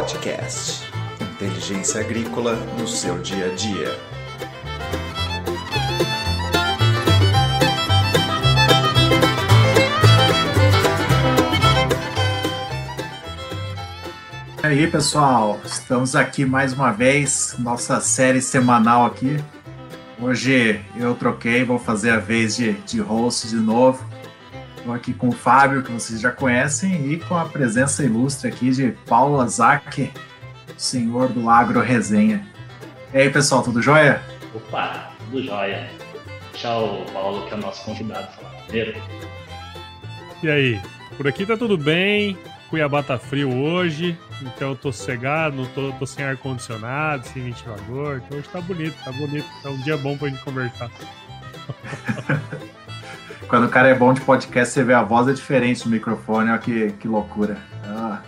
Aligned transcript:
Podcast. 0.00 0.90
Inteligência 1.20 2.00
agrícola 2.00 2.54
no 2.78 2.88
seu 2.88 3.18
dia 3.18 3.52
a 3.52 3.54
dia. 3.54 3.98
E 14.62 14.66
aí, 14.66 14.86
pessoal, 14.90 15.60
estamos 15.66 16.16
aqui 16.16 16.46
mais 16.46 16.72
uma 16.72 16.92
vez, 16.92 17.56
nossa 17.58 18.00
série 18.00 18.40
semanal 18.40 19.04
aqui. 19.04 19.36
Hoje 20.18 20.82
eu 20.96 21.14
troquei, 21.14 21.62
vou 21.62 21.78
fazer 21.78 22.08
a 22.08 22.18
vez 22.18 22.56
de, 22.56 22.72
de 22.72 23.00
host 23.00 23.48
de 23.48 23.56
novo. 23.56 24.09
Estou 24.80 24.94
aqui 24.94 25.12
com 25.12 25.28
o 25.28 25.32
Fábio, 25.32 25.82
que 25.82 25.92
vocês 25.92 26.18
já 26.22 26.32
conhecem, 26.32 27.12
e 27.12 27.18
com 27.18 27.36
a 27.36 27.44
presença 27.44 28.02
ilustre 28.02 28.48
aqui 28.48 28.70
de 28.70 28.92
Paulo 29.06 29.38
Azak, 29.38 30.10
senhor 30.74 31.28
do 31.28 31.50
Agro 31.50 31.82
Resenha. 31.82 32.48
E 33.12 33.18
aí, 33.18 33.28
pessoal, 33.30 33.62
tudo 33.62 33.82
jóia? 33.82 34.22
Opa, 34.54 35.12
tudo 35.18 35.44
jóia. 35.44 35.90
Tchau, 36.54 37.04
Paulo, 37.12 37.46
que 37.46 37.52
é 37.52 37.56
o 37.58 37.60
nosso 37.60 37.84
convidado 37.84 38.26
falar 38.32 38.54
primeiro. 38.62 38.98
E 40.42 40.48
aí, 40.48 40.80
por 41.14 41.28
aqui 41.28 41.44
tá 41.44 41.58
tudo 41.58 41.76
bem, 41.76 42.38
Cuiabá 42.70 43.02
tá 43.02 43.18
frio 43.18 43.54
hoje, 43.54 44.18
então 44.40 44.70
eu 44.70 44.76
tô 44.76 44.90
sossegado, 44.90 45.66
tô, 45.74 45.92
tô 45.92 46.06
sem 46.06 46.24
ar-condicionado, 46.24 47.28
sem 47.28 47.44
ventilador, 47.44 48.22
então 48.24 48.38
hoje 48.38 48.48
tá 48.48 48.62
bonito, 48.62 48.96
tá 49.04 49.12
bonito, 49.12 49.46
é 49.62 49.68
um 49.68 49.82
dia 49.82 49.98
bom 49.98 50.16
pra 50.16 50.28
gente 50.28 50.42
conversar. 50.42 50.90
Quando 53.50 53.66
o 53.66 53.68
cara 53.68 53.88
é 53.88 53.94
bom 53.94 54.14
de 54.14 54.20
podcast, 54.20 54.72
você 54.72 54.84
vê 54.84 54.94
a 54.94 55.02
voz 55.02 55.26
é 55.26 55.32
diferente 55.32 55.84
no 55.84 55.90
microfone, 55.90 56.50
olha 56.50 56.58
que, 56.60 56.92
que 56.92 57.08
loucura. 57.08 57.58
Ah, 57.84 58.20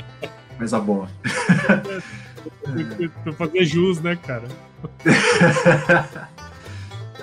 coisa 0.59 0.81
boa. 0.81 1.09
pra 3.23 3.33
fazer 3.33 3.65
jus, 3.65 4.01
né, 4.01 4.17
cara? 4.17 4.49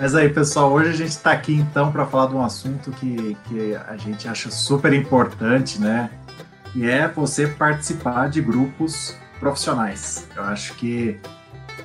Mas 0.00 0.14
aí, 0.14 0.30
pessoal, 0.30 0.72
hoje 0.72 0.88
a 0.88 0.94
gente 0.94 1.10
está 1.10 1.32
aqui 1.32 1.52
então 1.52 1.92
para 1.92 2.06
falar 2.06 2.28
de 2.28 2.36
um 2.36 2.42
assunto 2.42 2.90
que, 2.92 3.36
que 3.46 3.76
a 3.86 3.98
gente 3.98 4.26
acha 4.26 4.50
super 4.50 4.94
importante, 4.94 5.78
né? 5.78 6.08
E 6.74 6.88
é 6.88 7.06
você 7.06 7.48
participar 7.48 8.30
de 8.30 8.40
grupos 8.40 9.14
profissionais. 9.38 10.26
Eu 10.34 10.44
acho 10.44 10.72
que 10.76 11.20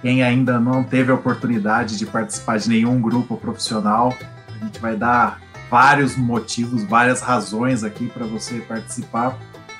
quem 0.01 0.23
ainda 0.23 0.61
não 0.61 0.81
teve 0.81 1.11
a 1.11 1.15
oportunidade 1.15 1.97
de 1.97 2.05
participar 2.05 2.57
de 2.57 2.69
nenhum 2.69 3.01
grupo 3.01 3.35
profissional, 3.35 4.15
a 4.61 4.63
gente 4.63 4.79
vai 4.79 4.95
dar 4.95 5.43
vários 5.69 6.15
motivos, 6.15 6.83
várias 6.83 7.21
razões 7.21 7.83
aqui 7.83 8.07
para 8.07 8.25
você 8.25 8.59
participar. 8.59 9.37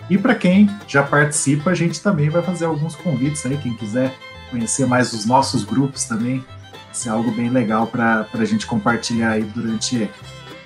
E 0.09 0.17
para 0.17 0.35
quem 0.35 0.69
já 0.87 1.03
participa, 1.03 1.71
a 1.71 1.73
gente 1.73 2.01
também 2.01 2.29
vai 2.29 2.41
fazer 2.41 2.65
alguns 2.65 2.95
convites 2.95 3.45
aí, 3.45 3.57
quem 3.57 3.73
quiser 3.73 4.13
conhecer 4.51 4.85
mais 4.85 5.13
os 5.13 5.25
nossos 5.25 5.63
grupos 5.63 6.05
também, 6.05 6.45
isso 6.93 7.09
é 7.09 7.11
algo 7.11 7.31
bem 7.31 7.49
legal 7.49 7.87
para 7.87 8.27
a 8.33 8.45
gente 8.45 8.65
compartilhar 8.65 9.31
aí 9.31 9.43
durante 9.43 10.09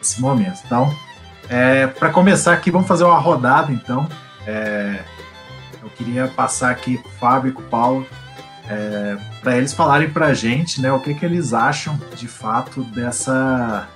esse 0.01 0.21
momento. 0.21 0.59
Então, 0.65 0.93
é, 1.49 1.87
para 1.87 2.09
começar 2.09 2.53
aqui, 2.53 2.69
vamos 2.69 2.87
fazer 2.87 3.03
uma 3.03 3.17
rodada, 3.17 3.71
então. 3.71 4.07
É, 4.45 4.99
eu 5.81 5.89
queria 5.89 6.27
passar 6.27 6.69
aqui 6.69 6.97
com 6.97 7.07
o 7.07 7.11
Fábio 7.13 7.49
e 7.49 7.53
com 7.53 7.61
o 7.61 7.65
Paulo 7.65 8.05
é, 8.69 9.17
para 9.41 9.57
eles 9.57 9.73
falarem 9.73 10.09
para 10.09 10.27
a 10.27 10.33
gente 10.33 10.79
né, 10.79 10.91
o 10.91 10.99
que, 10.99 11.13
que 11.15 11.25
eles 11.25 11.53
acham 11.53 11.99
de 12.15 12.27
fato 12.27 12.83
dessa 12.83 13.87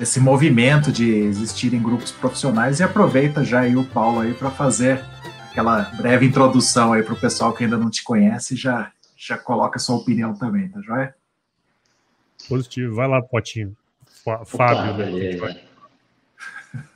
esse 0.00 0.18
movimento 0.18 0.90
de 0.90 1.06
existirem 1.10 1.82
grupos 1.82 2.10
profissionais 2.10 2.80
e 2.80 2.82
aproveita 2.82 3.44
já 3.44 3.60
aí 3.60 3.76
o 3.76 3.84
Paulo 3.84 4.20
aí 4.20 4.32
para 4.32 4.50
fazer 4.50 5.04
aquela 5.50 5.82
breve 5.82 6.24
introdução 6.24 6.94
aí 6.94 7.02
para 7.02 7.12
o 7.12 7.20
pessoal 7.20 7.52
que 7.52 7.64
ainda 7.64 7.76
não 7.76 7.90
te 7.90 8.02
conhece 8.02 8.56
já 8.56 8.90
já 9.14 9.36
coloca 9.36 9.78
sua 9.78 9.96
opinião 9.96 10.34
também, 10.34 10.70
tá 10.70 10.80
joia? 10.80 11.14
Positivo, 12.48 12.94
vai 12.94 13.06
lá, 13.06 13.20
Potinho. 13.20 13.76
Fábio. 14.24 14.46
Opa, 14.54 14.92
beleza. 14.94 15.60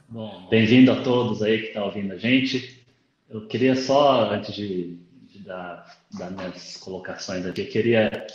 Bom, 0.09 0.49
bem-vindo 0.49 0.91
a 0.91 1.03
todos 1.03 1.43
aí 1.43 1.59
que 1.59 1.67
estão 1.67 1.83
tá 1.83 1.89
ouvindo 1.89 2.15
a 2.15 2.17
gente. 2.17 2.83
Eu 3.29 3.47
queria 3.47 3.77
só, 3.77 4.31
antes 4.33 4.55
de, 4.55 4.97
de 5.29 5.41
dar, 5.41 5.99
dar 6.17 6.31
minhas 6.31 6.79
colocações 6.79 7.45
aqui, 7.45 7.61
eu 7.61 7.69
queria 7.69 8.27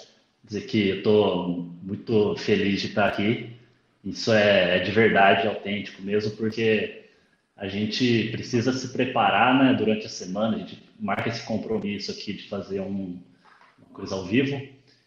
dizer 0.44 0.62
que 0.68 0.90
eu 0.90 0.98
estou 0.98 1.68
muito 1.82 2.36
feliz 2.38 2.82
de 2.82 2.90
estar 2.90 3.08
aqui 3.08 3.59
isso 4.04 4.32
é, 4.32 4.78
é 4.78 4.80
de 4.80 4.92
verdade, 4.92 5.48
autêntico 5.48 6.02
mesmo, 6.02 6.32
porque 6.32 7.06
a 7.56 7.68
gente 7.68 8.30
precisa 8.32 8.72
se 8.72 8.88
preparar 8.94 9.58
né, 9.58 9.74
durante 9.74 10.06
a 10.06 10.10
semana, 10.10 10.56
a 10.56 10.60
gente 10.60 10.82
marca 11.00 11.30
esse 11.30 11.44
compromisso 11.46 12.12
aqui 12.12 12.34
de 12.34 12.48
fazer 12.48 12.80
um, 12.80 13.20
uma 13.78 13.94
coisa 13.94 14.16
ao 14.16 14.26
vivo. 14.26 14.62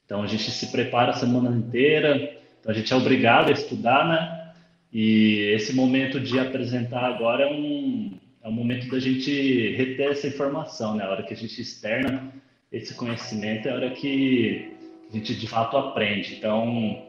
Então 0.04 0.22
a 0.22 0.26
gente 0.26 0.50
se 0.50 0.70
prepara 0.70 1.12
a 1.12 1.14
semana 1.14 1.56
inteira, 1.56 2.36
então 2.60 2.70
a 2.70 2.74
gente 2.74 2.92
é 2.92 2.96
obrigado 2.96 3.48
a 3.48 3.52
estudar, 3.52 4.06
né? 4.06 4.52
E 4.92 5.52
esse 5.54 5.72
momento 5.72 6.20
de 6.20 6.38
apresentar 6.38 7.04
agora 7.04 7.44
é 7.44 7.50
um, 7.50 8.18
é 8.44 8.48
um 8.48 8.52
momento 8.52 8.90
da 8.90 8.98
gente 8.98 9.74
reter 9.74 10.10
essa 10.10 10.26
informação, 10.26 10.94
né? 10.94 11.04
A 11.04 11.10
hora 11.10 11.22
que 11.22 11.32
a 11.32 11.36
gente 11.36 11.58
externa 11.58 12.30
esse 12.70 12.94
conhecimento 12.94 13.68
é 13.68 13.70
a 13.70 13.74
hora 13.74 13.90
que 13.90 14.74
a 15.08 15.16
gente 15.16 15.34
de 15.34 15.46
fato 15.46 15.78
aprende. 15.78 16.34
Então, 16.34 17.06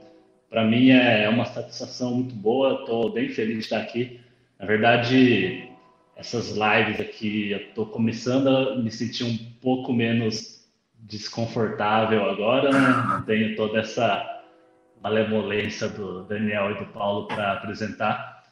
para 0.53 0.63
mim 0.63 0.91
é 0.91 1.27
uma 1.27 1.45
satisfação 1.45 2.13
muito 2.13 2.35
boa, 2.35 2.81
estou 2.81 3.11
bem 3.11 3.27
feliz 3.27 3.55
de 3.55 3.63
estar 3.63 3.79
aqui. 3.79 4.19
Na 4.59 4.67
verdade, 4.67 5.67
essas 6.15 6.49
lives 6.51 7.01
aqui, 7.01 7.49
eu 7.49 7.57
estou 7.57 7.87
começando 7.87 8.47
a 8.49 8.75
me 8.75 8.91
sentir 8.91 9.23
um 9.23 9.35
pouco 9.59 9.91
menos 9.91 10.63
desconfortável 10.93 12.29
agora, 12.29 12.71
né? 12.71 13.03
não 13.09 13.23
tenho 13.23 13.55
toda 13.55 13.79
essa 13.79 14.23
malevolência 15.01 15.89
do 15.89 16.23
Daniel 16.25 16.69
e 16.69 16.77
do 16.77 16.85
Paulo 16.91 17.27
para 17.27 17.53
apresentar, 17.53 18.43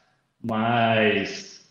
mas 0.42 1.70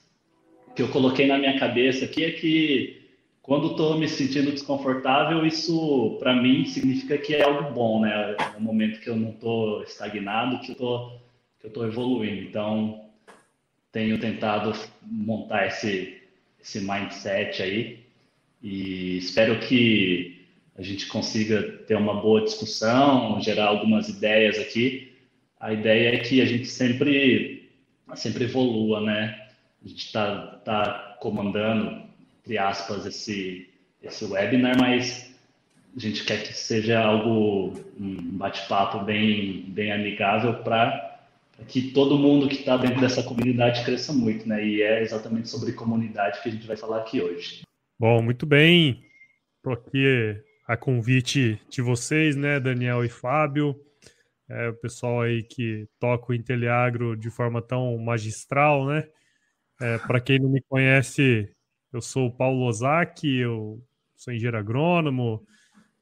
o 0.66 0.72
que 0.74 0.82
eu 0.82 0.88
coloquei 0.88 1.28
na 1.28 1.38
minha 1.38 1.60
cabeça 1.60 2.06
aqui 2.06 2.24
é 2.24 2.32
que 2.32 3.01
quando 3.42 3.72
estou 3.72 3.98
me 3.98 4.08
sentindo 4.08 4.52
desconfortável, 4.52 5.46
isso 5.46 6.18
para 6.20 6.36
mim 6.36 6.66
significa 6.66 7.18
que 7.18 7.36
é 7.36 7.44
algo 7.44 7.74
bom, 7.74 8.02
né? 8.02 8.36
É 8.38 8.58
um 8.58 8.62
momento 8.62 9.00
que 9.00 9.10
eu 9.10 9.16
não 9.16 9.32
estou 9.32 9.82
estagnado, 9.84 10.60
que 10.60 10.72
eu 10.80 11.20
estou 11.64 11.86
evoluindo. 11.86 12.42
Então, 12.44 13.06
tenho 13.92 14.20
tentado 14.20 14.74
montar 15.02 15.68
esse, 15.68 16.22
esse 16.62 16.82
mindset 16.82 17.64
aí 17.64 18.00
e 18.62 19.18
espero 19.18 19.60
que 19.60 20.46
a 20.78 20.84
gente 20.84 21.08
consiga 21.08 21.64
ter 21.88 21.96
uma 21.96 22.22
boa 22.22 22.42
discussão, 22.42 23.42
gerar 23.42 23.66
algumas 23.66 24.08
ideias 24.08 24.60
aqui. 24.60 25.14
A 25.60 25.74
ideia 25.74 26.16
é 26.16 26.20
que 26.20 26.42
a 26.42 26.46
gente 26.46 26.68
sempre, 26.68 27.70
sempre 28.16 28.46
evolua, 28.46 29.02
né? 29.02 29.48
A 29.84 29.88
gente 29.88 30.06
está 30.06 30.60
tá 30.64 31.18
comandando 31.20 32.01
entre 32.42 32.58
aspas, 32.58 33.06
esse, 33.06 33.70
esse 34.02 34.26
webinar, 34.26 34.78
mas 34.78 35.34
a 35.96 36.00
gente 36.00 36.24
quer 36.26 36.44
que 36.44 36.54
seja 36.54 37.00
algo, 37.00 37.74
um 38.00 38.38
bate-papo 38.38 39.04
bem, 39.04 39.66
bem 39.70 39.92
amigável 39.92 40.64
para 40.64 41.20
que 41.68 41.92
todo 41.92 42.18
mundo 42.18 42.48
que 42.48 42.56
está 42.56 42.76
dentro 42.78 43.00
dessa 43.00 43.22
comunidade 43.22 43.86
cresça 43.86 44.12
muito, 44.12 44.48
né? 44.48 44.66
E 44.66 44.82
é 44.82 45.02
exatamente 45.02 45.50
sobre 45.50 45.74
comunidade 45.74 46.42
que 46.42 46.50
a 46.50 46.52
gente 46.52 46.66
vai 46.66 46.76
falar 46.76 47.02
aqui 47.02 47.22
hoje. 47.22 47.62
Bom, 48.00 48.22
muito 48.22 48.46
bem. 48.48 49.04
Estou 49.58 49.74
aqui 49.74 50.42
a 50.68 50.76
convite 50.76 51.62
de 51.70 51.82
vocês, 51.82 52.36
né, 52.36 52.60
Daniel 52.60 53.06
e 53.06 53.10
Fábio, 53.10 53.80
é, 54.50 54.70
o 54.70 54.74
pessoal 54.74 55.22
aí 55.22 55.44
que 55.44 55.88
toca 56.00 56.32
o 56.32 56.36
Inteliagro 56.36 57.16
de 57.16 57.30
forma 57.30 57.62
tão 57.62 57.98
magistral, 57.98 58.88
né? 58.88 59.08
É, 59.80 59.98
Para 60.00 60.20
quem 60.20 60.40
não 60.40 60.50
me 60.50 60.62
conhece, 60.62 61.50
eu 61.92 62.02
sou 62.02 62.28
o 62.28 62.32
Paulo 62.32 62.66
Ozaki, 62.66 63.38
eu 63.38 63.84
sou 64.16 64.34
engenheiro 64.34 64.58
agrônomo, 64.58 65.46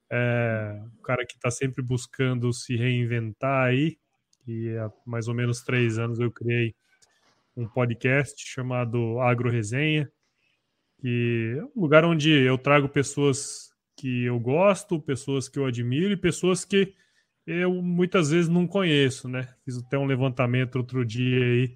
é, 0.09 0.79
um 0.97 1.01
cara 1.01 1.25
que 1.25 1.35
está 1.35 1.49
sempre 1.49 1.83
buscando 1.83 2.51
se 2.51 2.75
reinventar 2.75 3.67
aí. 3.67 3.97
E 4.47 4.75
há 4.77 4.91
mais 5.05 5.27
ou 5.27 5.33
menos 5.33 5.61
três 5.61 5.97
anos 5.97 6.19
eu 6.19 6.31
criei 6.31 6.75
um 7.55 7.67
podcast 7.67 8.41
chamado 8.47 9.19
Agro 9.19 9.49
Resenha, 9.49 10.11
que 10.99 11.55
é 11.57 11.63
um 11.75 11.81
lugar 11.81 12.05
onde 12.05 12.31
eu 12.31 12.57
trago 12.57 12.89
pessoas 12.89 13.69
que 13.95 14.23
eu 14.23 14.39
gosto, 14.39 14.99
pessoas 14.99 15.49
que 15.49 15.59
eu 15.59 15.65
admiro 15.65 16.11
e 16.11 16.17
pessoas 16.17 16.63
que 16.63 16.93
eu 17.45 17.81
muitas 17.81 18.29
vezes 18.29 18.49
não 18.49 18.67
conheço, 18.67 19.27
né? 19.27 19.53
Fiz 19.65 19.77
até 19.77 19.97
um 19.97 20.05
levantamento 20.05 20.77
outro 20.77 21.05
dia 21.05 21.43
aí 21.43 21.75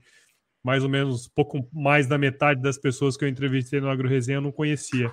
mais 0.63 0.83
ou 0.83 0.89
menos 0.89 1.27
pouco 1.27 1.68
mais 1.74 2.07
da 2.07 2.18
metade 2.18 2.62
das 2.62 2.77
pessoas 2.77 3.18
que 3.18 3.25
eu 3.25 3.30
entrevistei 3.30 3.81
no 3.81 3.89
Agro 3.89 4.07
Resenha 4.07 4.38
eu 4.38 4.42
não 4.42 4.51
conhecia. 4.51 5.12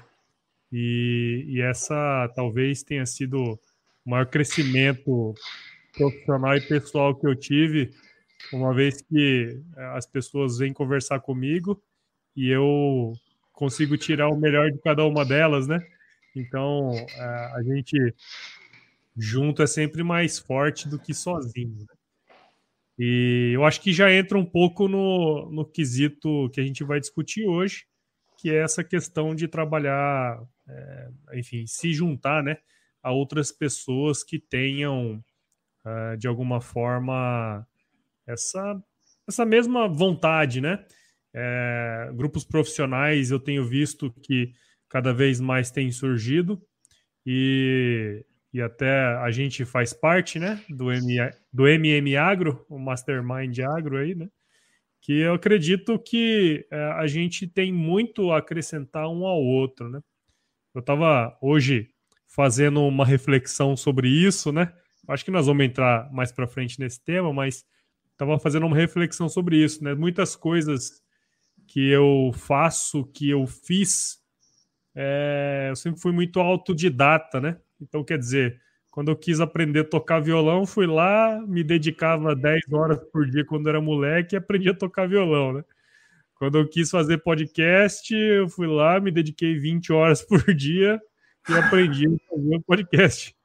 E, 0.73 1.45
e 1.49 1.61
essa 1.61 2.31
talvez 2.35 2.83
tenha 2.83 3.05
sido 3.05 3.59
o 4.05 4.11
maior 4.11 4.27
crescimento 4.27 5.35
profissional 5.93 6.57
e 6.57 6.61
pessoal 6.61 7.15
que 7.15 7.27
eu 7.27 7.35
tive, 7.35 7.91
uma 8.53 8.73
vez 8.73 9.03
que 9.03 9.61
as 9.95 10.07
pessoas 10.07 10.59
vêm 10.59 10.73
conversar 10.73 11.21
comigo 11.21 11.83
e 12.37 12.49
eu 12.49 13.13
consigo 13.53 13.97
tirar 13.97 14.29
o 14.29 14.37
melhor 14.37 14.71
de 14.71 14.79
cada 14.79 15.05
uma 15.05 15.25
delas, 15.25 15.67
né? 15.67 15.81
Então, 16.35 16.93
é, 16.93 17.25
a 17.57 17.63
gente 17.63 18.15
junto 19.17 19.63
é 19.63 19.67
sempre 19.67 20.03
mais 20.03 20.39
forte 20.39 20.89
do 20.89 20.99
que 20.99 21.13
sozinho. 21.13 21.77
Né? 21.81 22.00
E 23.03 23.53
eu 23.55 23.65
acho 23.65 23.81
que 23.81 23.95
já 23.95 24.13
entra 24.13 24.39
um 24.39 24.45
pouco 24.45 24.87
no, 24.87 25.51
no 25.51 25.65
quesito 25.65 26.51
que 26.53 26.61
a 26.61 26.63
gente 26.63 26.85
vai 26.85 27.01
discutir 27.01 27.47
hoje, 27.47 27.87
que 28.39 28.51
é 28.51 28.63
essa 28.63 28.85
questão 28.85 29.35
de 29.35 29.49
trabalhar, 29.49 30.39
é, 30.69 31.09
enfim, 31.33 31.67
se 31.67 31.95
juntar, 31.95 32.43
né, 32.43 32.59
a 33.03 33.11
outras 33.11 33.51
pessoas 33.51 34.23
que 34.23 34.39
tenham, 34.39 35.25
uh, 35.83 36.15
de 36.19 36.29
alguma 36.29 36.61
forma, 36.61 37.67
essa, 38.27 38.79
essa 39.27 39.47
mesma 39.47 39.89
vontade, 39.89 40.61
né? 40.61 40.85
É, 41.33 42.11
grupos 42.15 42.45
profissionais 42.45 43.31
eu 43.31 43.41
tenho 43.41 43.65
visto 43.65 44.13
que 44.23 44.53
cada 44.91 45.15
vez 45.15 45.41
mais 45.41 45.71
têm 45.71 45.91
surgido 45.91 46.61
e, 47.25 48.27
e 48.53 48.61
até 48.61 48.91
a 49.19 49.31
gente 49.31 49.65
faz 49.65 49.93
parte, 49.93 50.39
né, 50.39 50.61
do, 50.69 50.93
M, 50.93 51.31
do 51.53 51.69
MM 51.69 52.17
Agro, 52.17 52.65
o 52.69 52.79
Mastermind 52.79 53.59
Agro 53.61 53.99
aí, 53.99 54.15
né? 54.15 54.29
Que 55.01 55.21
eu 55.21 55.35
acredito 55.35 55.99
que 55.99 56.67
é, 56.71 56.77
a 56.93 57.07
gente 57.07 57.47
tem 57.47 57.73
muito 57.73 58.33
a 58.33 58.39
acrescentar 58.39 59.09
um 59.09 59.25
ao 59.25 59.41
outro, 59.41 59.89
né? 59.89 60.01
Eu 60.75 60.81
estava 60.81 61.37
hoje 61.41 61.89
fazendo 62.29 62.83
uma 62.83 63.05
reflexão 63.05 63.77
sobre 63.77 64.09
isso, 64.09 64.53
né? 64.53 64.73
Acho 65.09 65.25
que 65.25 65.31
nós 65.31 65.47
vamos 65.47 65.65
entrar 65.65 66.13
mais 66.13 66.31
para 66.31 66.47
frente 66.47 66.79
nesse 66.79 67.03
tema, 67.03 67.33
mas 67.33 67.65
estava 68.13 68.39
fazendo 68.39 68.67
uma 68.67 68.77
reflexão 68.77 69.29
sobre 69.29 69.57
isso, 69.57 69.83
né? 69.83 69.95
Muitas 69.95 70.37
coisas 70.37 71.03
que 71.67 71.89
eu 71.89 72.33
faço, 72.35 73.07
que 73.07 73.31
eu 73.31 73.47
fiz, 73.47 74.19
é, 74.95 75.69
eu 75.71 75.77
sempre 75.77 76.01
fui 76.01 76.13
muito 76.13 76.41
autodidata, 76.41 77.41
né? 77.41 77.57
Então, 77.81 78.05
quer 78.05 78.19
dizer, 78.19 78.61
quando 78.91 79.11
eu 79.11 79.17
quis 79.17 79.41
aprender 79.41 79.81
a 79.81 79.85
tocar 79.85 80.21
violão, 80.21 80.67
fui 80.67 80.87
lá, 80.87 81.41
me 81.47 81.63
dedicava 81.63 82.35
10 82.35 82.73
horas 82.73 82.99
por 83.13 83.29
dia 83.29 83.45
quando 83.45 83.69
era 83.69 83.81
moleque 83.81 84.35
e 84.35 84.39
aprendi 84.39 84.69
a 84.69 84.75
tocar 84.75 85.09
violão, 85.09 85.53
né? 85.53 85.65
Quando 86.35 86.59
eu 86.59 86.67
quis 86.69 86.91
fazer 86.91 87.19
podcast, 87.19 88.15
eu 88.15 88.49
fui 88.49 88.67
lá, 88.67 88.99
me 88.99 89.11
dediquei 89.11 89.59
20 89.59 89.93
horas 89.93 90.23
por 90.27 90.43
dia 90.55 91.01
e 91.49 91.53
aprendi 91.53 92.07
a 92.07 92.35
fazer 92.35 92.61
podcast. 92.67 93.37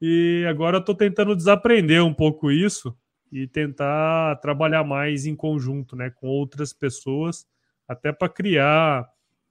E 0.00 0.44
agora 0.48 0.76
eu 0.76 0.80
estou 0.80 0.94
tentando 0.94 1.36
desaprender 1.36 2.02
um 2.02 2.12
pouco 2.12 2.50
isso 2.50 2.96
e 3.30 3.46
tentar 3.46 4.36
trabalhar 4.36 4.84
mais 4.84 5.26
em 5.26 5.36
conjunto, 5.36 5.94
né, 5.94 6.10
com 6.10 6.26
outras 6.26 6.72
pessoas, 6.72 7.46
até 7.88 8.12
para 8.12 8.28
criar 8.28 9.06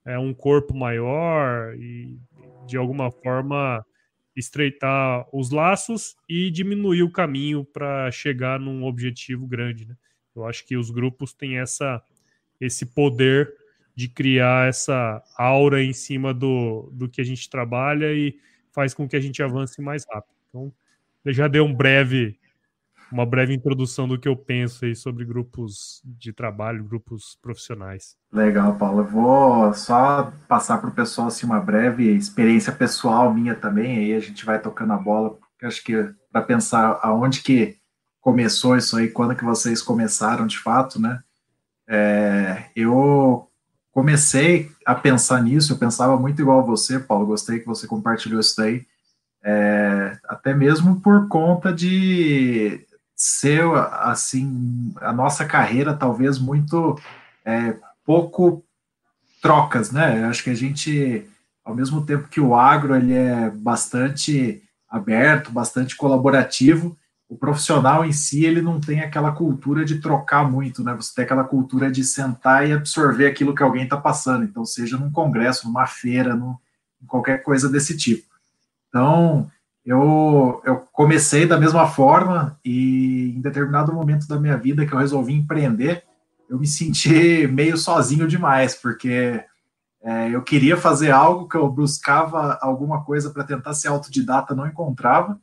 é, 0.06 0.18
um 0.18 0.34
corpo 0.34 0.75
maior 0.75 1.75
e 1.75 2.18
de 2.68 2.78
alguma 2.78 3.12
forma 3.12 3.86
estreitar 4.36 5.26
os 5.32 5.52
laços 5.52 6.16
e 6.28 6.52
diminuir 6.52 7.04
o 7.04 7.12
caminho 7.12 7.64
para 7.64 8.12
chegar 8.12 8.60
num 8.60 8.84
objetivo 8.84 9.48
grande, 9.48 9.88
né? 9.88 9.96
Eu 10.36 10.46
acho 10.46 10.66
que 10.66 10.76
os 10.76 10.90
grupos 10.92 11.34
têm 11.34 11.58
essa 11.58 12.02
esse 12.60 12.86
poder 12.86 13.54
de 13.96 14.08
criar 14.10 14.68
essa 14.68 15.24
aura 15.38 15.84
em 15.84 15.94
cima 15.94 16.34
do, 16.34 16.90
do 16.94 17.08
que 17.08 17.22
a 17.22 17.24
gente 17.24 17.50
trabalha 17.50 18.14
e 18.14 18.38
faz 18.72 18.94
com 18.94 19.08
que 19.08 19.16
a 19.16 19.20
gente 19.20 19.42
avance 19.42 19.82
mais 19.82 20.06
rápido. 20.10 20.34
Então, 20.50 20.74
eu 21.24 21.34
já 21.34 21.48
dei 21.48 21.62
um 21.62 21.74
breve 21.74 22.38
uma 23.12 23.25
breve 23.25 23.54
introdução 23.54 24.07
do 24.07 24.19
que 24.19 24.28
eu 24.28 24.36
penso 24.36 24.86
aí 24.86 24.96
sobre 24.96 25.25
grupos 25.25 26.02
de 26.04 26.34
trabalho, 26.34 26.84
grupos 26.84 27.38
profissionais. 27.42 28.16
Legal, 28.31 28.75
Paulo. 28.75 29.02
Eu 29.02 29.07
vou 29.07 29.74
só 29.74 30.31
passar 30.48 30.80
para 30.80 30.90
o 30.90 30.94
pessoal 30.94 31.28
assim, 31.28 31.46
uma 31.46 31.60
breve 31.60 32.12
experiência 32.16 32.74
pessoal 32.74 33.34
minha 33.34 33.56
também, 33.56 33.98
aí 33.98 34.13
a 34.13 34.19
gente 34.19 34.46
vai 34.46 34.60
tocando 34.60 34.94
a 34.94 34.98
bola, 34.98 35.31
porque 35.31 35.66
acho 35.66 35.84
que 35.84 35.94
para 36.31 36.42
pensar 36.42 37.00
aonde 37.02 37.42
que 37.42 37.78
começou 38.19 38.75
isso 38.75 38.98
aí, 38.98 39.07
quando 39.07 39.36
que 39.36 39.44
vocês 39.44 39.81
começaram 39.81 40.48
de 40.48 40.57
fato, 40.57 41.00
né? 41.00 41.19
É, 41.88 42.66
eu 42.75 43.48
comecei 43.92 44.72
a 44.86 44.96
pensar 44.96 45.42
nisso, 45.42 45.72
eu 45.72 45.78
pensava 45.78 46.18
muito 46.18 46.42
igual 46.42 46.60
a 46.60 46.63
você, 46.63 47.00
Paulo, 47.00 47.28
gostei 47.28 47.60
que 47.60 47.68
você 47.68 47.88
compartilhou 47.88 48.42
isso 48.42 48.56
daí, 48.57 48.86
é, 49.44 50.18
até 50.28 50.56
mesmo 50.56 51.00
por 51.00 51.28
conta 51.28 51.72
de 51.72 52.86
ser 53.16 53.64
assim 54.02 54.94
a 54.98 55.14
nossa 55.14 55.46
carreira 55.46 55.94
talvez 55.94 56.38
muito 56.38 57.00
é, 57.46 57.78
pouco 58.06 58.64
trocas, 59.42 59.92
né? 59.92 60.26
acho 60.26 60.44
que 60.44 60.50
a 60.50 60.56
gente, 60.56 61.26
ao 61.64 61.76
mesmo 61.76 62.06
tempo 62.06 62.28
que 62.28 62.42
o 62.42 62.56
agro 62.56 62.96
ele 62.96 63.14
é 63.14 63.50
bastante 63.50 64.62
aberto, 64.90 65.52
bastante 65.52 65.96
colaborativo, 65.96 66.98
o 67.28 67.36
profissional 67.38 68.06
em 68.06 68.12
si 68.12 68.46
ele 68.46 68.62
não 68.62 68.80
tem 68.80 69.02
aquela 69.02 69.32
cultura 69.32 69.84
de 69.84 70.00
trocar 70.00 70.50
muito, 70.50 70.84
né? 70.84 70.94
Você 70.94 71.14
tem 71.16 71.26
aquela 71.26 71.44
cultura 71.44 71.92
de 71.92 72.04
sentar 72.04 72.68
e 72.68 72.74
absorver 72.74 73.26
aquilo 73.26 73.56
que 73.56 73.64
alguém 73.64 73.84
está 73.84 73.98
passando, 73.98 74.46
então 74.46 74.64
seja 74.64 74.98
num 74.98 75.12
congresso, 75.12 75.68
numa 75.68 75.88
feira, 75.88 76.36
num, 76.36 76.56
qualquer 77.08 77.42
coisa 77.42 77.68
desse 77.68 77.98
tipo. 77.98 78.28
Então 78.90 79.50
eu, 79.86 80.62
eu 80.66 80.78
comecei 80.92 81.46
da 81.46 81.60
mesma 81.60 81.88
forma 81.88 82.60
e 82.66 83.34
em 83.38 83.42
determinado 83.42 83.94
momento 83.94 84.28
da 84.28 84.40
minha 84.40 84.58
vida 84.58 84.86
que 84.86 84.92
eu 84.92 84.98
resolvi 84.98 85.34
empreender, 85.34 86.04
eu 86.50 86.58
me 86.58 86.66
senti 86.66 87.46
meio 87.52 87.78
sozinho 87.78 88.28
demais, 88.28 88.74
porque 88.74 89.44
é, 90.02 90.30
eu 90.30 90.42
queria 90.42 90.76
fazer 90.76 91.12
algo 91.12 91.48
que 91.48 91.56
eu 91.56 91.70
buscava 91.70 92.58
alguma 92.62 93.04
coisa 93.04 93.30
para 93.30 93.44
tentar 93.44 93.74
ser 93.74 93.90
autodidata, 93.90 94.56
não 94.56 94.68
encontrava, 94.68 95.40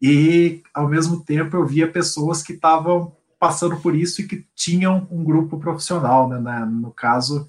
e 0.00 0.62
ao 0.74 0.88
mesmo 0.88 1.22
tempo 1.22 1.56
eu 1.56 1.66
via 1.66 1.90
pessoas 1.90 2.42
que 2.42 2.54
estavam 2.54 3.14
passando 3.38 3.76
por 3.76 3.94
isso 3.94 4.20
e 4.20 4.26
que 4.26 4.46
tinham 4.54 5.06
um 5.10 5.22
grupo 5.22 5.58
profissional, 5.58 6.28
né? 6.28 6.64
No 6.64 6.90
caso, 6.90 7.48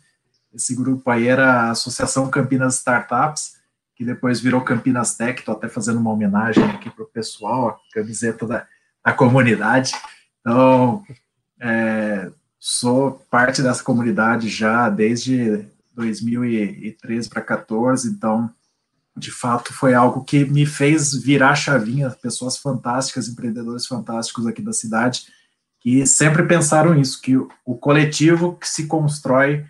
esse 0.54 0.76
grupo 0.76 1.10
aí 1.10 1.28
era 1.28 1.54
a 1.54 1.72
Associação 1.72 2.30
Campinas 2.30 2.78
Startups, 2.78 3.56
depois 4.04 4.40
virou 4.40 4.62
Campinas 4.62 5.16
Tech, 5.16 5.40
estou 5.40 5.56
até 5.56 5.68
fazendo 5.68 6.00
uma 6.00 6.12
homenagem 6.12 6.64
aqui 6.64 6.90
para 6.90 7.04
o 7.04 7.08
pessoal, 7.08 7.70
a 7.70 7.94
camiseta 7.94 8.46
da, 8.46 8.66
da 9.06 9.14
comunidade. 9.14 9.94
Então, 10.42 11.04
é, 11.60 12.32
sou 12.60 13.12
parte 13.30 13.62
dessa 13.62 13.84
comunidade 13.84 14.50
já 14.50 14.90
desde 14.90 15.66
2013 15.94 17.30
para 17.30 17.42
14, 17.42 18.10
então, 18.10 18.50
de 19.16 19.32
fato, 19.32 19.74
foi 19.74 19.94
algo 19.94 20.24
que 20.24 20.44
me 20.46 20.66
fez 20.66 21.14
virar 21.14 21.56
chavinha, 21.56 22.10
pessoas 22.10 22.58
fantásticas, 22.58 23.28
empreendedores 23.28 23.86
fantásticos 23.86 24.48
aqui 24.48 24.62
da 24.62 24.74
cidade, 24.74 25.28
que 25.80 26.06
sempre 26.08 26.44
pensaram 26.44 27.00
isso, 27.00 27.22
que 27.22 27.36
o 27.38 27.78
coletivo 27.78 28.56
que 28.56 28.68
se 28.68 28.88
constrói 28.88 29.66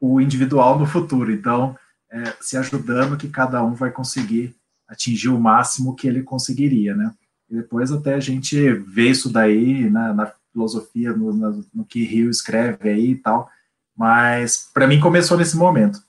o 0.00 0.20
individual 0.20 0.78
no 0.78 0.86
futuro. 0.86 1.32
Então, 1.32 1.76
é, 2.12 2.36
se 2.40 2.58
ajudando 2.58 3.16
que 3.16 3.28
cada 3.28 3.64
um 3.64 3.72
vai 3.72 3.90
conseguir 3.90 4.54
atingir 4.86 5.30
o 5.30 5.40
máximo 5.40 5.96
que 5.96 6.06
ele 6.06 6.22
conseguiria, 6.22 6.94
né? 6.94 7.12
E 7.50 7.56
depois 7.56 7.90
até 7.90 8.14
a 8.14 8.20
gente 8.20 8.70
vê 8.72 9.08
isso 9.08 9.32
daí 9.32 9.88
na, 9.88 10.12
na 10.12 10.32
filosofia, 10.52 11.12
no, 11.14 11.32
no, 11.32 11.64
no, 11.74 11.84
que 11.84 12.04
Rio 12.04 12.28
escreve 12.28 12.90
aí 12.90 13.12
e 13.12 13.16
tal, 13.16 13.50
mas 13.96 14.70
para 14.72 14.86
mim 14.86 15.00
começou 15.00 15.38
nesse 15.38 15.56
momento. 15.56 16.02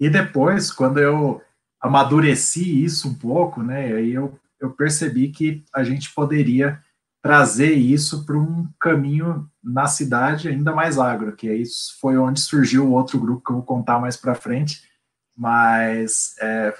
E 0.00 0.08
depois, 0.08 0.72
quando 0.72 0.98
eu 0.98 1.42
amadureci 1.80 2.82
isso 2.82 3.08
um 3.08 3.14
pouco, 3.14 3.62
né, 3.62 3.92
aí 3.92 4.12
eu, 4.12 4.38
eu 4.58 4.70
percebi 4.70 5.28
que 5.28 5.62
a 5.74 5.84
gente 5.84 6.12
poderia 6.14 6.80
trazer 7.20 7.72
isso 7.72 8.24
para 8.24 8.36
um 8.36 8.66
caminho 8.80 9.48
na 9.62 9.86
cidade 9.86 10.48
ainda 10.48 10.74
mais 10.74 10.98
agro, 10.98 11.36
que 11.36 11.48
aí 11.48 11.62
foi 12.00 12.18
onde 12.18 12.40
surgiu 12.40 12.86
o 12.86 12.92
outro 12.92 13.20
grupo 13.20 13.44
que 13.44 13.52
eu 13.52 13.56
vou 13.56 13.64
contar 13.64 14.00
mais 14.00 14.16
para 14.16 14.34
frente, 14.34 14.82
mas 15.36 16.34
é, 16.40 16.74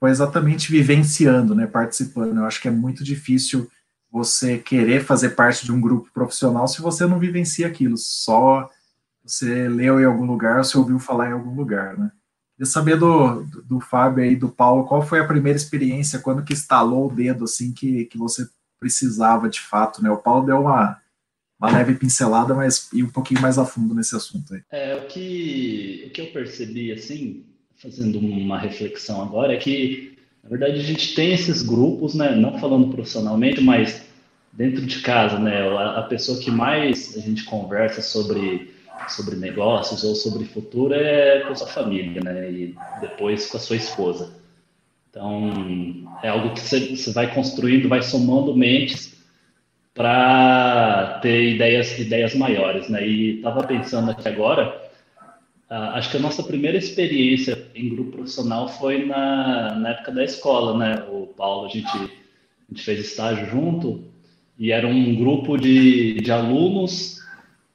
foi 0.00 0.10
exatamente 0.10 0.70
vivenciando, 0.70 1.54
né, 1.54 1.66
participando. 1.66 2.36
Eu 2.36 2.44
acho 2.44 2.60
que 2.60 2.68
é 2.68 2.70
muito 2.70 3.02
difícil 3.04 3.68
você 4.10 4.58
querer 4.58 5.04
fazer 5.04 5.30
parte 5.30 5.64
de 5.64 5.72
um 5.72 5.80
grupo 5.80 6.10
profissional 6.12 6.66
se 6.66 6.80
você 6.80 7.06
não 7.06 7.18
vivencia 7.18 7.66
aquilo, 7.66 7.96
só 7.96 8.68
você 9.22 9.68
leu 9.68 10.00
em 10.00 10.04
algum 10.04 10.24
lugar, 10.24 10.64
você 10.64 10.78
ouviu 10.78 10.98
falar 10.98 11.28
em 11.28 11.32
algum 11.32 11.54
lugar, 11.54 11.98
né? 11.98 12.10
Queria 12.56 12.70
saber 12.70 12.96
do, 12.96 13.42
do, 13.42 13.62
do 13.62 13.80
Fábio 13.80 14.24
e 14.24 14.34
do 14.34 14.48
Paulo, 14.48 14.86
qual 14.86 15.02
foi 15.02 15.20
a 15.20 15.26
primeira 15.26 15.56
experiência, 15.56 16.18
quando 16.18 16.42
que 16.42 16.54
instalou 16.54 17.06
o 17.06 17.14
dedo, 17.14 17.44
assim, 17.44 17.72
que, 17.72 18.06
que 18.06 18.16
você 18.16 18.48
precisava 18.80 19.48
de 19.48 19.60
fato, 19.60 20.02
né? 20.02 20.10
O 20.10 20.16
Paulo 20.16 20.46
deu 20.46 20.60
uma, 20.62 20.98
uma 21.60 21.70
leve 21.70 21.94
pincelada, 21.94 22.54
mas 22.54 22.88
ir 22.92 23.02
um 23.02 23.10
pouquinho 23.10 23.40
mais 23.40 23.58
a 23.58 23.64
fundo 23.64 23.94
nesse 23.94 24.16
assunto 24.16 24.54
aí. 24.54 24.62
É, 24.70 24.96
o 24.96 25.06
que, 25.06 26.06
o 26.08 26.10
que 26.10 26.20
eu 26.22 26.32
percebi, 26.32 26.90
assim, 26.90 27.44
fazendo 27.78 28.18
uma 28.18 28.58
reflexão 28.58 29.22
agora, 29.22 29.54
é 29.54 29.56
que, 29.56 30.18
na 30.42 30.50
verdade, 30.50 30.78
a 30.78 30.82
gente 30.82 31.14
tem 31.14 31.32
esses 31.32 31.62
grupos, 31.62 32.14
né, 32.14 32.34
não 32.34 32.58
falando 32.58 32.88
profissionalmente, 32.88 33.60
mas 33.60 34.06
dentro 34.52 34.84
de 34.84 35.00
casa, 35.00 35.38
né, 35.38 35.68
a, 35.78 36.02
pessoa 36.02 36.38
que 36.38 36.50
mais 36.50 37.16
a 37.16 37.20
gente 37.20 37.44
conversa 37.44 38.02
sobre 38.02 38.76
sobre 39.06 39.36
negócios 39.36 40.02
ou 40.02 40.14
sobre 40.14 40.44
futuro 40.44 40.92
é 40.92 41.40
com 41.40 41.52
a 41.52 41.54
sua 41.54 41.68
família, 41.68 42.20
né? 42.20 42.50
E 42.50 42.74
depois 43.00 43.46
com 43.46 43.56
a 43.56 43.60
sua 43.60 43.76
esposa. 43.76 44.32
Então, 45.10 45.52
é 46.22 46.28
algo 46.28 46.52
que 46.52 46.60
você, 46.60 47.12
vai 47.12 47.32
construindo, 47.32 47.88
vai 47.88 48.02
somando 48.02 48.56
mentes 48.56 49.16
para 49.94 51.18
ter 51.22 51.54
ideias, 51.54 51.98
ideias 51.98 52.34
maiores, 52.34 52.88
né? 52.88 53.06
E 53.06 53.36
estava 53.36 53.64
pensando 53.66 54.10
aqui 54.10 54.28
agora, 54.28 54.87
acho 55.70 56.10
que 56.10 56.16
a 56.16 56.20
nossa 56.20 56.42
primeira 56.42 56.78
experiência 56.78 57.66
em 57.74 57.88
grupo 57.88 58.12
profissional 58.12 58.68
foi 58.68 59.04
na, 59.04 59.74
na 59.74 59.90
época 59.90 60.12
da 60.12 60.24
escola, 60.24 60.76
né? 60.78 61.04
O 61.10 61.26
Paulo, 61.26 61.66
a 61.66 61.68
gente, 61.68 61.94
a 61.94 62.70
gente 62.70 62.82
fez 62.82 63.00
estágio 63.00 63.46
junto 63.50 64.04
e 64.58 64.72
era 64.72 64.86
um 64.86 65.14
grupo 65.14 65.56
de, 65.56 66.14
de 66.14 66.32
alunos 66.32 67.18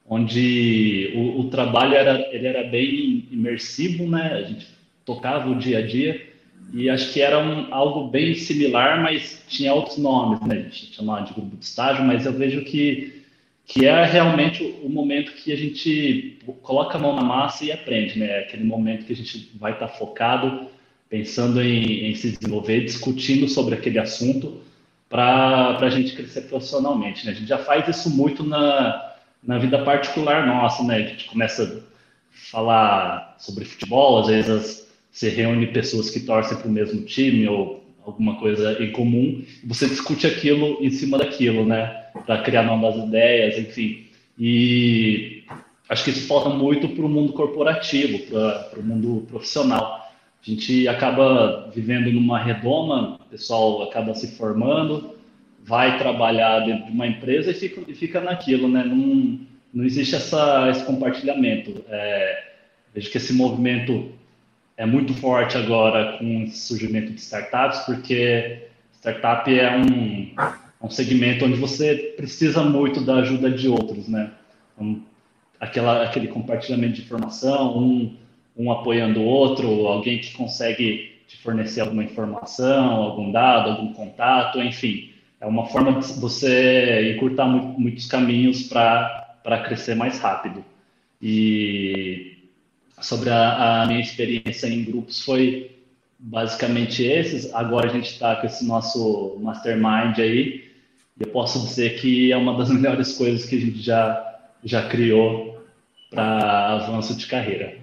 onde 0.06 1.12
o, 1.14 1.40
o, 1.40 1.50
trabalho 1.50 1.94
era, 1.94 2.20
ele 2.34 2.46
era 2.46 2.68
bem 2.68 3.26
imersivo, 3.30 4.06
né? 4.08 4.32
A 4.34 4.42
gente 4.42 4.66
tocava 5.04 5.48
o 5.48 5.58
dia 5.58 5.78
a 5.78 5.86
dia 5.86 6.34
e 6.72 6.90
acho 6.90 7.12
que 7.12 7.20
era 7.20 7.38
um, 7.38 7.72
algo 7.72 8.08
bem 8.08 8.34
similar, 8.34 9.02
mas 9.02 9.42
tinha 9.48 9.72
outros 9.72 9.96
nomes, 9.96 10.40
né? 10.40 10.56
A 10.56 10.62
gente 10.62 10.94
chamava 10.94 11.26
de 11.26 11.32
grupo 11.32 11.56
de 11.56 11.64
estágio, 11.64 12.04
mas 12.04 12.26
eu 12.26 12.32
vejo 12.32 12.64
que 12.64 13.23
que 13.66 13.86
é 13.86 14.04
realmente 14.04 14.62
o 14.82 14.88
momento 14.88 15.32
que 15.32 15.52
a 15.52 15.56
gente 15.56 16.38
coloca 16.62 16.98
a 16.98 17.00
mão 17.00 17.16
na 17.16 17.22
massa 17.22 17.64
e 17.64 17.72
aprende, 17.72 18.18
né? 18.18 18.40
Aquele 18.40 18.64
momento 18.64 19.06
que 19.06 19.12
a 19.12 19.16
gente 19.16 19.50
vai 19.54 19.72
estar 19.72 19.88
focado, 19.88 20.68
pensando 21.08 21.62
em, 21.62 22.10
em 22.10 22.14
se 22.14 22.32
desenvolver, 22.32 22.84
discutindo 22.84 23.48
sobre 23.48 23.74
aquele 23.74 23.98
assunto 23.98 24.60
para 25.08 25.78
a 25.78 25.90
gente 25.90 26.14
crescer 26.14 26.42
profissionalmente, 26.42 27.24
né? 27.24 27.32
A 27.32 27.34
gente 27.34 27.48
já 27.48 27.58
faz 27.58 27.88
isso 27.88 28.10
muito 28.10 28.42
na, 28.42 29.14
na 29.42 29.58
vida 29.58 29.82
particular 29.82 30.46
nossa, 30.46 30.82
né? 30.82 30.96
A 30.96 31.08
gente 31.08 31.26
começa 31.26 31.62
a 31.64 32.50
falar 32.50 33.36
sobre 33.38 33.64
futebol, 33.64 34.18
às 34.20 34.26
vezes 34.26 34.88
você 35.10 35.28
reúne 35.28 35.68
pessoas 35.68 36.10
que 36.10 36.20
torcem 36.20 36.58
para 36.58 36.68
o 36.68 36.72
mesmo 36.72 37.02
time 37.04 37.48
ou 37.48 37.83
alguma 38.04 38.36
coisa 38.36 38.82
em 38.82 38.92
comum, 38.92 39.42
você 39.64 39.88
discute 39.88 40.26
aquilo 40.26 40.78
em 40.80 40.90
cima 40.90 41.18
daquilo, 41.18 41.64
né? 41.64 42.04
Para 42.26 42.42
criar 42.42 42.62
novas 42.62 42.96
ideias, 42.96 43.58
enfim. 43.58 44.06
E 44.38 45.44
acho 45.88 46.04
que 46.04 46.10
isso 46.10 46.26
falta 46.26 46.50
muito 46.50 46.88
para 46.88 47.04
o 47.04 47.08
mundo 47.08 47.32
corporativo, 47.32 48.18
para 48.26 48.78
o 48.78 48.82
mundo 48.82 49.26
profissional. 49.28 50.04
A 50.46 50.50
gente 50.50 50.86
acaba 50.86 51.70
vivendo 51.74 52.12
numa 52.12 52.38
redoma, 52.38 53.18
o 53.20 53.30
pessoal 53.30 53.82
acaba 53.82 54.14
se 54.14 54.36
formando, 54.36 55.16
vai 55.62 55.98
trabalhar 55.98 56.60
dentro 56.60 56.86
de 56.86 56.92
uma 56.92 57.06
empresa 57.06 57.50
e 57.50 57.54
fica, 57.54 57.80
e 57.88 57.94
fica 57.94 58.20
naquilo, 58.20 58.68
né? 58.68 58.84
Não, 58.84 59.40
não 59.72 59.84
existe 59.84 60.14
essa, 60.14 60.68
esse 60.70 60.84
compartilhamento. 60.84 61.82
É, 61.88 62.44
vejo 62.94 63.10
que 63.10 63.16
esse 63.16 63.32
movimento 63.32 64.12
é 64.76 64.86
muito 64.86 65.14
forte 65.14 65.56
agora 65.56 66.18
com 66.18 66.44
o 66.44 66.48
surgimento 66.48 67.12
de 67.12 67.20
startups, 67.20 67.80
porque 67.80 68.68
startup 68.94 69.52
é 69.52 69.76
um, 69.76 70.34
um 70.82 70.90
segmento 70.90 71.44
onde 71.44 71.56
você 71.56 72.14
precisa 72.16 72.62
muito 72.62 73.00
da 73.00 73.16
ajuda 73.16 73.50
de 73.50 73.68
outros, 73.68 74.08
né? 74.08 74.30
Um, 74.78 75.02
aquela, 75.60 76.04
aquele 76.04 76.28
compartilhamento 76.28 76.94
de 76.94 77.02
informação, 77.02 77.78
um, 77.78 78.16
um 78.56 78.72
apoiando 78.72 79.20
o 79.20 79.24
outro, 79.24 79.86
alguém 79.86 80.18
que 80.18 80.32
consegue 80.32 81.12
te 81.28 81.38
fornecer 81.38 81.80
alguma 81.80 82.04
informação, 82.04 82.94
algum 82.96 83.30
dado, 83.30 83.70
algum 83.70 83.92
contato, 83.92 84.60
enfim 84.60 85.14
é 85.44 85.46
uma 85.46 85.66
forma 85.66 86.00
de 86.00 86.12
você 86.14 87.14
encurtar 87.14 87.46
muitos 87.46 88.06
caminhos 88.06 88.62
para 88.62 89.62
crescer 89.66 89.94
mais 89.94 90.18
rápido. 90.18 90.64
E 91.20 92.33
sobre 93.04 93.30
a, 93.30 93.82
a, 93.82 93.86
minha 93.86 94.00
experiência 94.00 94.66
em 94.66 94.84
grupos 94.84 95.24
foi 95.24 95.78
basicamente 96.18 97.04
esses. 97.04 97.52
Agora 97.54 97.88
a 97.88 97.92
gente 97.92 98.10
está 98.10 98.36
com 98.36 98.46
esse 98.46 98.66
nosso 98.66 99.38
mastermind 99.40 100.18
aí. 100.18 100.72
Eu 101.18 101.28
posso 101.28 101.60
dizer 101.60 102.00
que 102.00 102.32
é 102.32 102.36
uma 102.36 102.56
das 102.56 102.70
melhores 102.72 103.16
coisas 103.16 103.44
que 103.44 103.56
a 103.56 103.60
gente 103.60 103.80
já, 103.80 104.40
já 104.64 104.88
criou 104.88 105.62
para 106.10 106.74
avanço 106.74 107.16
de 107.16 107.26
carreira. 107.26 107.76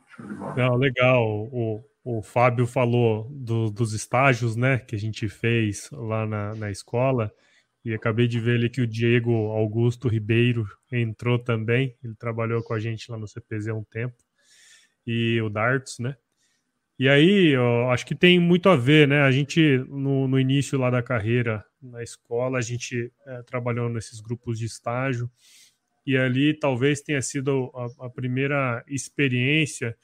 Não, 0.57 0.75
legal. 0.75 1.23
O, 1.51 1.83
o 2.03 2.21
Fábio 2.21 2.65
falou 2.65 3.27
do, 3.29 3.69
dos 3.69 3.93
estágios 3.93 4.55
né, 4.55 4.79
que 4.79 4.95
a 4.95 4.99
gente 4.99 5.29
fez 5.29 5.89
lá 5.91 6.25
na, 6.25 6.55
na 6.55 6.71
escola. 6.71 7.31
E 7.83 7.93
acabei 7.93 8.27
de 8.27 8.39
ver 8.39 8.57
ali 8.57 8.69
que 8.69 8.81
o 8.81 8.87
Diego 8.87 9.31
Augusto 9.51 10.07
Ribeiro 10.07 10.67
entrou 10.91 11.39
também. 11.39 11.95
Ele 12.03 12.13
trabalhou 12.15 12.61
com 12.63 12.73
a 12.73 12.79
gente 12.79 13.11
lá 13.11 13.17
no 13.17 13.27
CPZ 13.27 13.69
há 13.69 13.73
um 13.73 13.83
tempo. 13.83 14.15
E 15.05 15.41
o 15.41 15.50
Darts, 15.50 16.00
né? 16.00 16.15
E 17.00 17.10
aí, 17.10 17.50
eu 17.55 17.89
acho 17.89 18.05
que 18.05 18.13
tem 18.13 18.39
muito 18.39 18.70
a 18.70 18.75
ver, 18.75 19.08
né? 19.08 19.22
A 19.22 19.31
gente, 19.31 19.79
no, 19.89 20.27
no 20.27 20.39
início 20.39 20.77
lá 20.77 20.89
da 20.89 21.01
carreira, 21.01 21.65
na 21.81 22.03
escola, 22.03 22.60
a 22.60 22.62
gente 22.62 23.12
é, 23.25 23.41
trabalhou 23.43 23.89
nesses 23.89 24.20
grupos 24.20 24.60
de 24.60 24.65
estágio. 24.65 25.29
E 26.05 26.15
ali 26.15 26.53
talvez 26.53 27.01
tenha 27.01 27.22
sido 27.22 27.72
a, 27.75 28.05
a 28.05 28.10
primeira 28.10 28.84
experiência 28.88 29.98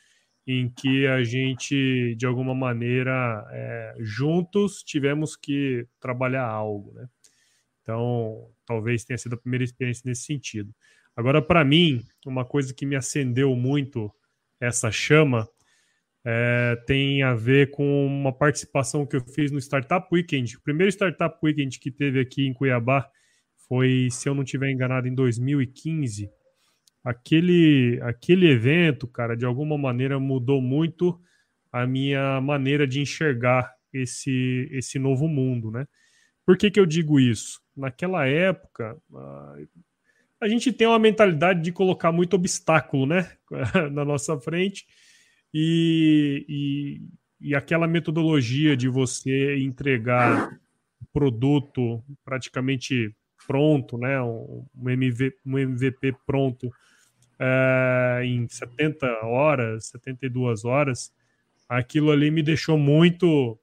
em 0.47 0.69
que 0.69 1.05
a 1.05 1.23
gente, 1.23 2.15
de 2.15 2.25
alguma 2.25 2.55
maneira, 2.55 3.45
é, 3.51 3.95
juntos 3.99 4.81
tivemos 4.81 5.35
que 5.35 5.85
trabalhar 5.99 6.45
algo, 6.47 6.93
né? 6.93 7.07
Então, 7.81 8.49
talvez 8.65 9.03
tenha 9.03 9.17
sido 9.17 9.35
a 9.35 9.37
primeira 9.37 9.63
experiência 9.63 10.03
nesse 10.05 10.23
sentido. 10.23 10.73
Agora, 11.15 11.41
para 11.41 11.63
mim, 11.63 12.03
uma 12.25 12.45
coisa 12.45 12.73
que 12.73 12.85
me 12.85 12.95
acendeu 12.95 13.55
muito 13.55 14.11
essa 14.59 14.91
chama 14.91 15.47
é, 16.25 16.75
tem 16.85 17.23
a 17.23 17.33
ver 17.33 17.71
com 17.71 18.05
uma 18.05 18.33
participação 18.33 19.05
que 19.05 19.15
eu 19.15 19.21
fiz 19.21 19.51
no 19.51 19.59
Startup 19.59 20.07
Weekend. 20.11 20.57
O 20.57 20.61
primeiro 20.61 20.91
Startup 20.91 21.37
Weekend 21.43 21.79
que 21.79 21.91
teve 21.91 22.19
aqui 22.19 22.45
em 22.47 22.53
Cuiabá 22.53 23.09
foi, 23.67 24.07
se 24.11 24.27
eu 24.27 24.35
não 24.35 24.43
estiver 24.43 24.69
enganado, 24.69 25.07
em 25.07 25.15
2015. 25.15 26.29
Aquele, 27.03 27.99
aquele 28.03 28.49
evento, 28.49 29.07
cara, 29.07 29.35
de 29.35 29.45
alguma 29.45 29.77
maneira 29.77 30.19
mudou 30.19 30.61
muito 30.61 31.19
a 31.71 31.85
minha 31.87 32.41
maneira 32.41 32.87
de 32.87 32.99
enxergar 32.99 33.73
esse, 33.93 34.67
esse 34.71 34.99
novo 34.99 35.27
mundo, 35.27 35.71
né? 35.71 35.85
Por 36.45 36.57
que, 36.57 36.71
que 36.71 36.79
eu 36.79 36.85
digo 36.85 37.19
isso? 37.19 37.61
naquela 37.77 38.25
época, 38.25 38.97
a 40.39 40.47
gente 40.47 40.71
tem 40.71 40.87
uma 40.87 40.99
mentalidade 40.99 41.61
de 41.61 41.71
colocar 41.71 42.11
muito 42.11 42.35
obstáculo 42.35 43.05
né, 43.05 43.31
na 43.91 44.05
nossa 44.05 44.39
frente 44.39 44.85
e, 45.53 46.45
e, 46.47 47.49
e 47.49 47.55
aquela 47.55 47.87
metodologia 47.87 48.77
de 48.77 48.87
você 48.87 49.57
entregar 49.57 50.59
produto 51.11 52.03
praticamente 52.23 53.15
pronto, 53.47 53.97
né, 53.97 54.21
um, 54.21 54.65
MV, 54.85 55.33
um 55.45 55.57
MVP 55.57 56.15
pronto 56.25 56.69
é, 57.39 58.21
em 58.25 58.47
70 58.47 59.07
horas, 59.25 59.87
72 59.87 60.65
horas, 60.65 61.13
aquilo 61.69 62.11
ali 62.11 62.29
me 62.29 62.43
deixou 62.43 62.77
muito 62.77 63.57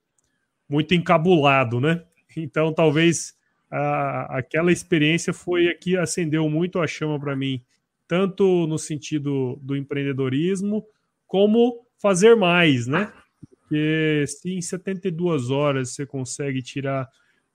muito 0.69 0.95
encabulado, 0.95 1.81
né? 1.81 2.03
Então 2.37 2.73
talvez 2.73 3.35
a, 3.71 4.39
aquela 4.39 4.73
experiência 4.73 5.33
foi 5.33 5.69
a 5.69 5.75
que 5.75 5.97
acendeu 5.97 6.49
muito 6.49 6.81
a 6.81 6.87
chama 6.87 7.19
para 7.19 7.35
mim, 7.37 7.63
tanto 8.07 8.67
no 8.67 8.79
sentido 8.79 9.59
do 9.63 9.77
empreendedorismo, 9.77 10.87
como 11.27 11.87
fazer 11.99 12.35
mais, 12.37 12.87
né? 12.87 13.13
Porque 13.41 14.25
se 14.27 14.53
em 14.53 14.61
72 14.61 15.51
horas 15.51 15.91
você 15.91 16.07
consegue 16.07 16.63
tirar 16.63 17.09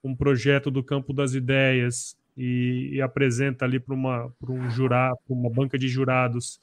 um 0.03 0.15
projeto 0.15 0.71
do 0.71 0.83
campo 0.83 1.13
das 1.13 1.33
ideias 1.33 2.17
e, 2.35 2.89
e 2.93 3.01
apresenta 3.01 3.65
ali 3.65 3.79
para 3.79 3.93
uma 3.93 4.33
um 4.47 4.69
jurado, 4.69 5.19
uma 5.29 5.49
banca 5.49 5.77
de 5.77 5.87
jurados 5.87 6.59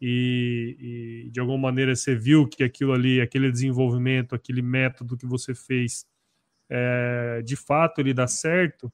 e, 0.00 1.24
e, 1.26 1.30
de 1.30 1.40
alguma 1.40 1.58
maneira 1.58 1.94
você 1.94 2.14
viu 2.14 2.46
que 2.46 2.62
aquilo 2.62 2.92
ali, 2.92 3.20
aquele 3.20 3.50
desenvolvimento, 3.50 4.34
aquele 4.34 4.62
método 4.62 5.16
que 5.16 5.26
você 5.26 5.54
fez 5.54 6.06
é, 6.70 7.42
de 7.44 7.56
fato 7.56 8.00
ele 8.00 8.14
dá 8.14 8.26
certo, 8.26 8.92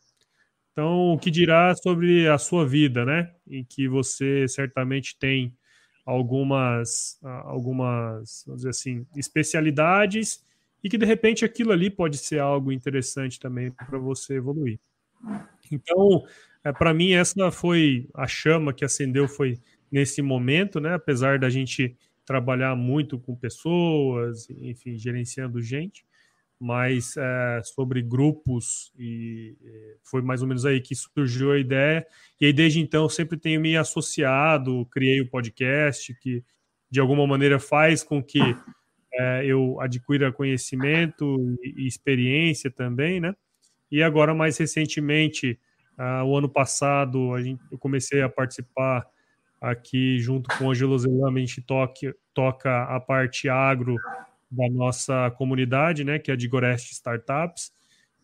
então 0.74 1.12
o 1.12 1.18
que 1.18 1.30
dirá 1.30 1.72
sobre 1.76 2.28
a 2.28 2.36
sua 2.36 2.66
vida, 2.66 3.04
né? 3.04 3.32
Em 3.46 3.64
que 3.64 3.88
você 3.88 4.48
certamente 4.48 5.16
tem 5.16 5.56
algumas, 6.04 7.18
algumas, 7.22 8.42
vamos 8.44 8.62
dizer 8.62 8.70
assim, 8.70 9.06
especialidades 9.16 10.44
e 10.82 10.90
que 10.90 10.98
de 10.98 11.06
repente 11.06 11.44
aquilo 11.44 11.72
ali 11.72 11.88
pode 11.88 12.18
ser 12.18 12.40
algo 12.40 12.72
interessante 12.72 13.38
também 13.38 13.70
para 13.70 13.98
você 13.98 14.34
evoluir. 14.34 14.78
Então, 15.70 16.24
é, 16.64 16.72
para 16.72 16.92
mim 16.92 17.12
essa 17.12 17.50
foi 17.52 18.08
a 18.12 18.26
chama 18.26 18.74
que 18.74 18.84
acendeu 18.84 19.28
foi 19.28 19.58
nesse 19.90 20.20
momento, 20.20 20.80
né? 20.80 20.94
Apesar 20.94 21.38
da 21.38 21.48
gente 21.48 21.96
trabalhar 22.26 22.74
muito 22.74 23.18
com 23.18 23.36
pessoas, 23.36 24.48
enfim, 24.50 24.98
gerenciando 24.98 25.62
gente, 25.62 26.04
mais 26.64 27.14
é, 27.16 27.60
sobre 27.62 28.00
grupos 28.00 28.90
e 28.98 29.54
foi 30.02 30.22
mais 30.22 30.40
ou 30.40 30.48
menos 30.48 30.64
aí 30.64 30.80
que 30.80 30.94
surgiu 30.94 31.52
a 31.52 31.58
ideia. 31.58 32.06
E 32.40 32.46
aí 32.46 32.52
desde 32.52 32.80
então 32.80 33.08
sempre 33.08 33.36
tenho 33.36 33.60
me 33.60 33.76
associado, 33.76 34.86
criei 34.90 35.20
o 35.20 35.28
podcast 35.28 36.14
que 36.14 36.42
de 36.90 37.00
alguma 37.00 37.26
maneira 37.26 37.58
faz 37.58 38.02
com 38.02 38.22
que 38.22 38.40
é, 39.12 39.44
eu 39.44 39.80
adquira 39.80 40.32
conhecimento 40.32 41.36
e, 41.62 41.86
experiência 41.86 42.70
também, 42.70 43.20
né? 43.20 43.34
E 43.90 44.02
agora 44.02 44.34
mais 44.34 44.56
recentemente, 44.56 45.58
uh, 45.98 46.24
o 46.24 46.36
ano 46.36 46.48
passado, 46.48 47.32
a 47.34 47.42
gente, 47.42 47.62
eu 47.70 47.78
comecei 47.78 48.22
a 48.22 48.28
participar 48.28 49.06
aqui 49.60 50.18
junto 50.18 50.48
com 50.56 50.64
o 50.64 50.70
Angelo 50.70 50.98
Zelama, 50.98 51.38
a 51.38 51.40
gente 51.40 51.60
toque, 51.62 52.12
toca 52.32 52.84
a 52.84 52.98
parte 52.98 53.48
agro 53.48 53.96
da 54.54 54.68
nossa 54.70 55.30
comunidade, 55.32 56.04
né, 56.04 56.18
que 56.18 56.30
é 56.30 56.36
de 56.36 56.48
Gorest 56.48 56.92
Startups, 56.92 57.72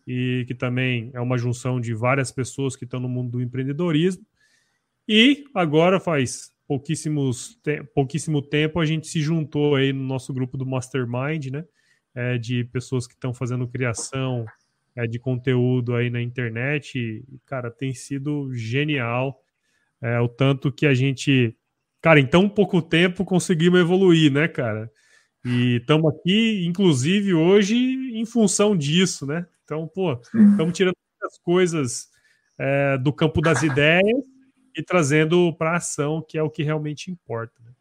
e 0.07 0.45
que 0.47 0.55
também 0.55 1.11
é 1.13 1.21
uma 1.21 1.37
junção 1.37 1.79
de 1.79 1.93
várias 1.93 2.31
pessoas 2.31 2.75
que 2.75 2.85
estão 2.85 2.99
no 2.99 3.09
mundo 3.09 3.31
do 3.31 3.41
empreendedorismo. 3.41 4.25
E 5.07 5.45
agora 5.53 5.99
faz 5.99 6.51
pouquíssimos 6.67 7.59
te 7.61 7.83
pouquíssimo 7.93 8.41
tempo 8.41 8.79
a 8.79 8.85
gente 8.85 9.07
se 9.07 9.19
juntou 9.19 9.75
aí 9.75 9.91
no 9.91 10.03
nosso 10.03 10.33
grupo 10.33 10.57
do 10.57 10.65
Mastermind, 10.65 11.47
né, 11.47 11.65
é, 12.15 12.37
de 12.37 12.63
pessoas 12.65 13.05
que 13.05 13.13
estão 13.13 13.33
fazendo 13.33 13.67
criação 13.67 14.45
é, 14.95 15.05
de 15.07 15.19
conteúdo 15.19 15.95
aí 15.95 16.09
na 16.09 16.21
internet. 16.21 16.97
E, 16.97 17.39
cara, 17.45 17.69
tem 17.69 17.93
sido 17.93 18.53
genial 18.53 19.41
é, 20.01 20.19
o 20.19 20.27
tanto 20.27 20.71
que 20.71 20.85
a 20.85 20.93
gente, 20.93 21.55
cara, 22.01 22.19
em 22.19 22.25
tão 22.25 22.49
pouco 22.49 22.81
tempo 22.81 23.23
conseguimos 23.23 23.79
evoluir, 23.79 24.31
né, 24.31 24.47
cara? 24.47 24.91
E 25.43 25.77
estamos 25.77 26.13
aqui, 26.13 26.65
inclusive, 26.67 27.33
hoje 27.33 27.75
em 27.75 28.25
função 28.25 28.75
disso, 28.75 29.25
né? 29.25 29.45
Então, 29.63 29.87
pô, 29.87 30.13
estamos 30.13 30.73
tirando 30.73 30.95
muitas 31.19 31.39
coisas 31.39 32.09
é, 32.57 32.97
do 32.97 33.11
campo 33.11 33.41
das 33.41 33.61
ideias 33.63 34.23
e 34.75 34.83
trazendo 34.83 35.53
para 35.57 35.71
a 35.71 35.77
ação, 35.77 36.23
que 36.27 36.37
é 36.37 36.43
o 36.43 36.49
que 36.49 36.63
realmente 36.63 37.09
importa. 37.09 37.53
Né? 37.63 37.71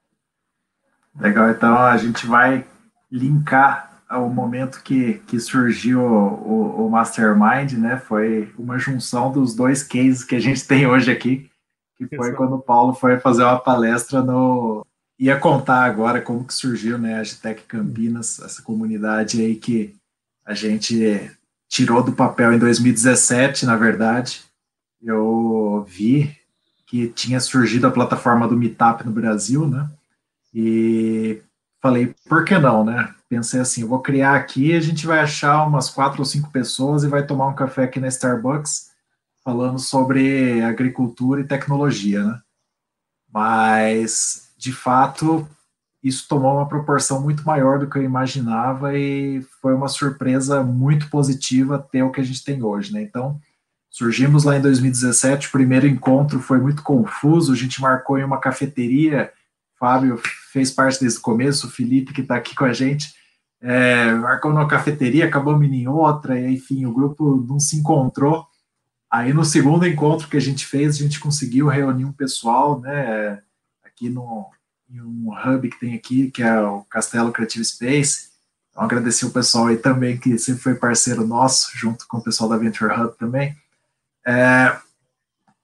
Legal, 1.20 1.50
então 1.50 1.76
a 1.76 1.96
gente 1.96 2.26
vai 2.26 2.66
linkar 3.10 4.02
ao 4.08 4.28
momento 4.28 4.82
que, 4.82 5.14
que 5.26 5.38
surgiu 5.38 6.00
o, 6.00 6.86
o, 6.86 6.90
Mastermind, 6.90 7.72
né? 7.74 7.98
Foi 7.98 8.52
uma 8.58 8.78
junção 8.78 9.30
dos 9.30 9.54
dois 9.54 9.82
cases 9.82 10.24
que 10.24 10.34
a 10.34 10.40
gente 10.40 10.66
tem 10.66 10.86
hoje 10.86 11.12
aqui, 11.12 11.48
que 11.96 12.08
foi 12.08 12.28
Exato. 12.28 12.36
quando 12.36 12.54
o 12.54 12.62
Paulo 12.62 12.92
foi 12.94 13.20
fazer 13.20 13.44
uma 13.44 13.58
palestra 13.58 14.22
no, 14.22 14.84
ia 15.20 15.38
contar 15.38 15.84
agora 15.84 16.22
como 16.22 16.46
que 16.46 16.54
surgiu 16.54 16.96
né, 16.96 17.16
a 17.16 17.20
Agitec 17.20 17.64
Campinas, 17.64 18.40
essa 18.40 18.62
comunidade 18.62 19.42
aí 19.42 19.54
que 19.54 19.94
a 20.46 20.54
gente 20.54 21.30
tirou 21.68 22.02
do 22.02 22.12
papel 22.12 22.54
em 22.54 22.58
2017, 22.58 23.66
na 23.66 23.76
verdade. 23.76 24.42
Eu 25.02 25.86
vi 25.86 26.34
que 26.86 27.08
tinha 27.08 27.38
surgido 27.38 27.86
a 27.86 27.90
plataforma 27.90 28.48
do 28.48 28.56
Meetup 28.56 29.04
no 29.04 29.12
Brasil, 29.12 29.68
né? 29.68 29.90
E 30.54 31.42
falei, 31.82 32.14
por 32.26 32.44
que 32.44 32.58
não, 32.58 32.82
né? 32.82 33.14
Pensei 33.28 33.60
assim, 33.60 33.84
vou 33.84 34.00
criar 34.00 34.34
aqui, 34.34 34.74
a 34.74 34.80
gente 34.80 35.06
vai 35.06 35.20
achar 35.20 35.64
umas 35.66 35.90
quatro 35.90 36.20
ou 36.20 36.24
cinco 36.24 36.50
pessoas 36.50 37.04
e 37.04 37.08
vai 37.08 37.26
tomar 37.26 37.46
um 37.46 37.54
café 37.54 37.84
aqui 37.84 38.00
na 38.00 38.08
Starbucks 38.08 38.90
falando 39.44 39.78
sobre 39.78 40.62
agricultura 40.62 41.42
e 41.42 41.46
tecnologia, 41.46 42.24
né? 42.24 42.40
Mas 43.32 44.49
de 44.60 44.72
fato, 44.72 45.48
isso 46.02 46.28
tomou 46.28 46.52
uma 46.52 46.68
proporção 46.68 47.22
muito 47.22 47.42
maior 47.44 47.78
do 47.78 47.88
que 47.88 47.96
eu 47.96 48.02
imaginava 48.02 48.96
e 48.96 49.40
foi 49.62 49.72
uma 49.72 49.88
surpresa 49.88 50.62
muito 50.62 51.08
positiva 51.08 51.78
ter 51.78 52.02
o 52.02 52.12
que 52.12 52.20
a 52.20 52.24
gente 52.24 52.44
tem 52.44 52.62
hoje, 52.62 52.92
né? 52.92 53.00
Então, 53.00 53.40
surgimos 53.88 54.44
lá 54.44 54.58
em 54.58 54.60
2017, 54.60 55.48
o 55.48 55.50
primeiro 55.50 55.86
encontro 55.86 56.40
foi 56.40 56.58
muito 56.58 56.82
confuso, 56.82 57.54
a 57.54 57.56
gente 57.56 57.80
marcou 57.80 58.18
em 58.18 58.22
uma 58.22 58.38
cafeteria, 58.38 59.32
Fábio 59.78 60.20
fez 60.52 60.70
parte 60.70 61.00
desse 61.00 61.18
começo, 61.18 61.66
o 61.66 61.70
Felipe 61.70 62.12
que 62.12 62.20
está 62.20 62.36
aqui 62.36 62.54
com 62.54 62.66
a 62.66 62.72
gente, 62.74 63.14
é, 63.62 64.12
marcou 64.12 64.52
numa 64.52 64.68
cafeteria, 64.68 65.24
acabou 65.24 65.62
indo 65.64 65.74
em 65.74 65.88
outra, 65.88 66.38
e 66.38 66.52
enfim, 66.52 66.84
o 66.84 66.92
grupo 66.92 67.42
não 67.48 67.58
se 67.58 67.78
encontrou. 67.78 68.46
Aí 69.10 69.32
no 69.32 69.44
segundo 69.44 69.86
encontro 69.86 70.28
que 70.28 70.36
a 70.36 70.40
gente 70.40 70.66
fez, 70.66 70.96
a 70.96 70.98
gente 70.98 71.18
conseguiu 71.18 71.66
reunir 71.66 72.04
um 72.04 72.12
pessoal, 72.12 72.78
né? 72.78 73.42
Aqui 74.00 74.08
no, 74.08 74.46
em 74.90 75.00
um 75.02 75.30
hub 75.30 75.68
que 75.68 75.78
tem 75.78 75.94
aqui, 75.94 76.30
que 76.30 76.42
é 76.42 76.58
o 76.60 76.82
Castelo 76.84 77.30
Creative 77.30 77.64
Space. 77.64 78.30
Então, 78.70 78.82
agradecer 78.82 79.26
o 79.26 79.30
pessoal 79.30 79.66
aí 79.66 79.76
também, 79.76 80.16
que 80.16 80.38
sempre 80.38 80.62
foi 80.62 80.74
parceiro 80.74 81.26
nosso, 81.26 81.70
junto 81.76 82.08
com 82.08 82.16
o 82.16 82.22
pessoal 82.22 82.48
da 82.48 82.56
Venture 82.56 82.92
Hub 82.92 83.16
também. 83.18 83.54
É, 84.26 84.76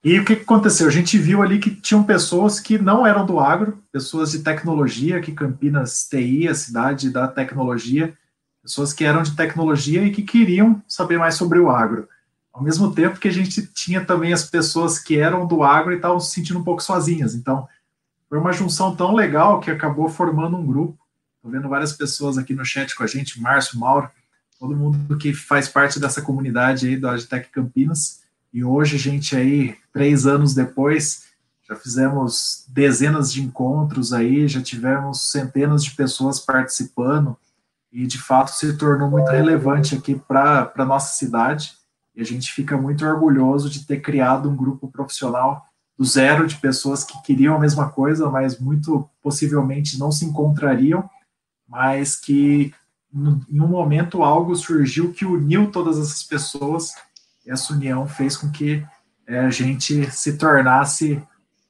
e 0.05 0.19
o 0.21 0.25
que 0.25 0.35
aconteceu? 0.35 0.87
A 0.87 0.91
gente 0.91 1.17
viu 1.17 1.43
ali 1.43 1.59
que 1.59 1.71
tinham 1.71 2.05
pessoas 2.05 2.61
que 2.61 2.79
não 2.79 3.07
eram 3.07 3.25
do 3.25 3.41
agro, 3.41 3.83
pessoas 3.91 4.33
de 4.33 4.41
tecnologia, 4.41 5.21
que 5.21 5.33
Campinas 5.33 6.07
TI, 6.09 6.49
a 6.49 6.55
cidade 6.55 7.11
da 7.11 7.27
tecnologia, 7.27 8.15
pessoas 8.63 8.93
que 8.93 9.05
eram 9.05 9.23
de 9.23 9.35
tecnologia 9.35 10.05
e 10.05 10.13
que 10.13 10.23
queriam 10.23 10.83
saber 10.87 11.19
mais 11.19 11.37
sobre 11.37 11.59
o 11.59 11.71
agro. 11.71 12.09
Ao 12.53 12.63
mesmo 12.63 12.93
tempo 12.95 13.19
que 13.19 13.29
a 13.29 13.33
gente 13.33 13.67
tinha 13.67 14.05
também 14.05 14.33
as 14.33 14.45
pessoas 14.45 14.99
que 14.99 15.19
eram 15.19 15.47
do 15.47 15.63
agro 15.63 15.93
e 15.93 15.97
estavam 15.97 16.19
se 16.19 16.33
sentindo 16.33 16.59
um 16.59 16.65
pouco 16.65 16.83
sozinhas. 16.83 17.35
Então, 17.35 17.69
foi 18.29 18.39
uma 18.39 18.53
junção 18.53 18.95
tão 18.95 19.15
legal 19.15 19.61
que 19.61 19.71
acabou 19.71 20.09
formando 20.09 20.57
um 20.57 20.67
grupo. 20.67 20.99
Estou 21.37 21.51
vendo 21.51 21.69
várias 21.69 21.93
pessoas 21.93 22.37
aqui 22.37 22.55
no 22.55 22.65
chat 22.65 22.95
com 22.95 23.05
a 23.05 23.07
gente, 23.07 23.41
Márcio, 23.41 23.79
Mauro, 23.79 24.11
todo 24.59 24.77
mundo 24.77 25.17
que 25.17 25.33
faz 25.33 25.69
parte 25.69 26.01
dessa 26.01 26.21
comunidade 26.21 26.89
aí 26.89 26.97
do 26.97 27.09
Agitec 27.09 27.51
Campinas. 27.51 28.23
E 28.53 28.65
hoje, 28.65 28.99
gente, 28.99 29.37
aí, 29.37 29.77
três 29.93 30.27
anos 30.27 30.55
depois, 30.55 31.27
já 31.69 31.77
fizemos 31.77 32.65
dezenas 32.69 33.33
de 33.33 33.43
encontros 33.43 34.13
aí, 34.13 34.49
já 34.49 34.63
tivemos 34.63 35.31
centenas 35.31 35.85
de 35.85 35.93
pessoas 35.93 36.41
participando 36.41 37.37
e, 37.93 38.07
de 38.07 38.19
fato, 38.19 38.51
se 38.51 38.77
tornou 38.77 39.11
muito 39.11 39.31
relevante 39.31 39.95
aqui 39.95 40.15
para 40.15 40.73
a 40.77 40.85
nossa 40.85 41.17
cidade. 41.17 41.75
E 42.15 42.21
a 42.21 42.25
gente 42.25 42.53
fica 42.53 42.77
muito 42.77 43.05
orgulhoso 43.05 43.69
de 43.69 43.85
ter 43.85 44.01
criado 44.01 44.49
um 44.49 44.57
grupo 44.57 44.89
profissional 44.89 45.67
do 45.99 46.05
zero 46.05 46.47
de 46.47 46.57
pessoas 46.57 47.05
que 47.05 47.21
queriam 47.23 47.57
a 47.57 47.61
mesma 47.61 47.89
coisa, 47.89 48.29
mas 48.31 48.59
muito 48.59 49.09
possivelmente 49.23 49.99
não 49.99 50.13
se 50.13 50.25
encontrariam, 50.25 51.09
mas 51.69 52.17
que 52.17 52.73
em 53.13 53.61
um 53.61 53.69
momento 53.69 54.23
algo 54.23 54.55
surgiu 54.55 55.13
que 55.13 55.25
uniu 55.25 55.71
todas 55.71 55.99
essas 55.99 56.23
pessoas, 56.23 56.93
e 57.47 57.51
essa 57.51 57.73
união 57.73 58.07
fez 58.07 58.37
com 58.37 58.51
que 58.51 58.85
é, 59.27 59.41
a 59.41 59.51
gente 59.51 60.11
se 60.11 60.37
tornasse 60.37 61.23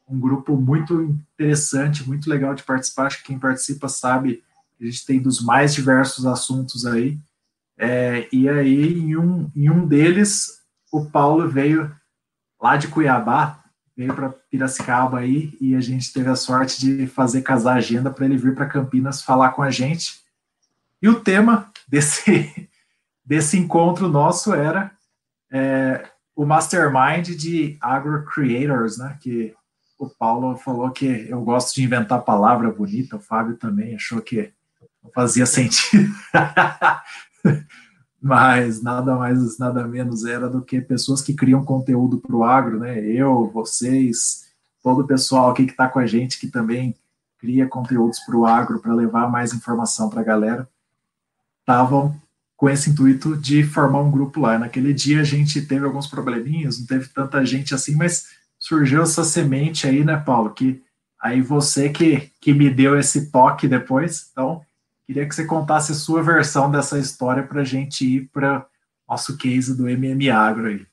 um 0.09 0.19
grupo 0.19 0.57
muito 0.57 1.03
interessante, 1.03 2.07
muito 2.07 2.29
legal 2.29 2.55
de 2.55 2.63
participar. 2.63 3.07
Acho 3.07 3.19
que 3.19 3.29
quem 3.29 3.39
participa 3.39 3.89
sabe 3.89 4.43
a 4.81 4.85
gente 4.85 5.07
tem 5.07 5.21
dos 5.21 5.41
mais 5.41 5.75
diversos 5.75 6.27
assuntos 6.27 6.85
aí. 6.85 7.19
É, 7.79 8.29
e 8.33 8.49
aí, 8.49 8.99
em 8.99 9.17
um, 9.17 9.51
em 9.55 9.71
um 9.71 9.87
deles, 9.87 10.63
o 10.93 11.07
Paulo 11.07 11.49
veio 11.49 11.91
lá 12.61 12.77
de 12.77 12.89
Cuiabá, 12.89 13.63
veio 13.97 14.15
para 14.15 14.29
Piracicaba 14.51 15.21
aí 15.21 15.57
e 15.61 15.75
a 15.75 15.81
gente 15.81 16.13
teve 16.13 16.29
a 16.29 16.37
sorte 16.37 16.79
de 16.79 17.07
fazer 17.07 17.43
casar 17.43 17.75
a 17.75 17.79
agenda 17.79 18.11
para 18.11 18.27
ele 18.27 18.37
vir 18.37 18.55
para 18.55 18.67
Campinas 18.67 19.23
falar 19.23 19.51
com 19.51 19.63
a 19.63 19.71
gente. 19.71 20.21
E 21.01 21.09
o 21.09 21.21
tema 21.21 21.73
desse, 21.89 22.69
desse 23.25 23.57
encontro 23.57 24.09
nosso 24.09 24.55
era 24.55 24.93
é, 25.51 26.05
o 26.35 26.45
Mastermind 26.45 27.31
de 27.31 27.79
Agro 27.81 28.25
Creators, 28.27 28.99
né? 28.99 29.17
Que 29.21 29.55
o 29.99 30.09
Paulo 30.09 30.57
falou 30.59 30.91
que 30.91 31.27
eu 31.29 31.41
gosto 31.43 31.75
de 31.75 31.83
inventar 31.83 32.21
palavra 32.23 32.71
bonita, 32.71 33.17
o 33.17 33.21
Fábio 33.21 33.57
também 33.57 33.95
achou 33.95 34.21
que 34.21 34.53
fazia 35.15 35.47
sentido. 35.47 36.13
mas 38.27 38.83
nada 38.83 39.15
mais, 39.15 39.57
nada 39.57 39.87
menos 39.87 40.25
era 40.25 40.51
do 40.51 40.61
que 40.61 40.81
pessoas 40.81 41.23
que 41.23 41.33
criam 41.33 41.65
conteúdo 41.65 42.19
para 42.19 42.35
o 42.35 42.43
agro, 42.43 42.81
né? 42.81 42.99
Eu, 42.99 43.49
vocês, 43.55 44.47
todo 44.83 45.03
o 45.03 45.07
pessoal 45.07 45.51
aqui 45.51 45.65
que 45.65 45.71
está 45.71 45.89
com 45.89 46.01
a 46.01 46.07
gente 46.07 46.41
que 46.41 46.49
também 46.49 46.97
cria 47.39 47.69
conteúdos 47.69 48.19
para 48.27 48.37
o 48.37 48.45
agro 48.45 48.81
para 48.81 48.93
levar 48.93 49.31
mais 49.31 49.55
informação 49.55 50.11
para 50.11 50.23
a 50.23 50.25
galera, 50.25 50.69
estavam 51.61 52.21
com 52.57 52.69
esse 52.69 52.91
intuito 52.91 53.37
de 53.37 53.63
formar 53.63 54.01
um 54.01 54.11
grupo 54.11 54.41
lá. 54.41 54.59
Naquele 54.59 54.93
dia 54.93 55.21
a 55.21 55.25
gente 55.25 55.63
teve 55.63 55.85
alguns 55.85 56.09
probleminhas, 56.09 56.81
não 56.81 56.87
teve 56.87 57.07
tanta 57.11 57.47
gente 57.47 57.77
assim, 57.77 57.95
mas 57.95 58.27
surgiu 58.59 59.03
essa 59.03 59.23
semente 59.23 59.87
aí, 59.87 60.03
né, 60.03 60.17
Paulo? 60.17 60.51
Que 60.51 60.83
aí 61.23 61.41
você 61.41 61.91
que, 61.91 62.33
que 62.41 62.53
me 62.53 62.69
deu 62.71 62.99
esse 62.99 63.31
toque 63.31 63.69
depois, 63.69 64.31
então 64.33 64.63
Queria 65.07 65.27
que 65.27 65.35
você 65.35 65.45
contasse 65.45 65.93
a 65.93 65.95
sua 65.95 66.23
versão 66.23 66.71
dessa 66.71 66.99
história 66.99 67.43
para 67.43 67.61
a 67.61 67.65
gente 67.65 68.05
ir 68.05 68.29
para 68.33 68.67
nosso 69.09 69.39
case 69.39 69.77
do 69.77 69.89
MM 69.89 70.29
Agro 70.31 70.67
aí. 70.67 70.87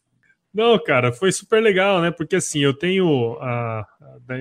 Não, 0.53 0.77
cara, 0.83 1.11
foi 1.11 1.31
super 1.31 1.61
legal, 1.61 1.99
né? 1.99 2.11
Porque 2.11 2.35
assim, 2.35 2.59
eu 2.59 2.75
tenho 2.75 3.37
a, 3.41 3.87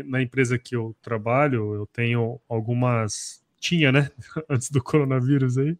na 0.04 0.20
empresa 0.20 0.58
que 0.58 0.76
eu 0.76 0.94
trabalho, 1.00 1.74
eu 1.74 1.86
tenho 1.86 2.38
algumas 2.46 3.42
tinha, 3.58 3.92
né? 3.92 4.10
Antes 4.50 4.70
do 4.70 4.82
coronavírus 4.82 5.56
aí, 5.56 5.76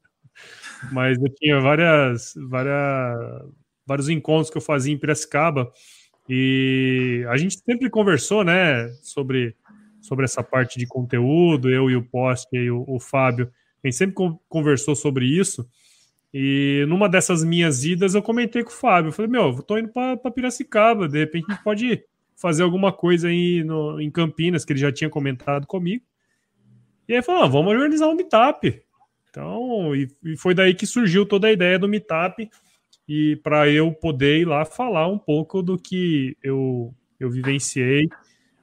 Mas 0.92 1.18
eu 1.20 1.28
tinha 1.34 1.60
várias, 1.60 2.32
várias, 2.48 3.44
vários 3.84 4.08
encontros 4.08 4.48
que 4.48 4.56
eu 4.56 4.62
fazia 4.62 4.94
em 4.94 4.98
Piracicaba 4.98 5.70
e 6.28 7.26
a 7.28 7.36
gente 7.36 7.58
sempre 7.58 7.90
conversou, 7.90 8.44
né, 8.44 8.88
sobre, 9.02 9.56
sobre 10.00 10.24
essa 10.24 10.42
parte 10.42 10.78
de 10.78 10.86
conteúdo, 10.86 11.68
eu 11.68 11.90
e 11.90 11.96
o 11.96 12.04
Post 12.04 12.48
e 12.52 12.70
o, 12.70 12.84
o 12.86 13.00
Fábio, 13.00 13.52
a 13.82 13.88
gente 13.88 13.96
sempre 13.96 14.14
conversou 14.48 14.94
sobre 14.94 15.26
isso. 15.26 15.68
E 16.32 16.84
numa 16.88 17.08
dessas 17.08 17.44
minhas 17.44 17.84
idas, 17.84 18.14
eu 18.14 18.22
comentei 18.22 18.62
com 18.62 18.70
o 18.70 18.74
Fábio. 18.74 19.08
Eu 19.08 19.12
falei, 19.12 19.30
meu, 19.30 19.50
eu 19.50 19.62
tô 19.62 19.76
indo 19.76 19.88
para 19.88 20.30
Piracicaba, 20.30 21.08
de 21.08 21.18
repente 21.18 21.46
a 21.48 21.54
gente 21.54 21.64
pode 21.64 22.04
fazer 22.36 22.62
alguma 22.62 22.92
coisa 22.92 23.28
aí 23.28 23.62
no, 23.62 24.00
em 24.00 24.10
Campinas, 24.10 24.64
que 24.64 24.72
ele 24.72 24.80
já 24.80 24.90
tinha 24.90 25.10
comentado 25.10 25.66
comigo. 25.66 26.04
E 27.08 27.14
aí 27.14 27.22
falou, 27.22 27.42
ah, 27.42 27.48
vamos 27.48 27.72
organizar 27.72 28.08
um 28.08 28.14
meetup. 28.14 28.82
Então, 29.28 29.94
e, 29.94 30.08
e, 30.24 30.36
foi 30.36 30.54
daí 30.54 30.74
que 30.74 30.86
surgiu 30.86 31.26
toda 31.26 31.46
a 31.48 31.52
ideia 31.52 31.78
do 31.78 31.88
meetup 31.88 32.48
e 33.08 33.36
para 33.36 33.68
eu 33.68 33.92
poder 33.92 34.40
ir 34.40 34.44
lá 34.44 34.64
falar 34.64 35.08
um 35.08 35.18
pouco 35.18 35.62
do 35.62 35.78
que 35.78 36.36
eu, 36.42 36.94
eu 37.18 37.30
vivenciei 37.30 38.08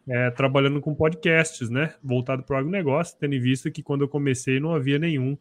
é, 0.10 0.32
trabalhando 0.32 0.82
com 0.82 0.95
podcasts, 0.95 1.69
né? 1.69 1.93
Voltado 2.04 2.43
para 2.43 2.56
o 2.56 2.60
agronegócio, 2.60 3.17
tendo 3.19 3.36
em 3.36 3.39
vista 3.39 3.69
que 3.69 3.84
quando 3.84 4.02
eu 4.02 4.08
comecei 4.08 4.60
não 4.60 4.74
havia 4.74 4.98
nenhum 4.98 5.38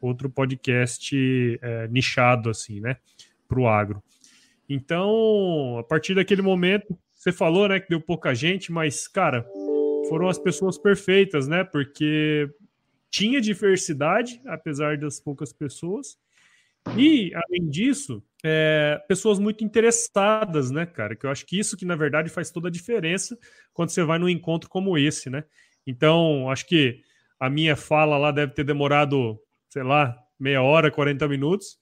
outro 0.00 0.30
podcast 0.30 1.58
é, 1.60 1.88
nichado 1.88 2.50
assim, 2.50 2.80
né? 2.80 2.96
Para 3.48 3.60
o 3.60 3.68
agro. 3.68 4.02
Então, 4.68 5.78
a 5.78 5.84
partir 5.84 6.14
daquele 6.14 6.42
momento, 6.42 6.98
você 7.14 7.30
falou, 7.30 7.68
né, 7.68 7.78
que 7.78 7.88
deu 7.88 8.00
pouca 8.00 8.34
gente, 8.34 8.72
mas, 8.72 9.06
cara, 9.06 9.46
foram 10.08 10.28
as 10.28 10.38
pessoas 10.38 10.76
perfeitas, 10.76 11.46
né? 11.46 11.62
Porque 11.62 12.48
tinha 13.10 13.40
diversidade, 13.40 14.40
apesar 14.46 14.98
das 14.98 15.20
poucas 15.20 15.52
pessoas. 15.52 16.18
E, 16.96 17.32
além 17.34 17.68
disso, 17.68 18.22
é, 18.44 19.00
pessoas 19.08 19.38
muito 19.38 19.64
interessadas, 19.64 20.70
né, 20.70 20.86
cara? 20.86 21.16
Que 21.16 21.26
eu 21.26 21.30
acho 21.30 21.46
que 21.46 21.58
isso 21.58 21.76
que, 21.76 21.84
na 21.84 21.96
verdade, 21.96 22.28
faz 22.28 22.50
toda 22.50 22.68
a 22.68 22.70
diferença 22.70 23.36
quando 23.72 23.90
você 23.90 24.04
vai 24.04 24.18
num 24.18 24.28
encontro 24.28 24.68
como 24.68 24.96
esse, 24.98 25.30
né? 25.30 25.44
Então, 25.86 26.50
acho 26.50 26.66
que 26.66 27.00
a 27.38 27.48
minha 27.48 27.76
fala 27.76 28.16
lá 28.18 28.30
deve 28.30 28.52
ter 28.52 28.64
demorado, 28.64 29.38
sei 29.68 29.82
lá, 29.82 30.16
meia 30.38 30.62
hora, 30.62 30.90
40 30.90 31.26
minutos. 31.28 31.78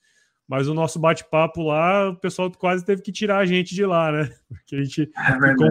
Mas 0.46 0.68
o 0.68 0.74
nosso 0.74 0.98
bate-papo 0.98 1.62
lá, 1.62 2.10
o 2.10 2.16
pessoal 2.16 2.50
quase 2.52 2.84
teve 2.84 3.00
que 3.00 3.10
tirar 3.10 3.38
a 3.38 3.46
gente 3.46 3.74
de 3.74 3.84
lá, 3.86 4.12
né? 4.12 4.30
Porque 4.48 4.76
a 4.76 4.82
gente 4.82 5.10
é 5.16 5.48
ficou 5.48 5.70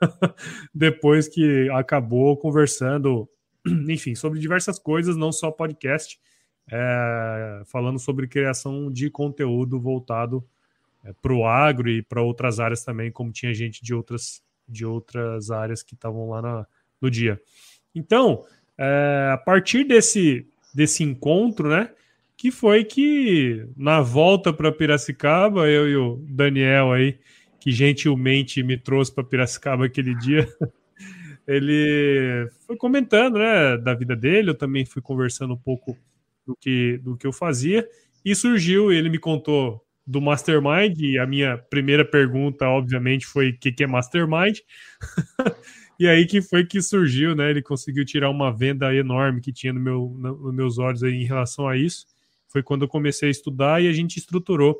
depois 0.74 1.28
que 1.28 1.68
acabou 1.70 2.36
conversando, 2.36 3.28
enfim, 3.88 4.14
sobre 4.14 4.40
diversas 4.40 4.78
coisas, 4.78 5.16
não 5.16 5.30
só 5.30 5.50
podcast, 5.50 6.18
é, 6.68 7.62
falando 7.66 7.98
sobre 7.98 8.26
criação 8.26 8.90
de 8.90 9.10
conteúdo 9.10 9.80
voltado 9.80 10.44
é, 11.04 11.12
para 11.12 11.32
o 11.32 11.46
agro 11.46 11.88
e 11.88 12.02
para 12.02 12.22
outras 12.22 12.60
áreas 12.60 12.84
também, 12.84 13.10
como 13.10 13.32
tinha 13.32 13.54
gente 13.54 13.82
de 13.82 13.94
outras, 13.94 14.42
de 14.68 14.84
outras 14.84 15.50
áreas 15.50 15.82
que 15.82 15.94
estavam 15.94 16.30
lá 16.30 16.42
na, 16.42 16.66
no 17.00 17.10
dia. 17.10 17.40
Então, 17.94 18.44
é, 18.78 19.30
a 19.32 19.36
partir 19.36 19.84
desse, 19.84 20.46
desse 20.74 21.02
encontro, 21.02 21.68
né? 21.68 21.90
que 22.40 22.50
foi 22.50 22.84
que 22.84 23.66
na 23.76 24.00
volta 24.00 24.50
para 24.50 24.72
Piracicaba, 24.72 25.68
eu 25.68 25.86
e 25.86 25.94
o 25.94 26.24
Daniel 26.26 26.90
aí, 26.90 27.18
que 27.60 27.70
gentilmente 27.70 28.62
me 28.62 28.78
trouxe 28.78 29.14
para 29.14 29.22
Piracicaba 29.22 29.84
aquele 29.84 30.14
dia, 30.14 30.48
ele 31.46 32.48
foi 32.66 32.78
comentando, 32.78 33.38
né, 33.38 33.76
da 33.76 33.92
vida 33.92 34.16
dele, 34.16 34.48
eu 34.48 34.54
também 34.54 34.86
fui 34.86 35.02
conversando 35.02 35.52
um 35.52 35.58
pouco 35.58 35.98
do 36.50 36.56
que, 36.60 36.98
do 36.98 37.16
que 37.16 37.26
eu 37.26 37.32
fazia, 37.32 37.86
e 38.24 38.34
surgiu, 38.34 38.92
ele 38.92 39.08
me 39.08 39.18
contou 39.18 39.80
do 40.06 40.20
Mastermind, 40.20 40.98
e 40.98 41.18
a 41.18 41.26
minha 41.26 41.56
primeira 41.56 42.04
pergunta, 42.04 42.66
obviamente, 42.66 43.24
foi 43.24 43.50
o 43.50 43.58
que, 43.58 43.70
que 43.70 43.84
é 43.84 43.86
Mastermind, 43.86 44.58
e 45.98 46.08
aí 46.08 46.26
que 46.26 46.42
foi 46.42 46.66
que 46.66 46.82
surgiu, 46.82 47.36
né, 47.36 47.50
ele 47.50 47.62
conseguiu 47.62 48.04
tirar 48.04 48.30
uma 48.30 48.50
venda 48.50 48.92
enorme 48.92 49.40
que 49.40 49.52
tinha 49.52 49.72
no 49.72 49.80
meu, 49.80 50.12
no, 50.18 50.36
nos 50.36 50.54
meus 50.54 50.78
olhos 50.78 51.04
aí 51.04 51.14
em 51.14 51.24
relação 51.24 51.68
a 51.68 51.76
isso, 51.76 52.06
foi 52.48 52.62
quando 52.62 52.82
eu 52.82 52.88
comecei 52.88 53.28
a 53.28 53.30
estudar 53.30 53.80
e 53.80 53.86
a 53.86 53.92
gente 53.92 54.16
estruturou 54.16 54.76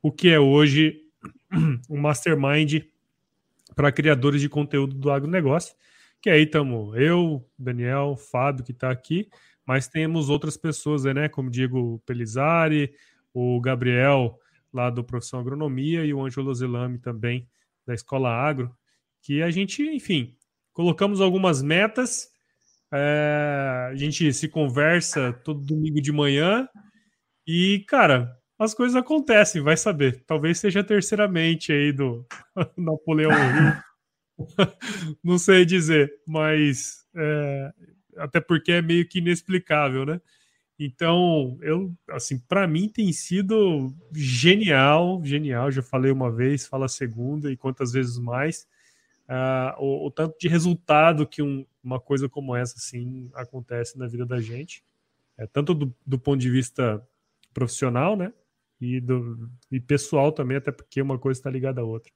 o 0.00 0.10
que 0.10 0.30
é 0.30 0.40
hoje 0.40 1.02
um 1.90 1.98
mastermind 1.98 2.82
para 3.76 3.92
criadores 3.92 4.40
de 4.40 4.48
conteúdo 4.48 4.94
do 4.94 5.10
agronegócio. 5.10 5.74
Que 6.22 6.30
aí 6.30 6.44
estamos 6.44 6.96
eu, 6.96 7.44
Daniel, 7.58 8.16
Fábio, 8.16 8.64
que 8.64 8.72
está 8.72 8.90
aqui, 8.90 9.28
mas 9.66 9.88
temos 9.88 10.28
outras 10.28 10.56
pessoas, 10.56 11.04
né? 11.04 11.28
Como 11.28 11.50
Diego 11.50 12.02
Pelizari, 12.06 12.92
o 13.32 13.60
Gabriel, 13.60 14.38
lá 14.72 14.90
do 14.90 15.04
Profissão 15.04 15.40
Agronomia, 15.40 16.04
e 16.04 16.12
o 16.12 16.24
Ângelo 16.24 16.54
Zelame 16.54 16.98
também, 16.98 17.48
da 17.86 17.94
Escola 17.94 18.30
Agro, 18.30 18.74
que 19.22 19.42
a 19.42 19.50
gente, 19.50 19.82
enfim, 19.82 20.36
colocamos 20.72 21.20
algumas 21.20 21.62
metas. 21.62 22.30
É, 22.92 23.88
a 23.90 23.94
gente 23.94 24.32
se 24.32 24.48
conversa 24.48 25.32
todo 25.32 25.64
domingo 25.64 26.00
de 26.00 26.12
manhã 26.12 26.68
e, 27.46 27.84
cara, 27.88 28.36
as 28.58 28.74
coisas 28.74 28.96
acontecem, 28.96 29.62
vai 29.62 29.76
saber. 29.76 30.22
Talvez 30.26 30.58
seja 30.58 30.80
a 30.80 30.84
terceira 30.84 31.26
mente 31.26 31.72
aí 31.72 31.92
do 31.92 32.26
Napoleão 32.76 33.30
Não 35.22 35.38
sei 35.38 35.64
dizer, 35.64 36.12
mas 36.26 37.04
é, 37.16 37.72
até 38.16 38.40
porque 38.40 38.72
é 38.72 38.82
meio 38.82 39.06
que 39.06 39.18
inexplicável, 39.18 40.04
né? 40.04 40.20
Então, 40.78 41.58
eu, 41.60 41.94
assim, 42.10 42.38
para 42.38 42.66
mim 42.66 42.88
tem 42.88 43.12
sido 43.12 43.94
genial, 44.12 45.20
genial. 45.24 45.70
Já 45.70 45.82
falei 45.82 46.10
uma 46.10 46.30
vez, 46.30 46.66
fala 46.66 46.88
segunda 46.88 47.52
e 47.52 47.56
quantas 47.56 47.92
vezes 47.92 48.18
mais. 48.18 48.66
Uh, 49.28 49.78
o, 49.78 50.06
o, 50.06 50.10
tanto 50.10 50.36
de 50.38 50.48
resultado 50.48 51.26
que 51.26 51.40
um, 51.40 51.64
uma 51.82 52.00
coisa 52.00 52.28
como 52.28 52.56
essa, 52.56 52.76
assim, 52.76 53.30
acontece 53.34 53.98
na 53.98 54.06
vida 54.06 54.26
da 54.26 54.40
gente. 54.40 54.82
É, 55.38 55.46
tanto 55.46 55.72
do, 55.72 55.94
do 56.04 56.18
ponto 56.18 56.40
de 56.40 56.50
vista 56.50 57.06
profissional, 57.54 58.16
né? 58.16 58.32
E, 58.80 59.00
do, 59.00 59.48
e 59.70 59.78
pessoal 59.78 60.32
também, 60.32 60.56
até 60.56 60.72
porque 60.72 61.00
uma 61.00 61.18
coisa 61.18 61.38
está 61.38 61.50
ligada 61.50 61.80
à 61.80 61.84
outra. 61.84 62.12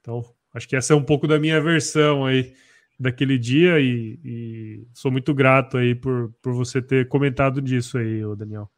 Então, 0.00 0.24
acho 0.52 0.68
que 0.68 0.74
essa 0.74 0.92
é 0.92 0.96
um 0.96 1.04
pouco 1.04 1.28
da 1.28 1.38
minha 1.38 1.60
versão 1.60 2.26
aí 2.26 2.54
daquele 3.00 3.38
dia 3.38 3.80
e, 3.80 4.20
e 4.22 4.86
sou 4.92 5.10
muito 5.10 5.32
grato 5.32 5.78
aí 5.78 5.94
por, 5.94 6.30
por 6.42 6.52
você 6.52 6.82
ter 6.82 7.08
comentado 7.08 7.62
disso 7.62 7.96
aí, 7.96 8.20
Daniel. 8.36 8.70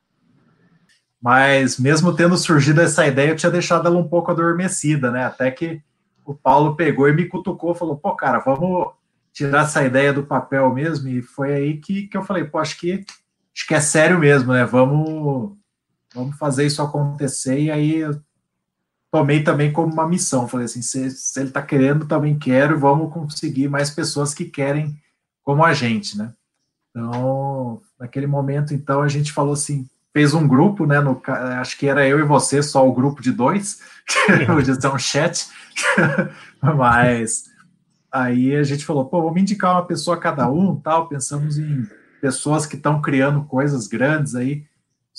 Mas 1.21 1.77
mesmo 1.77 2.15
tendo 2.15 2.37
surgido 2.37 2.81
essa 2.81 3.05
ideia, 3.05 3.31
eu 3.31 3.37
tinha 3.37 3.51
deixado 3.51 3.87
ela 3.89 3.99
um 3.99 4.09
pouco 4.09 4.31
adormecida, 4.31 5.11
né? 5.11 5.25
Até 5.25 5.51
que 5.51 5.83
o 6.25 6.35
Paulo 6.35 6.77
pegou 6.77 7.09
e 7.09 7.13
me 7.13 7.27
cutucou, 7.27 7.75
falou: 7.75 7.97
pô, 7.97 8.15
cara, 8.15 8.39
vamos 8.39 8.93
tirar 9.33 9.65
essa 9.65 9.85
ideia 9.85 10.13
do 10.13 10.23
papel 10.23 10.73
mesmo. 10.73 11.09
E 11.09 11.21
foi 11.21 11.53
aí 11.53 11.77
que, 11.79 12.07
que 12.07 12.17
eu 12.17 12.23
falei: 12.23 12.45
pô, 12.45 12.59
acho 12.59 12.79
que, 12.79 13.05
acho 13.55 13.67
que 13.67 13.75
é 13.75 13.81
sério 13.81 14.19
mesmo, 14.21 14.53
né? 14.53 14.65
Vamos, 14.65 15.57
vamos 16.15 16.37
fazer 16.39 16.65
isso 16.65 16.81
acontecer. 16.81 17.59
E 17.59 17.71
aí 17.71 18.03
tomei 19.13 19.45
também 19.45 19.71
como 19.71 19.93
uma 19.93 20.09
missão. 20.09 20.49
Falei 20.49 20.65
assim: 20.65 20.83
se, 20.83 21.11
se 21.11 21.39
ele 21.39 21.49
está 21.49 21.63
querendo, 21.63 22.07
também 22.07 22.37
quero, 22.37 22.79
vamos 22.79 23.13
conseguir 23.13 23.69
mais 23.69 23.91
pessoas 23.91 24.33
que 24.33 24.47
querem 24.47 24.99
como 25.45 25.65
a 25.65 25.75
gente, 25.75 26.17
né? 26.17 26.33
Então, 26.91 27.81
naquele 28.01 28.27
momento, 28.27 28.75
então, 28.75 29.03
a 29.03 29.09
gente 29.09 29.33
falou 29.33 29.53
assim, 29.53 29.87
fez 30.13 30.35
um 30.35 30.47
grupo, 30.47 30.87
né? 30.87 31.01
No, 31.01 31.21
acho 31.61 31.79
que 31.79 31.87
era 31.87 32.07
eu 32.07 32.19
e 32.21 32.25
você, 32.25 32.63
só 32.63 32.87
o 32.87 32.95
grupo 32.95 33.23
de 33.23 33.33
dois, 33.33 33.81
que 34.07 34.47
podia 34.47 34.75
ser 34.75 34.89
um 34.89 34.99
chat, 34.99 35.49
mas 36.61 37.45
aí 38.11 38.55
a 38.55 38.63
gente 38.63 38.85
falou, 38.85 39.07
pô, 39.07 39.23
vamos 39.23 39.41
indicar 39.41 39.73
uma 39.73 39.87
pessoa 39.87 40.17
cada 40.17 40.51
um, 40.51 40.77
tal. 40.77 41.09
Pensamos 41.09 41.59
em 41.59 41.87
pessoas 42.21 42.67
que 42.67 42.77
estão 42.77 43.01
criando 43.01 43.45
coisas 43.45 43.87
grandes 43.87 44.35
aí. 44.35 44.65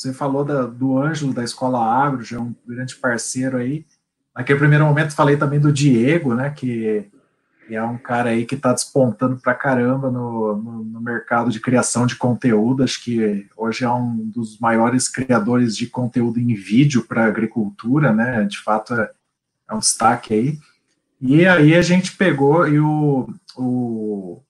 Você 0.03 0.11
falou 0.11 0.43
da, 0.43 0.63
do 0.63 0.97
Ângelo 0.97 1.33
da 1.33 1.45
Escola 1.45 1.79
Agro, 1.79 2.25
já 2.25 2.35
é 2.35 2.39
um 2.39 2.53
grande 2.67 2.93
parceiro 2.97 3.55
aí. 3.55 3.85
Naquele 4.35 4.59
primeiro 4.59 4.85
momento 4.85 5.15
falei 5.15 5.37
também 5.37 5.61
do 5.61 5.71
Diego, 5.71 6.35
né, 6.35 6.49
que 6.49 7.09
é 7.69 7.81
um 7.81 7.97
cara 7.97 8.31
aí 8.31 8.45
que 8.45 8.55
está 8.55 8.73
despontando 8.73 9.37
para 9.37 9.53
caramba 9.53 10.11
no, 10.11 10.57
no, 10.57 10.83
no, 10.83 10.99
mercado 10.99 11.49
de 11.49 11.61
criação 11.61 12.05
de 12.05 12.17
conteúdo. 12.17 12.83
Acho 12.83 13.01
que 13.01 13.47
hoje 13.55 13.85
é 13.85 13.89
um 13.89 14.29
dos 14.29 14.59
maiores 14.59 15.07
criadores 15.07 15.73
de 15.77 15.87
conteúdo 15.87 16.37
em 16.37 16.53
vídeo 16.53 17.05
para 17.07 17.25
agricultura, 17.25 18.11
né? 18.11 18.43
De 18.43 18.59
fato 18.59 18.95
é, 18.95 19.09
é, 19.69 19.73
um 19.73 19.79
destaque 19.79 20.33
aí. 20.33 20.59
E 21.21 21.45
aí 21.45 21.73
a 21.75 21.81
gente 21.81 22.17
pegou 22.17 22.67
e 22.67 22.77
o, 22.77 23.33
o 23.55 24.41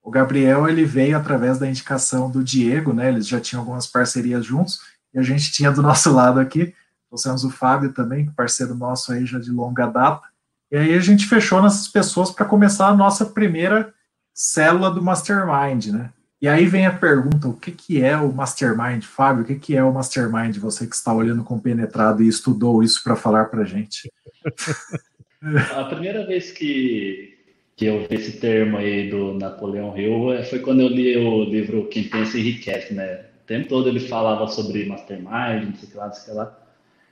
o 0.00 0.10
Gabriel 0.10 0.66
ele 0.66 0.86
veio 0.86 1.18
através 1.18 1.58
da 1.58 1.68
indicação 1.68 2.30
do 2.30 2.42
Diego, 2.42 2.94
né? 2.94 3.08
Eles 3.10 3.28
já 3.28 3.38
tinham 3.38 3.60
algumas 3.60 3.86
parcerias 3.86 4.42
juntos 4.42 4.80
e 5.12 5.18
a 5.18 5.22
gente 5.22 5.52
tinha 5.52 5.70
do 5.70 5.82
nosso 5.82 6.12
lado 6.12 6.38
aqui, 6.40 6.74
trouxemos 7.08 7.44
o 7.44 7.50
Fábio 7.50 7.92
também, 7.92 8.30
parceiro 8.32 8.74
nosso 8.74 9.12
aí 9.12 9.24
já 9.24 9.38
de 9.38 9.50
longa 9.50 9.86
data. 9.86 10.26
E 10.70 10.76
aí 10.76 10.94
a 10.94 11.00
gente 11.00 11.26
fechou 11.26 11.62
nessas 11.62 11.88
pessoas 11.88 12.30
para 12.30 12.44
começar 12.44 12.88
a 12.88 12.96
nossa 12.96 13.24
primeira 13.24 13.92
célula 14.34 14.90
do 14.90 15.02
Mastermind, 15.02 15.86
né? 15.86 16.10
E 16.40 16.46
aí 16.46 16.66
vem 16.66 16.86
a 16.86 16.92
pergunta: 16.92 17.48
o 17.48 17.54
que, 17.54 17.72
que 17.72 18.02
é 18.02 18.16
o 18.16 18.32
Mastermind, 18.32 19.02
Fábio? 19.02 19.42
O 19.42 19.46
que, 19.46 19.56
que 19.56 19.76
é 19.76 19.82
o 19.82 19.92
Mastermind? 19.92 20.56
Você 20.58 20.86
que 20.86 20.94
está 20.94 21.12
olhando 21.12 21.42
compenetrado 21.42 22.22
e 22.22 22.28
estudou 22.28 22.82
isso 22.82 23.02
para 23.02 23.16
falar 23.16 23.46
para 23.46 23.64
gente. 23.64 24.10
A 25.40 25.84
primeira 25.84 26.26
vez 26.26 26.50
que, 26.50 27.38
que 27.76 27.86
eu 27.86 28.08
vi 28.08 28.16
esse 28.16 28.40
termo 28.40 28.76
aí 28.76 29.08
do 29.08 29.34
Napoleão 29.34 29.96
Hill 29.96 30.44
foi 30.50 30.58
quando 30.58 30.80
eu 30.80 30.88
li 30.88 31.16
o 31.16 31.44
livro 31.44 31.86
Quem 31.88 32.08
Pensa 32.08 32.36
Enriquece, 32.36 32.92
né? 32.92 33.24
Tempo 33.48 33.66
todo 33.66 33.88
ele 33.88 33.98
falava 33.98 34.46
sobre 34.46 34.84
Mastermind, 34.84 35.64
não 35.64 35.74
sei 35.74 35.88
o 35.88 35.90
que 35.90 35.96
lá, 35.96 36.06
não 36.06 36.12
sei 36.12 36.22
o 36.22 36.26
que 36.26 36.32
lá. 36.32 36.58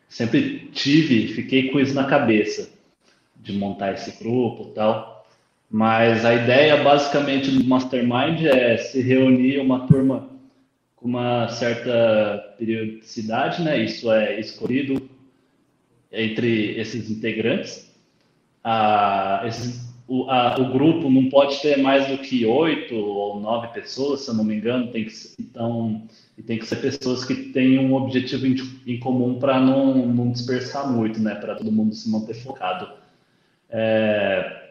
Sempre 0.06 0.68
tive, 0.72 1.28
fiquei 1.28 1.70
com 1.70 1.80
isso 1.80 1.94
na 1.94 2.04
cabeça, 2.04 2.68
de 3.36 3.54
montar 3.54 3.94
esse 3.94 4.22
grupo 4.22 4.68
e 4.70 4.74
tal. 4.74 5.26
Mas 5.70 6.26
a 6.26 6.34
ideia 6.34 6.84
basicamente 6.84 7.50
do 7.50 7.64
Mastermind 7.64 8.44
é 8.44 8.76
se 8.76 9.00
reunir 9.00 9.58
uma 9.60 9.86
turma 9.86 10.28
com 10.94 11.08
uma 11.08 11.48
certa 11.48 12.54
periodicidade, 12.58 13.62
né? 13.62 13.82
Isso 13.82 14.12
é 14.12 14.38
escolhido 14.38 15.08
entre 16.12 16.78
esses 16.78 17.10
integrantes. 17.10 17.90
Ah, 18.62 19.42
esses, 19.46 19.86
o, 20.06 20.30
a, 20.30 20.60
o, 20.60 20.70
grupo 20.70 21.08
não 21.10 21.30
pode 21.30 21.60
ter 21.62 21.78
mais 21.78 22.06
do 22.08 22.18
que 22.18 22.44
oito 22.44 22.94
ou 22.94 23.40
nove 23.40 23.68
pessoas, 23.68 24.20
se 24.20 24.30
eu 24.30 24.34
não 24.34 24.44
me 24.44 24.54
engano. 24.54 24.92
Tem 24.92 25.04
que, 25.04 25.12
então, 25.40 26.06
e 26.36 26.42
tem 26.42 26.58
que 26.58 26.66
ser 26.66 26.76
pessoas 26.76 27.24
que 27.24 27.34
tenham 27.34 27.84
um 27.84 27.94
objetivo 27.94 28.46
em, 28.46 28.56
em 28.86 28.98
comum 28.98 29.38
para 29.38 29.58
não, 29.58 30.06
não 30.06 30.30
dispersar 30.30 30.90
muito, 30.90 31.20
né? 31.20 31.34
Para 31.34 31.54
todo 31.54 31.72
mundo 31.72 31.94
se 31.94 32.10
manter 32.10 32.34
focado. 32.34 32.88
É, 33.70 34.66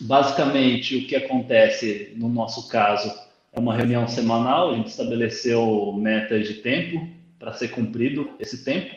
Basicamente, 0.00 0.96
o 0.96 1.06
que 1.06 1.16
acontece 1.16 2.12
no 2.16 2.28
nosso 2.28 2.68
caso 2.68 3.12
é 3.52 3.58
uma 3.58 3.74
reunião 3.74 4.06
semanal, 4.06 4.70
a 4.70 4.76
gente 4.76 4.88
estabeleceu 4.88 5.92
metas 5.92 6.46
de 6.46 6.54
tempo 6.54 7.08
para 7.38 7.52
ser 7.52 7.68
cumprido 7.68 8.30
esse 8.38 8.64
tempo 8.64 8.94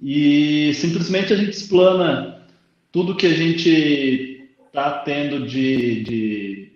e 0.00 0.72
simplesmente 0.74 1.32
a 1.32 1.36
gente 1.36 1.50
explana 1.50 2.42
tudo 2.90 3.16
que 3.16 3.26
a 3.26 3.34
gente 3.34 4.48
está 4.66 5.00
tendo 5.00 5.46
de, 5.46 6.02
de, 6.04 6.72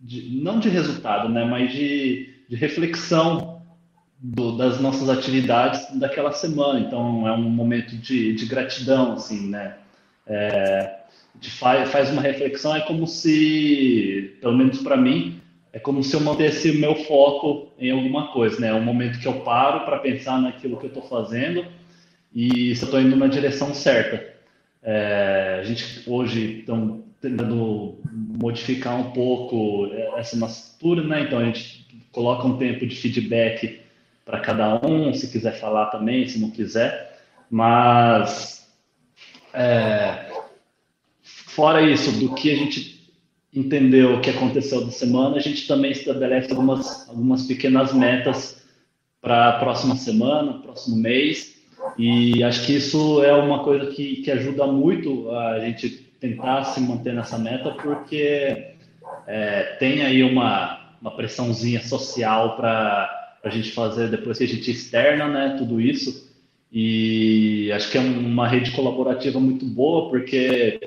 de, 0.00 0.40
não 0.42 0.58
de 0.58 0.68
resultado, 0.68 1.28
né, 1.28 1.44
mas 1.44 1.70
de, 1.70 2.34
de 2.48 2.56
reflexão 2.56 3.57
do, 4.18 4.56
das 4.56 4.80
nossas 4.80 5.08
atividades 5.08 5.86
daquela 5.98 6.32
semana. 6.32 6.80
Então 6.80 7.26
é 7.26 7.32
um 7.32 7.48
momento 7.48 7.96
de, 7.96 8.34
de 8.34 8.46
gratidão, 8.46 9.12
assim, 9.12 9.48
né? 9.48 9.76
É, 10.26 10.98
faz, 11.58 11.90
faz 11.90 12.10
uma 12.10 12.20
reflexão, 12.20 12.74
é 12.74 12.80
como 12.80 13.06
se, 13.06 14.36
pelo 14.40 14.56
menos 14.56 14.78
para 14.78 14.96
mim, 14.96 15.40
é 15.72 15.78
como 15.78 16.02
se 16.02 16.14
eu 16.14 16.20
mantesse 16.20 16.70
o 16.70 16.78
meu 16.78 16.94
foco 16.94 17.72
em 17.78 17.90
alguma 17.90 18.32
coisa, 18.32 18.60
né? 18.60 18.68
É 18.68 18.74
um 18.74 18.82
momento 18.82 19.18
que 19.18 19.28
eu 19.28 19.40
paro 19.40 19.84
para 19.84 19.98
pensar 19.98 20.40
naquilo 20.40 20.76
que 20.76 20.86
eu 20.86 20.88
estou 20.88 21.02
fazendo 21.02 21.64
e 22.34 22.74
se 22.74 22.82
eu 22.82 22.86
estou 22.86 23.00
indo 23.00 23.16
na 23.16 23.26
direção 23.26 23.72
certa. 23.72 24.36
É, 24.82 25.58
a 25.60 25.64
gente 25.64 26.02
hoje 26.06 26.60
estão 26.60 27.04
tentando 27.20 27.98
modificar 28.04 28.98
um 28.98 29.10
pouco 29.10 29.90
essa 30.16 30.36
nossa 30.36 30.76
né? 31.04 31.22
Então 31.22 31.38
a 31.38 31.44
gente 31.44 31.86
coloca 32.12 32.46
um 32.46 32.56
tempo 32.56 32.86
de 32.86 32.96
feedback 32.96 33.80
para 34.28 34.40
cada 34.40 34.86
um, 34.86 35.14
se 35.14 35.28
quiser 35.28 35.58
falar 35.58 35.86
também, 35.86 36.28
se 36.28 36.38
não 36.38 36.50
quiser, 36.50 37.18
mas 37.50 38.70
é, 39.54 40.30
fora 41.22 41.80
isso, 41.80 42.12
do 42.20 42.34
que 42.34 42.50
a 42.50 42.54
gente 42.54 43.10
entendeu 43.54 44.14
o 44.16 44.20
que 44.20 44.28
aconteceu 44.28 44.84
da 44.84 44.90
semana, 44.90 45.36
a 45.36 45.40
gente 45.40 45.66
também 45.66 45.92
estabelece 45.92 46.50
algumas, 46.50 47.08
algumas 47.08 47.46
pequenas 47.46 47.94
metas 47.94 48.62
para 49.18 49.48
a 49.48 49.58
próxima 49.60 49.96
semana, 49.96 50.60
próximo 50.60 50.96
mês, 50.96 51.62
e 51.96 52.44
acho 52.44 52.66
que 52.66 52.76
isso 52.76 53.24
é 53.24 53.32
uma 53.32 53.64
coisa 53.64 53.86
que, 53.92 54.16
que 54.16 54.30
ajuda 54.30 54.66
muito 54.66 55.30
a 55.30 55.58
gente 55.60 55.88
tentar 56.20 56.64
se 56.64 56.80
manter 56.82 57.14
nessa 57.14 57.38
meta, 57.38 57.70
porque 57.70 58.74
é, 59.26 59.76
tem 59.78 60.02
aí 60.02 60.22
uma, 60.22 60.96
uma 61.00 61.12
pressãozinha 61.12 61.82
social 61.82 62.58
para 62.58 63.17
a 63.48 63.50
gente 63.50 63.72
fazer 63.72 64.08
depois 64.08 64.38
que 64.38 64.44
a 64.44 64.48
gente 64.48 64.70
externa 64.70 65.28
né, 65.28 65.56
tudo 65.58 65.80
isso. 65.80 66.28
E 66.72 67.72
acho 67.72 67.90
que 67.90 67.98
é 67.98 68.00
uma 68.00 68.46
rede 68.46 68.70
colaborativa 68.72 69.40
muito 69.40 69.64
boa, 69.64 70.10
porque 70.10 70.78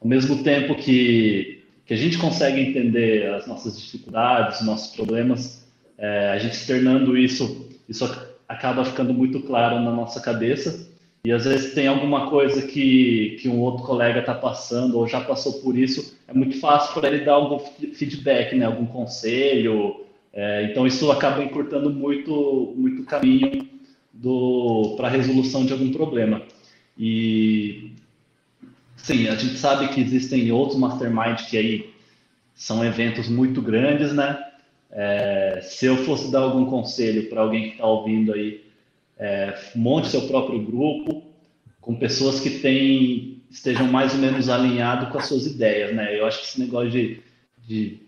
ao 0.00 0.08
mesmo 0.08 0.42
tempo 0.42 0.74
que, 0.74 1.64
que 1.86 1.94
a 1.94 1.96
gente 1.96 2.18
consegue 2.18 2.60
entender 2.60 3.32
as 3.34 3.46
nossas 3.46 3.80
dificuldades, 3.80 4.64
nossos 4.64 4.94
problemas, 4.94 5.66
é, 5.96 6.30
a 6.30 6.38
gente 6.38 6.54
externando 6.54 7.16
isso, 7.16 7.68
isso 7.88 8.04
acaba 8.48 8.84
ficando 8.84 9.14
muito 9.14 9.40
claro 9.40 9.80
na 9.80 9.90
nossa 9.90 10.20
cabeça. 10.20 10.88
E 11.24 11.32
às 11.32 11.44
vezes 11.44 11.74
tem 11.74 11.86
alguma 11.86 12.30
coisa 12.30 12.62
que, 12.62 13.36
que 13.40 13.48
um 13.48 13.60
outro 13.60 13.84
colega 13.84 14.20
está 14.20 14.34
passando 14.34 14.96
ou 14.96 15.06
já 15.06 15.20
passou 15.20 15.54
por 15.60 15.76
isso, 15.76 16.16
é 16.26 16.32
muito 16.32 16.58
fácil 16.60 16.94
para 16.94 17.08
ele 17.08 17.24
dar 17.24 17.34
algum 17.34 17.58
feedback, 17.94 18.54
né, 18.54 18.64
algum 18.64 18.86
conselho. 18.86 20.06
É, 20.32 20.64
então 20.70 20.86
isso 20.86 21.10
acaba 21.10 21.42
encurtando 21.42 21.90
muito 21.90 22.74
muito 22.76 23.04
caminho 23.04 23.68
para 24.96 25.08
a 25.08 25.10
resolução 25.10 25.64
de 25.64 25.72
algum 25.72 25.92
problema. 25.92 26.42
E 26.98 27.92
Sim, 29.08 29.28
a 29.28 29.36
gente 29.36 29.56
sabe 29.56 29.88
que 29.88 30.00
existem 30.00 30.50
outros 30.52 30.78
mastermind 30.78 31.38
que 31.48 31.56
aí 31.56 31.94
são 32.54 32.84
eventos 32.84 33.28
muito 33.28 33.62
grandes, 33.62 34.12
né? 34.12 34.44
É, 34.90 35.60
se 35.62 35.86
eu 35.86 35.98
fosse 36.04 36.30
dar 36.30 36.40
algum 36.40 36.66
conselho 36.66 37.28
para 37.28 37.42
alguém 37.42 37.64
que 37.64 37.70
está 37.72 37.86
ouvindo 37.86 38.32
aí, 38.32 38.64
é, 39.18 39.56
monte 39.74 40.08
seu 40.08 40.26
próprio 40.26 40.60
grupo 40.62 41.22
com 41.80 41.94
pessoas 41.96 42.40
que 42.40 42.50
têm, 42.50 43.42
estejam 43.50 43.86
mais 43.86 44.12
ou 44.14 44.20
menos 44.20 44.48
alinhados 44.48 45.08
com 45.10 45.18
as 45.18 45.26
suas 45.26 45.46
ideias, 45.46 45.94
né? 45.94 46.18
Eu 46.18 46.26
acho 46.26 46.40
que 46.40 46.46
esse 46.46 46.60
negócio 46.60 46.90
de, 46.90 47.22
de, 47.66 47.98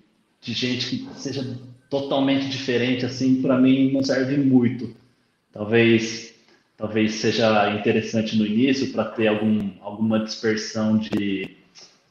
de 0.40 0.52
gente 0.52 0.86
que 0.86 1.08
seja 1.14 1.58
totalmente 1.90 2.48
diferente, 2.48 3.04
assim, 3.04 3.42
para 3.42 3.58
mim 3.58 3.92
não 3.92 4.02
serve 4.02 4.36
muito. 4.36 4.94
Talvez 5.52 6.30
talvez 6.80 7.16
seja 7.16 7.74
interessante 7.74 8.38
no 8.38 8.46
início 8.46 8.90
para 8.90 9.04
ter 9.04 9.26
algum, 9.26 9.70
alguma 9.82 10.18
dispersão 10.18 10.96
de, 10.96 11.58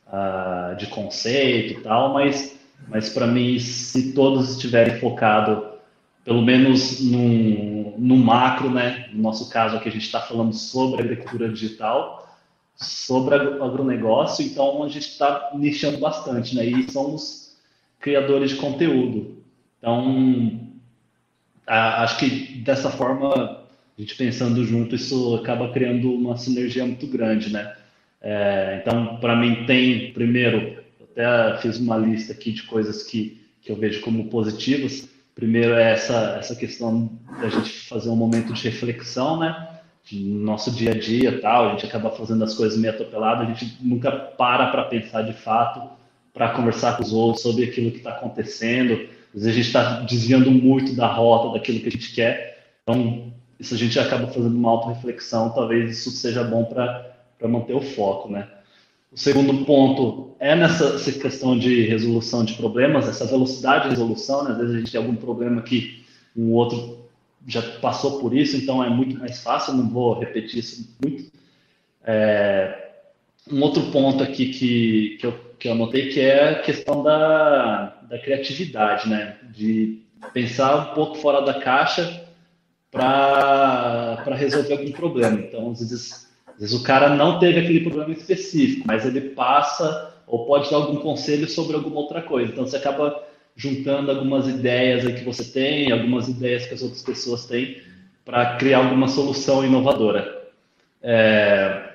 uh, 0.06 0.76
de 0.78 0.86
conceito 0.86 1.80
e 1.80 1.82
tal, 1.82 2.14
mas, 2.14 2.56
mas 2.88 3.10
para 3.10 3.26
mim, 3.26 3.58
se 3.58 4.14
todos 4.14 4.52
estiverem 4.52 5.00
focados, 5.00 5.70
pelo 6.24 6.44
menos 6.44 7.02
no, 7.02 8.16
macro, 8.16 8.70
né? 8.70 9.10
no 9.12 9.24
nosso 9.24 9.50
caso 9.50 9.78
aqui 9.78 9.90
a 9.90 9.92
gente 9.92 10.06
está 10.06 10.22
falando 10.22 10.54
sobre 10.54 11.02
agricultura 11.02 11.50
digital, 11.50 12.32
sobre 12.76 13.36
agronegócio, 13.36 14.46
então 14.46 14.84
a 14.84 14.88
gente 14.88 15.10
está 15.10 15.50
nichando 15.56 15.98
bastante, 15.98 16.56
né? 16.56 16.64
E 16.66 16.90
somos 16.92 17.58
criadores 18.00 18.52
de 18.52 18.58
conteúdo. 18.58 19.39
Então, 19.80 20.70
acho 21.66 22.18
que 22.18 22.60
dessa 22.62 22.90
forma 22.90 23.60
a 24.00 24.02
gente 24.02 24.16
pensando 24.16 24.64
junto, 24.64 24.96
isso 24.96 25.36
acaba 25.36 25.74
criando 25.74 26.14
uma 26.14 26.38
sinergia 26.38 26.86
muito 26.86 27.06
grande, 27.06 27.52
né? 27.52 27.76
É, 28.22 28.82
então, 28.82 29.18
para 29.18 29.36
mim, 29.36 29.66
tem, 29.66 30.14
primeiro, 30.14 30.82
até 31.04 31.58
fiz 31.58 31.78
uma 31.78 31.98
lista 31.98 32.32
aqui 32.32 32.54
de 32.54 32.64
coisas 32.64 33.04
que, 33.04 33.42
que 33.62 33.70
eu 33.70 33.76
vejo 33.76 34.00
como 34.00 34.30
positivas. 34.30 35.10
Primeiro 35.36 35.74
é 35.74 35.92
essa, 35.92 36.38
essa 36.40 36.56
questão 36.56 37.10
da 37.42 37.50
gente 37.50 37.70
fazer 37.88 38.10
um 38.10 38.16
momento 38.16 38.54
de 38.54 38.64
reflexão, 38.64 39.38
né? 39.38 39.68
No 40.12 40.40
nosso 40.40 40.72
dia 40.72 40.92
a 40.92 40.98
dia 40.98 41.40
tal, 41.42 41.68
a 41.68 41.72
gente 41.72 41.86
acaba 41.86 42.10
fazendo 42.10 42.44
as 42.44 42.56
coisas 42.56 42.80
meio 42.80 42.94
atropeladas, 42.94 43.48
a 43.48 43.54
gente 43.54 43.78
nunca 43.82 44.12
para 44.12 44.68
para 44.68 44.86
pensar 44.86 45.24
de 45.24 45.34
fato, 45.34 45.90
para 46.34 46.50
conversar 46.50 46.96
com 46.96 47.04
os 47.04 47.12
outros 47.12 47.44
sobre 47.44 47.66
aquilo 47.66 47.92
que 47.92 47.98
está 47.98 48.12
acontecendo. 48.12 49.08
Às 49.36 49.44
vezes 49.44 49.48
a 49.48 49.52
gente 49.52 49.68
está 49.68 50.00
desviando 50.02 50.52
muito 50.52 50.94
da 50.94 51.08
rota, 51.08 51.54
daquilo 51.54 51.80
que 51.80 51.88
a 51.88 51.92
gente 51.92 52.14
quer. 52.14 52.74
Então, 52.84 53.32
isso 53.60 53.74
a 53.74 53.78
gente 53.78 54.00
acaba 54.00 54.28
fazendo 54.28 54.56
uma 54.56 54.72
auto-reflexão, 54.72 55.50
talvez 55.52 55.98
isso 55.98 56.12
seja 56.12 56.44
bom 56.44 56.64
para 56.66 57.14
manter 57.48 57.74
o 57.74 57.82
foco, 57.82 58.30
né? 58.32 58.48
O 59.12 59.18
segundo 59.18 59.66
ponto 59.66 60.36
é 60.40 60.56
nessa 60.56 60.98
questão 61.20 61.58
de 61.58 61.86
resolução 61.88 62.46
de 62.46 62.54
problemas, 62.54 63.08
essa 63.08 63.26
velocidade 63.26 63.86
de 63.86 63.90
resolução, 63.90 64.44
né? 64.44 64.52
Às 64.52 64.58
vezes 64.58 64.76
a 64.76 64.78
gente 64.80 64.92
tem 64.92 65.02
algum 65.02 65.16
problema 65.16 65.62
que 65.62 66.06
um 66.36 66.54
outro 66.54 67.00
já 67.48 67.62
passou 67.80 68.20
por 68.20 68.36
isso, 68.36 68.56
então 68.56 68.84
é 68.84 68.90
muito 68.90 69.18
mais 69.18 69.42
fácil, 69.42 69.74
não 69.74 69.90
vou 69.90 70.20
repetir 70.20 70.60
isso 70.60 70.96
muito. 71.04 71.32
É, 72.04 72.92
um 73.52 73.62
outro 73.62 73.92
ponto 73.92 74.24
aqui 74.24 74.50
que, 74.52 75.18
que, 75.20 75.26
eu, 75.26 75.34
que 75.58 75.68
eu 75.68 75.72
anotei 75.74 76.10
que 76.10 76.20
é 76.20 76.50
a 76.50 76.60
questão 76.62 77.04
da, 77.04 77.99
da 78.10 78.18
criatividade, 78.18 79.08
né? 79.08 79.38
De 79.52 80.02
pensar 80.34 80.92
um 80.92 80.96
pouco 80.96 81.16
fora 81.16 81.42
da 81.42 81.60
caixa 81.62 82.24
para 82.92 84.36
resolver 84.36 84.74
algum 84.74 84.92
problema. 84.92 85.40
Então, 85.40 85.72
às 85.72 85.80
vezes, 85.80 86.28
às 86.48 86.60
vezes 86.60 86.76
o 86.76 86.84
cara 86.84 87.16
não 87.16 87.40
teve 87.40 87.60
aquele 87.60 87.82
problema 87.82 88.12
específico, 88.12 88.86
mas 88.88 89.06
ele 89.06 89.22
passa 89.30 90.16
ou 90.28 90.46
pode 90.46 90.70
dar 90.70 90.78
algum 90.78 90.98
conselho 90.98 91.48
sobre 91.48 91.76
alguma 91.76 91.98
outra 91.98 92.22
coisa. 92.22 92.52
Então, 92.52 92.66
você 92.66 92.78
acaba 92.78 93.24
juntando 93.56 94.12
algumas 94.12 94.48
ideias 94.48 95.04
que 95.04 95.24
você 95.24 95.44
tem, 95.44 95.92
algumas 95.92 96.28
ideias 96.28 96.66
que 96.66 96.74
as 96.74 96.82
outras 96.82 97.02
pessoas 97.02 97.46
têm, 97.46 97.82
para 98.24 98.56
criar 98.58 98.80
alguma 98.80 99.08
solução 99.08 99.66
inovadora. 99.66 100.48
É... 101.02 101.89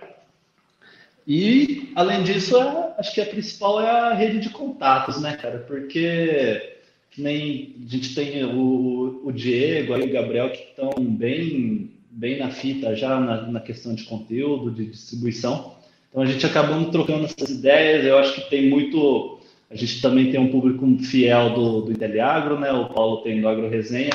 E, 1.26 1.90
além 1.94 2.22
disso, 2.22 2.56
é, 2.56 2.94
acho 2.98 3.14
que 3.14 3.20
a 3.20 3.26
principal 3.26 3.80
é 3.80 3.88
a 3.88 4.14
rede 4.14 4.40
de 4.40 4.50
contatos, 4.50 5.20
né, 5.20 5.36
cara? 5.36 5.58
Porque 5.58 6.74
nem 7.16 7.76
a 7.86 7.90
gente 7.90 8.14
tem 8.14 8.44
o, 8.44 9.22
o 9.24 9.32
Diego 9.32 9.96
e 9.96 10.02
o 10.02 10.12
Gabriel 10.12 10.50
que 10.50 10.62
estão 10.62 10.92
bem, 10.98 11.90
bem 12.10 12.38
na 12.38 12.50
fita 12.50 12.94
já 12.94 13.18
na, 13.18 13.42
na, 13.42 13.60
questão 13.60 13.94
de 13.94 14.04
conteúdo, 14.04 14.70
de 14.70 14.86
distribuição. 14.86 15.76
Então 16.10 16.22
a 16.22 16.26
gente 16.26 16.44
acaba 16.44 16.84
trocando 16.90 17.24
essas 17.24 17.50
ideias. 17.50 18.04
Eu 18.04 18.18
acho 18.18 18.34
que 18.34 18.50
tem 18.50 18.68
muito. 18.68 19.38
A 19.70 19.76
gente 19.76 20.00
também 20.02 20.30
tem 20.30 20.38
um 20.38 20.50
público 20.50 20.86
fiel 20.98 21.54
do, 21.54 21.82
do 21.82 21.92
Inteliagro, 21.92 22.58
né? 22.58 22.70
O 22.72 22.88
Paulo 22.90 23.22
tem 23.22 23.40
do 23.40 23.48
Agro 23.48 23.68
Resenha. 23.68 24.12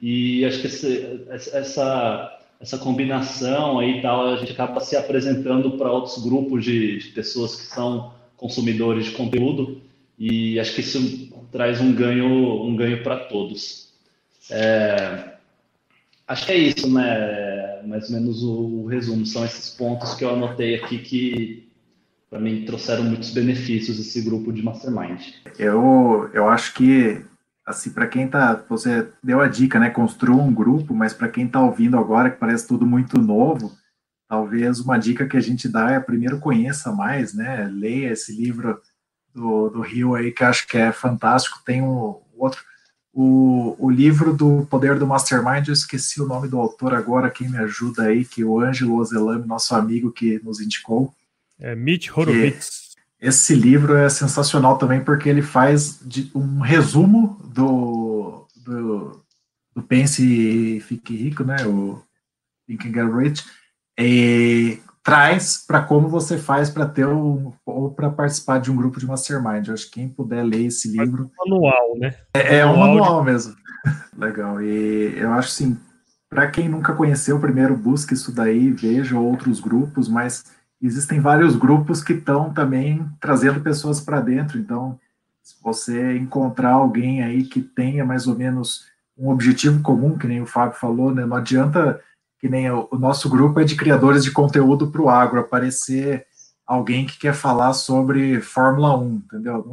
E 0.00 0.44
acho 0.44 0.60
que 0.60 0.66
esse, 0.66 1.26
essa, 1.28 2.40
essa 2.62 2.78
combinação 2.78 3.80
aí 3.80 4.00
tal, 4.00 4.28
a 4.28 4.36
gente 4.36 4.52
acaba 4.52 4.80
se 4.80 4.96
apresentando 4.96 5.72
para 5.72 5.90
outros 5.90 6.22
grupos 6.22 6.64
de, 6.64 6.98
de 6.98 7.08
pessoas 7.08 7.56
que 7.56 7.66
são 7.66 8.14
consumidores 8.36 9.06
de 9.06 9.10
conteúdo 9.10 9.82
e 10.16 10.60
acho 10.60 10.74
que 10.74 10.80
isso 10.80 11.28
traz 11.50 11.80
um 11.80 11.92
ganho 11.92 12.62
um 12.64 12.76
ganho 12.76 13.02
para 13.02 13.16
todos. 13.16 13.92
É, 14.48 15.32
acho 16.26 16.46
que 16.46 16.52
é 16.52 16.56
isso, 16.56 16.88
né? 16.92 17.82
Mais 17.84 18.08
ou 18.08 18.14
menos 18.14 18.42
o, 18.44 18.52
o, 18.52 18.86
resumo 18.86 19.26
são 19.26 19.44
esses 19.44 19.70
pontos 19.70 20.14
que 20.14 20.24
eu 20.24 20.30
anotei 20.30 20.76
aqui 20.76 20.98
que 20.98 21.68
para 22.30 22.38
mim 22.38 22.64
trouxeram 22.64 23.02
muitos 23.02 23.30
benefícios 23.30 23.98
esse 23.98 24.22
grupo 24.22 24.52
de 24.52 24.62
mastermind. 24.62 25.20
Eu 25.58 26.30
eu 26.32 26.48
acho 26.48 26.74
que 26.74 27.20
assim 27.66 27.90
para 27.90 28.06
quem 28.06 28.28
tá 28.28 28.54
você 28.68 29.08
deu 29.22 29.40
a 29.40 29.48
dica, 29.48 29.78
né? 29.78 29.90
Construa 29.90 30.42
um 30.42 30.52
grupo, 30.52 30.94
mas 30.94 31.12
para 31.12 31.28
quem 31.28 31.46
está 31.46 31.60
ouvindo 31.60 31.96
agora 31.96 32.30
que 32.30 32.38
parece 32.38 32.66
tudo 32.66 32.86
muito 32.86 33.18
novo, 33.20 33.72
talvez 34.28 34.80
uma 34.80 34.98
dica 34.98 35.26
que 35.26 35.36
a 35.36 35.40
gente 35.40 35.68
dá 35.68 35.90
é 35.90 36.00
primeiro 36.00 36.38
conheça 36.38 36.92
mais, 36.92 37.34
né? 37.34 37.68
Leia 37.72 38.12
esse 38.12 38.34
livro 38.34 38.80
do, 39.34 39.68
do 39.68 39.80
Rio 39.80 40.14
aí, 40.14 40.32
que 40.32 40.44
acho 40.44 40.66
que 40.66 40.76
é 40.76 40.92
fantástico. 40.92 41.62
Tem 41.64 41.82
um 41.82 42.20
outro, 42.36 42.62
o, 43.12 43.76
o 43.78 43.90
livro 43.90 44.32
do 44.32 44.66
Poder 44.70 44.98
do 44.98 45.06
Mastermind, 45.06 45.68
eu 45.68 45.74
esqueci 45.74 46.20
o 46.20 46.26
nome 46.26 46.48
do 46.48 46.58
autor 46.58 46.94
agora, 46.94 47.30
quem 47.30 47.48
me 47.48 47.58
ajuda 47.58 48.04
aí, 48.04 48.24
que 48.24 48.42
o 48.42 48.58
Ângelo 48.58 48.96
Ozelami, 48.96 49.46
nosso 49.46 49.74
amigo 49.74 50.10
que 50.10 50.40
nos 50.42 50.60
indicou. 50.60 51.14
É 51.60 51.74
Mitch 51.74 52.08
Horowitz. 52.10 52.91
Esse 53.22 53.54
livro 53.54 53.96
é 53.96 54.08
sensacional 54.08 54.76
também, 54.76 55.00
porque 55.00 55.28
ele 55.28 55.42
faz 55.42 56.00
de, 56.04 56.28
um 56.34 56.58
resumo 56.58 57.40
do, 57.54 58.48
do, 58.56 59.22
do 59.76 59.82
Pense 59.84 60.24
e 60.24 60.80
Fique 60.80 61.16
Rico, 61.16 61.44
né, 61.44 61.64
o 61.64 62.02
Think 62.66 62.88
and 62.88 62.92
Get 62.92 63.14
Rich, 63.14 63.44
e 63.96 64.80
traz 65.04 65.64
para 65.64 65.82
como 65.82 66.08
você 66.08 66.36
faz 66.36 66.68
para 66.68 66.84
ter 66.84 67.06
um, 67.06 67.52
ou 67.64 67.92
para 67.92 68.10
participar 68.10 68.58
de 68.58 68.72
um 68.72 68.76
grupo 68.76 68.98
de 68.98 69.06
mastermind. 69.06 69.68
Eu 69.68 69.74
acho 69.74 69.84
que 69.86 70.00
quem 70.00 70.08
puder 70.08 70.42
ler 70.42 70.66
esse 70.66 70.88
livro. 70.88 71.30
É 71.38 71.44
um 71.44 71.50
manual, 71.50 71.98
né? 71.98 72.14
É, 72.34 72.56
é 72.58 72.66
um 72.66 72.76
manual 72.76 73.20
de... 73.20 73.30
mesmo. 73.30 73.54
Legal. 74.18 74.60
E 74.60 75.16
eu 75.16 75.32
acho 75.32 75.48
assim, 75.48 75.78
para 76.28 76.50
quem 76.50 76.68
nunca 76.68 76.92
conheceu, 76.92 77.38
primeiro 77.38 77.76
busque 77.76 78.14
isso 78.14 78.32
daí, 78.32 78.72
veja 78.72 79.16
outros 79.16 79.60
grupos, 79.60 80.08
mas 80.08 80.44
existem 80.86 81.20
vários 81.20 81.56
grupos 81.56 82.02
que 82.02 82.14
estão 82.14 82.52
também 82.52 83.06
trazendo 83.20 83.60
pessoas 83.60 84.00
para 84.00 84.20
dentro. 84.20 84.58
Então, 84.58 84.98
se 85.42 85.54
você 85.62 86.16
encontrar 86.16 86.72
alguém 86.72 87.22
aí 87.22 87.44
que 87.44 87.60
tenha 87.60 88.04
mais 88.04 88.26
ou 88.26 88.36
menos 88.36 88.86
um 89.16 89.28
objetivo 89.30 89.80
comum, 89.82 90.16
que 90.16 90.26
nem 90.26 90.40
o 90.40 90.46
Fábio 90.46 90.78
falou, 90.78 91.14
né? 91.14 91.24
Não 91.24 91.36
adianta 91.36 92.00
que 92.40 92.48
nem 92.48 92.68
o, 92.70 92.88
nosso 92.92 93.28
grupo 93.28 93.60
é 93.60 93.64
de 93.64 93.76
criadores 93.76 94.24
de 94.24 94.32
conteúdo 94.32 94.90
para 94.90 95.00
o 95.00 95.08
agro, 95.08 95.38
aparecer 95.38 96.26
alguém 96.66 97.06
que 97.06 97.18
quer 97.18 97.34
falar 97.34 97.72
sobre 97.72 98.40
Fórmula 98.40 98.98
1, 98.98 99.14
entendeu? 99.14 99.64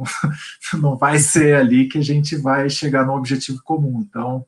Não, 0.72 0.78
não, 0.80 0.96
vai 0.96 1.18
ser 1.18 1.56
ali 1.56 1.88
que 1.88 1.98
a 1.98 2.02
gente 2.02 2.36
vai 2.36 2.70
chegar 2.70 3.04
no 3.04 3.14
objetivo 3.14 3.60
comum. 3.64 4.06
Então, 4.08 4.44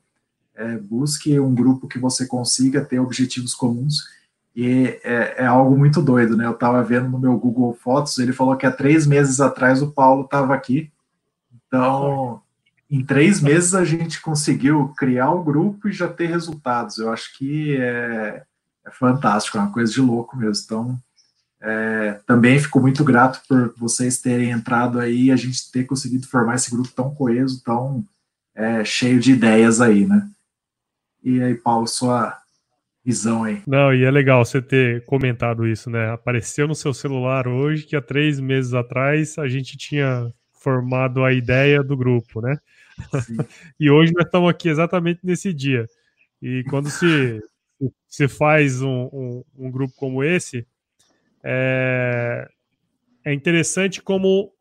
é, 0.55 0.77
busque 0.77 1.37
um 1.39 1.53
grupo 1.53 1.87
que 1.87 1.99
você 1.99 2.25
consiga 2.25 2.85
ter 2.85 2.99
objetivos 2.99 3.53
comuns. 3.53 4.03
E 4.55 4.99
é, 5.03 5.43
é 5.43 5.45
algo 5.45 5.75
muito 5.77 6.01
doido, 6.01 6.37
né? 6.37 6.45
Eu 6.45 6.51
estava 6.51 6.83
vendo 6.83 7.09
no 7.09 7.19
meu 7.19 7.37
Google 7.37 7.73
Fotos, 7.73 8.19
ele 8.19 8.33
falou 8.33 8.55
que 8.55 8.65
há 8.65 8.71
três 8.71 9.07
meses 9.07 9.39
atrás 9.39 9.81
o 9.81 9.91
Paulo 9.91 10.25
estava 10.25 10.53
aqui. 10.53 10.91
Então, 11.67 12.41
em 12.89 13.03
três 13.03 13.41
meses 13.41 13.73
a 13.73 13.83
gente 13.83 14.21
conseguiu 14.21 14.93
criar 14.95 15.31
o 15.31 15.43
grupo 15.43 15.87
e 15.87 15.91
já 15.91 16.07
ter 16.07 16.27
resultados. 16.27 16.99
Eu 16.99 17.11
acho 17.11 17.35
que 17.35 17.75
é, 17.77 18.43
é 18.85 18.91
fantástico, 18.91 19.57
é 19.57 19.61
uma 19.61 19.71
coisa 19.71 19.91
de 19.91 20.01
louco 20.01 20.37
mesmo. 20.37 20.63
Então, 20.63 20.99
é, 21.59 22.19
também 22.27 22.59
fico 22.59 22.79
muito 22.79 23.03
grato 23.03 23.41
por 23.47 23.73
vocês 23.77 24.19
terem 24.19 24.51
entrado 24.51 24.99
aí 24.99 25.23
e 25.23 25.31
a 25.31 25.35
gente 25.35 25.71
ter 25.71 25.85
conseguido 25.85 26.27
formar 26.27 26.55
esse 26.55 26.69
grupo 26.69 26.89
tão 26.89 27.15
coeso, 27.15 27.63
tão 27.63 28.05
é, 28.53 28.83
cheio 28.85 29.19
de 29.19 29.31
ideias 29.31 29.81
aí, 29.81 30.05
né? 30.05 30.29
E 31.23 31.41
aí, 31.41 31.55
Paulo, 31.55 31.87
sua 31.87 32.37
visão 33.03 33.43
aí. 33.43 33.61
Não, 33.67 33.93
e 33.93 34.03
é 34.03 34.11
legal 34.11 34.43
você 34.43 34.61
ter 34.61 35.03
comentado 35.05 35.67
isso, 35.67 35.89
né? 35.89 36.11
Apareceu 36.11 36.67
no 36.67 36.75
seu 36.75 36.93
celular 36.93 37.47
hoje 37.47 37.85
que 37.85 37.95
há 37.95 38.01
três 38.01 38.39
meses 38.39 38.73
atrás 38.73 39.37
a 39.37 39.47
gente 39.47 39.77
tinha 39.77 40.31
formado 40.53 41.23
a 41.23 41.33
ideia 41.33 41.83
do 41.83 41.97
grupo, 41.97 42.41
né? 42.41 42.57
e 43.79 43.89
hoje 43.89 44.13
nós 44.13 44.25
estamos 44.25 44.49
aqui 44.49 44.69
exatamente 44.69 45.19
nesse 45.23 45.53
dia. 45.53 45.85
E 46.41 46.63
quando 46.69 46.89
se, 46.89 47.41
se 48.07 48.27
faz 48.27 48.81
um, 48.81 49.09
um, 49.11 49.43
um 49.57 49.71
grupo 49.71 49.93
como 49.95 50.23
esse, 50.23 50.65
é, 51.43 52.47
é 53.25 53.33
interessante 53.33 54.01
como 54.01 54.51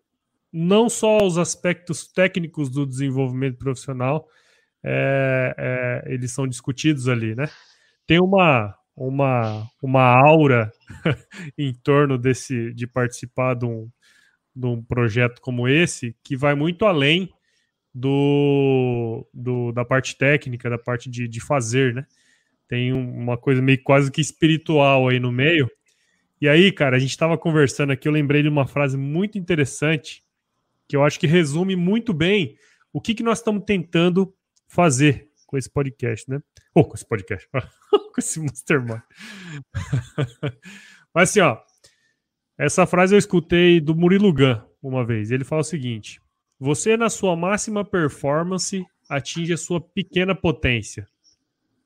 não 0.53 0.89
só 0.89 1.19
os 1.19 1.39
aspectos 1.39 2.07
técnicos 2.07 2.69
do 2.69 2.85
desenvolvimento 2.85 3.57
profissional 3.57 4.29
é, 4.85 5.55
é, 5.57 6.13
eles 6.13 6.33
são 6.33 6.47
discutidos 6.47 7.09
ali, 7.09 7.35
né? 7.35 7.49
Tem 8.13 8.21
uma 8.21 8.75
uma, 8.95 9.67
uma 9.83 10.03
aura 10.03 10.71
em 11.57 11.73
torno 11.73 12.19
desse 12.19 12.71
de 12.75 12.87
participar 12.87 13.55
de 13.55 13.65
um, 13.65 13.89
de 14.55 14.67
um 14.67 14.83
projeto 14.83 15.41
como 15.41 15.67
esse 15.67 16.15
que 16.23 16.37
vai 16.37 16.55
muito 16.55 16.85
além 16.85 17.33
do, 17.95 19.27
do, 19.33 19.73
da 19.73 19.83
parte 19.83 20.15
técnica, 20.19 20.69
da 20.69 20.77
parte 20.77 21.09
de, 21.09 21.27
de 21.27 21.41
fazer, 21.41 21.95
né? 21.95 22.07
Tem 22.69 22.93
uma 22.93 23.39
coisa 23.39 23.63
meio 23.63 23.83
quase 23.83 24.13
que 24.13 24.21
espiritual 24.21 25.09
aí 25.09 25.19
no 25.19 25.33
meio. 25.33 25.71
E 26.39 26.47
aí, 26.47 26.71
cara, 26.71 26.97
a 26.97 26.99
gente 26.99 27.13
estava 27.13 27.39
conversando 27.39 27.93
aqui, 27.93 28.07
eu 28.07 28.13
lembrei 28.13 28.43
de 28.43 28.49
uma 28.51 28.67
frase 28.67 28.99
muito 28.99 29.39
interessante 29.39 30.23
que 30.87 30.95
eu 30.95 31.03
acho 31.03 31.19
que 31.19 31.27
resume 31.27 31.77
muito 31.77 32.13
bem 32.13 32.59
o 32.93 33.01
que, 33.01 33.15
que 33.15 33.23
nós 33.23 33.39
estamos 33.39 33.65
tentando 33.65 34.35
fazer 34.69 35.31
com 35.47 35.57
esse 35.57 35.71
podcast, 35.71 36.29
né? 36.31 36.43
Ou 36.75 36.83
oh, 36.83 36.89
com 36.89 36.95
esse 36.95 37.09
podcast, 37.09 37.49
com 38.13 38.21
esse 38.21 38.41
Mastermind. 38.41 39.01
Mas 41.15 41.31
assim, 41.31 41.41
ó, 41.41 41.59
essa 42.59 42.87
frase 42.87 43.15
eu 43.15 43.19
escutei 43.19 43.81
do 43.81 43.95
Murilo 43.95 44.33
Gun 44.33 44.61
uma 44.83 45.05
vez. 45.05 45.31
Ele 45.31 45.45
fala 45.45 45.63
o 45.63 45.65
seguinte: 45.65 46.21
você, 46.59 46.97
na 46.97 47.11
sua 47.11 47.35
máxima 47.35 47.85
performance, 47.85 48.85
atinge 49.09 49.53
a 49.53 49.57
sua 49.57 49.81
pequena 49.81 50.35
potência. 50.35 51.07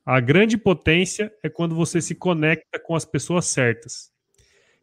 A 0.05 0.19
grande 0.19 0.57
potência 0.57 1.33
é 1.43 1.49
quando 1.49 1.75
você 1.75 2.01
se 2.01 2.15
conecta 2.15 2.79
com 2.79 2.95
as 2.95 3.03
pessoas 3.03 3.45
certas. 3.45 4.11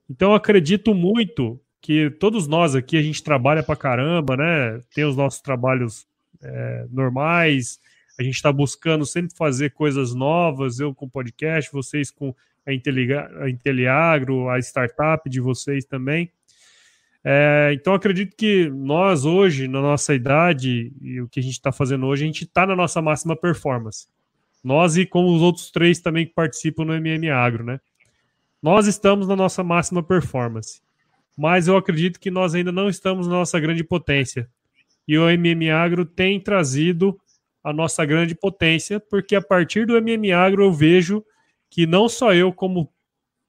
Então, 0.09 0.35
acredito 0.35 0.95
muito 0.95 1.59
que 1.81 2.11
todos 2.11 2.47
nós 2.47 2.75
aqui, 2.75 2.97
a 2.97 3.03
gente 3.03 3.23
trabalha 3.23 3.63
pra 3.63 3.77
caramba, 3.77 4.37
né? 4.37 4.81
Tem 4.95 5.05
os 5.05 5.17
nossos 5.17 5.41
trabalhos 5.41 6.07
é, 6.43 6.87
normais, 6.91 7.79
a 8.19 8.23
gente 8.23 8.35
está 8.35 8.53
buscando 8.53 9.05
sempre 9.05 9.37
fazer 9.37 9.71
coisas 9.71 10.15
novas, 10.15 10.79
eu 10.81 10.95
com 10.95 11.09
podcast, 11.09 11.71
vocês 11.73 12.11
com 12.11 12.35
a 12.67 12.73
Inteliagro, 12.73 14.49
a 14.49 14.59
startup 14.59 15.29
de 15.29 15.41
vocês 15.41 15.85
também. 15.85 16.31
É, 17.23 17.73
então 17.75 17.95
acredito 17.95 18.37
que 18.37 18.69
nós 18.69 19.25
hoje, 19.25 19.67
na 19.67 19.81
nossa 19.81 20.15
idade, 20.15 20.93
e 21.01 21.21
o 21.21 21.29
que 21.29 21.41
a 21.41 21.43
gente 21.43 21.55
está 21.55 21.73
fazendo 21.73 22.07
hoje, 22.07 22.25
a 22.25 22.27
gente 22.27 22.45
está 22.45 22.67
na 22.67 22.77
nossa 22.77 23.01
máxima 23.01 23.35
performance. 23.35 24.07
Nós 24.63 24.97
e 24.97 25.05
como 25.05 25.35
os 25.35 25.43
outros 25.43 25.71
três 25.71 26.01
também 26.01 26.27
que 26.27 26.35
participam 26.35 26.85
no 26.85 26.95
MM 26.95 27.31
Agro, 27.31 27.65
né? 27.65 27.81
Nós 28.63 28.87
estamos 28.87 29.27
na 29.29 29.37
nossa 29.37 29.63
máxima 29.63 30.03
performance. 30.03 30.81
Mas 31.37 31.67
eu 31.67 31.77
acredito 31.77 32.21
que 32.21 32.31
nós 32.31 32.55
ainda 32.55 32.71
não 32.71 32.89
estamos 32.89 33.27
na 33.27 33.35
nossa 33.35 33.59
grande 33.59 33.83
potência. 33.83 34.49
E 35.07 35.19
o 35.19 35.29
MM 35.29 35.71
Agro 35.71 36.07
tem 36.07 36.41
trazido 36.41 37.19
a 37.65 37.73
nossa 37.73 38.05
grande 38.05 38.35
potência, 38.35 39.01
porque 39.01 39.35
a 39.35 39.41
partir 39.41 39.87
do 39.87 39.97
MM 39.97 40.31
Agro 40.33 40.63
eu 40.63 40.73
vejo 40.73 41.25
que 41.71 41.87
não 41.87 42.09
só 42.09 42.35
eu, 42.35 42.53
como 42.53 42.93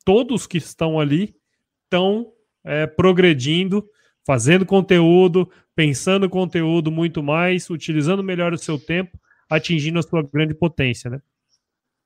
todos 0.05 0.47
que 0.47 0.57
estão 0.57 0.99
ali, 0.99 1.35
estão 1.83 2.31
é, 2.63 2.87
progredindo, 2.87 3.87
fazendo 4.25 4.65
conteúdo, 4.65 5.51
pensando 5.75 6.29
conteúdo 6.29 6.89
muito 6.89 7.21
mais, 7.21 7.69
utilizando 7.69 8.23
melhor 8.23 8.53
o 8.53 8.57
seu 8.57 8.79
tempo, 8.79 9.19
atingindo 9.49 9.99
a 9.99 10.03
sua 10.03 10.23
grande 10.23 10.53
potência, 10.53 11.09
né? 11.09 11.21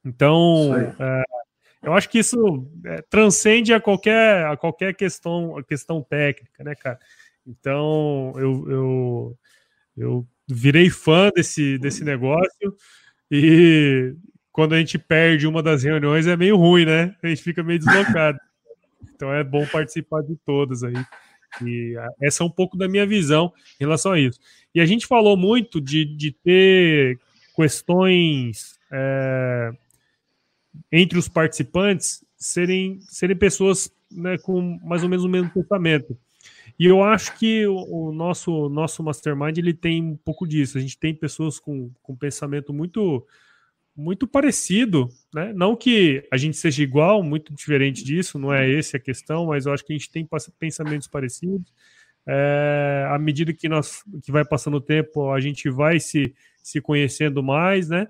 Então, 0.04 0.76
é, 0.76 1.24
eu 1.84 1.94
acho 1.94 2.10
que 2.10 2.20
isso 2.20 2.68
é, 2.86 3.02
transcende 3.04 3.74
a 3.74 3.80
qualquer, 3.80 4.46
a 4.46 4.58
qualquer 4.58 4.96
questão, 4.96 5.58
a 5.58 5.64
questão 5.64 6.02
técnica, 6.02 6.64
né, 6.64 6.74
cara? 6.76 7.00
Então, 7.46 8.34
eu, 8.36 8.70
eu, 8.70 9.38
eu 9.96 10.28
virei 10.50 10.90
fã 10.90 11.30
desse, 11.36 11.78
desse 11.78 12.04
negócio 12.04 12.76
e 13.32 14.16
quando 14.52 14.74
a 14.74 14.80
gente 14.80 14.98
perde 14.98 15.48
uma 15.48 15.62
das 15.62 15.84
reuniões 15.84 16.28
é 16.28 16.36
meio 16.36 16.58
ruim, 16.58 16.86
né? 16.86 17.16
A 17.22 17.28
gente 17.28 17.44
fica 17.44 17.64
meio 17.64 17.80
deslocado. 17.80 18.40
Então 19.16 19.34
é 19.34 19.44
bom 19.44 19.66
participar 19.66 20.22
de 20.22 20.38
todas 20.46 20.82
aí. 20.82 20.94
E 21.62 21.94
essa 22.22 22.42
é 22.42 22.46
um 22.46 22.50
pouco 22.50 22.78
da 22.78 22.88
minha 22.88 23.06
visão 23.06 23.52
em 23.80 23.84
relação 23.84 24.14
a 24.14 24.20
isso. 24.20 24.40
E 24.74 24.80
a 24.80 24.86
gente 24.86 25.06
falou 25.06 25.36
muito 25.36 25.82
de, 25.82 26.06
de 26.06 26.32
ter 26.32 27.20
questões 27.54 28.78
é, 28.92 29.72
entre 30.90 31.18
os 31.18 31.28
participantes 31.28 32.24
serem, 32.38 33.00
serem 33.02 33.36
pessoas 33.36 33.92
né, 34.10 34.38
com 34.38 34.80
mais 34.84 35.04
ou 35.04 35.10
menos 35.10 35.26
o 35.26 35.30
mesmo 35.30 35.50
pensamento. 35.50 36.18
E 36.80 36.86
eu 36.86 37.04
acho 37.04 37.38
que 37.38 37.68
o, 37.68 38.08
o, 38.08 38.14
nosso, 38.14 38.70
nosso 38.70 39.04
mastermind 39.04 39.58
ele 39.58 39.74
tem 39.74 40.02
um 40.02 40.16
pouco 40.16 40.48
disso. 40.48 40.78
A 40.78 40.82
gente 40.82 40.98
tem 40.98 41.14
pessoas 41.14 41.60
com, 41.60 41.92
com 42.02 42.16
pensamento 42.16 42.74
muito 42.74 43.28
muito 43.96 44.26
parecido, 44.26 45.10
né? 45.34 45.52
Não 45.54 45.76
que 45.76 46.26
a 46.32 46.38
gente 46.38 46.56
seja 46.56 46.82
igual, 46.82 47.22
muito 47.22 47.54
diferente 47.54 48.02
disso, 48.02 48.40
não 48.40 48.54
é 48.54 48.74
essa 48.74 48.96
a 48.96 49.00
questão, 49.00 49.48
mas 49.48 49.66
eu 49.66 49.74
acho 49.74 49.86
que 49.86 49.92
a 49.92 49.98
gente 49.98 50.10
tem 50.10 50.26
pensamentos 50.58 51.06
parecidos. 51.06 51.74
É, 52.26 53.06
à 53.10 53.20
medida 53.20 53.54
que 53.54 53.68
nós 53.68 54.02
que 54.24 54.32
vai 54.32 54.46
passando 54.46 54.78
o 54.78 54.82
tempo, 54.82 55.32
a 55.32 55.42
gente 55.42 55.70
vai 55.70 56.00
se, 56.00 56.34
se 56.64 56.80
conhecendo 56.80 57.44
mais, 57.44 57.90
né? 57.90 58.08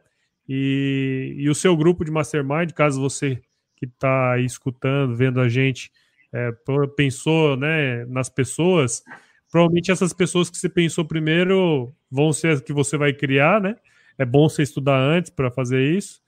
E, 0.48 1.36
e 1.40 1.50
o 1.50 1.56
seu 1.56 1.76
grupo 1.76 2.06
de 2.06 2.12
mastermind, 2.12 2.72
caso 2.74 3.02
você 3.02 3.42
que 3.76 3.86
está 3.88 4.38
escutando, 4.40 5.16
vendo 5.16 5.40
a 5.42 5.50
gente, 5.50 5.92
é, 6.34 6.52
pensou 6.96 7.58
né, 7.58 8.06
nas 8.06 8.30
pessoas, 8.30 9.04
provavelmente 9.52 9.92
essas 9.92 10.14
pessoas 10.14 10.50
que 10.50 10.58
você 10.58 10.70
pensou 10.70 11.06
primeiro 11.06 11.94
vão 12.10 12.32
ser 12.32 12.50
as 12.50 12.62
que 12.62 12.74
você 12.74 12.98
vai 12.98 13.14
criar, 13.14 13.60
né? 13.62 13.76
É 14.18 14.26
bom 14.26 14.50
você 14.50 14.64
estudar 14.64 14.98
antes 14.98 15.32
para 15.32 15.50
fazer 15.50 15.82
isso. 15.82 16.22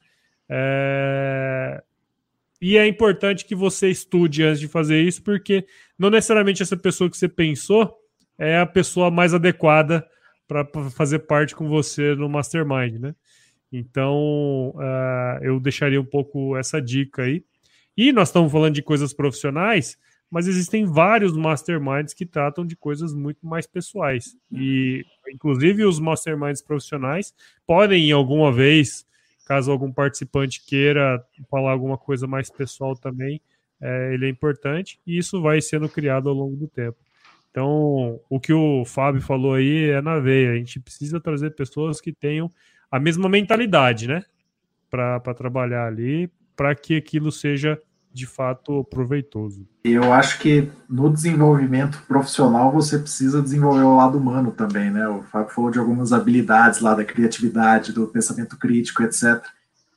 É... 0.49 1.83
E 2.61 2.77
é 2.77 2.87
importante 2.87 3.45
que 3.45 3.55
você 3.55 3.89
estude 3.89 4.43
antes 4.43 4.59
de 4.59 4.67
fazer 4.67 5.01
isso, 5.01 5.23
porque 5.23 5.65
não 5.97 6.09
necessariamente 6.09 6.61
essa 6.61 6.77
pessoa 6.77 7.09
que 7.09 7.17
você 7.17 7.27
pensou 7.27 7.97
é 8.37 8.59
a 8.59 8.65
pessoa 8.65 9.09
mais 9.09 9.33
adequada 9.33 10.07
para 10.47 10.65
fazer 10.91 11.19
parte 11.19 11.55
com 11.55 11.67
você 11.67 12.13
no 12.15 12.29
Mastermind, 12.29 12.99
né? 12.99 13.15
Então, 13.71 14.73
uh, 14.75 15.41
eu 15.41 15.59
deixaria 15.59 15.99
um 15.99 16.05
pouco 16.05 16.57
essa 16.57 16.81
dica 16.81 17.23
aí. 17.23 17.43
E 17.95 18.11
nós 18.11 18.29
estamos 18.29 18.51
falando 18.51 18.75
de 18.75 18.81
coisas 18.81 19.13
profissionais, 19.13 19.97
mas 20.29 20.47
existem 20.47 20.85
vários 20.85 21.35
masterminds 21.35 22.13
que 22.13 22.25
tratam 22.25 22.65
de 22.65 22.75
coisas 22.75 23.13
muito 23.13 23.45
mais 23.45 23.67
pessoais. 23.67 24.37
E, 24.51 25.05
inclusive, 25.33 25.83
os 25.83 25.99
masterminds 25.99 26.61
profissionais 26.61 27.33
podem, 27.67 28.09
em 28.09 28.11
alguma 28.13 28.51
vez, 28.51 29.05
caso 29.45 29.71
algum 29.71 29.91
participante 29.91 30.65
queira 30.65 31.21
falar 31.49 31.71
alguma 31.71 31.97
coisa 31.97 32.25
mais 32.25 32.49
pessoal 32.49 32.95
também, 32.95 33.41
é, 33.81 34.13
ele 34.13 34.27
é 34.27 34.29
importante 34.29 34.99
e 35.05 35.17
isso 35.17 35.41
vai 35.41 35.59
sendo 35.59 35.89
criado 35.89 36.29
ao 36.29 36.35
longo 36.35 36.55
do 36.55 36.67
tempo. 36.67 36.97
Então, 37.49 38.21
o 38.29 38.39
que 38.39 38.53
o 38.53 38.85
Fábio 38.85 39.21
falou 39.21 39.55
aí 39.55 39.89
é 39.89 40.01
na 40.01 40.19
veia. 40.19 40.51
A 40.51 40.55
gente 40.55 40.79
precisa 40.79 41.19
trazer 41.19 41.53
pessoas 41.53 41.99
que 41.99 42.13
tenham 42.13 42.49
a 42.89 42.97
mesma 42.99 43.27
mentalidade, 43.27 44.07
né? 44.07 44.23
Para 44.89 45.33
trabalhar 45.33 45.85
ali, 45.85 46.31
para 46.55 46.75
que 46.75 46.95
aquilo 46.95 47.31
seja 47.31 47.79
de 48.13 48.25
fato 48.25 48.83
proveitoso. 48.85 49.65
Eu 49.83 50.11
acho 50.11 50.39
que 50.39 50.69
no 50.89 51.11
desenvolvimento 51.11 52.03
profissional 52.07 52.71
você 52.71 52.99
precisa 52.99 53.41
desenvolver 53.41 53.83
o 53.83 53.95
lado 53.95 54.17
humano 54.17 54.51
também, 54.51 54.91
né? 54.91 55.07
O 55.07 55.23
Fábio 55.23 55.53
falou 55.53 55.71
de 55.71 55.79
algumas 55.79 56.11
habilidades 56.11 56.81
lá 56.81 56.93
da 56.93 57.05
criatividade, 57.05 57.93
do 57.93 58.07
pensamento 58.07 58.57
crítico, 58.57 59.01
etc. 59.03 59.41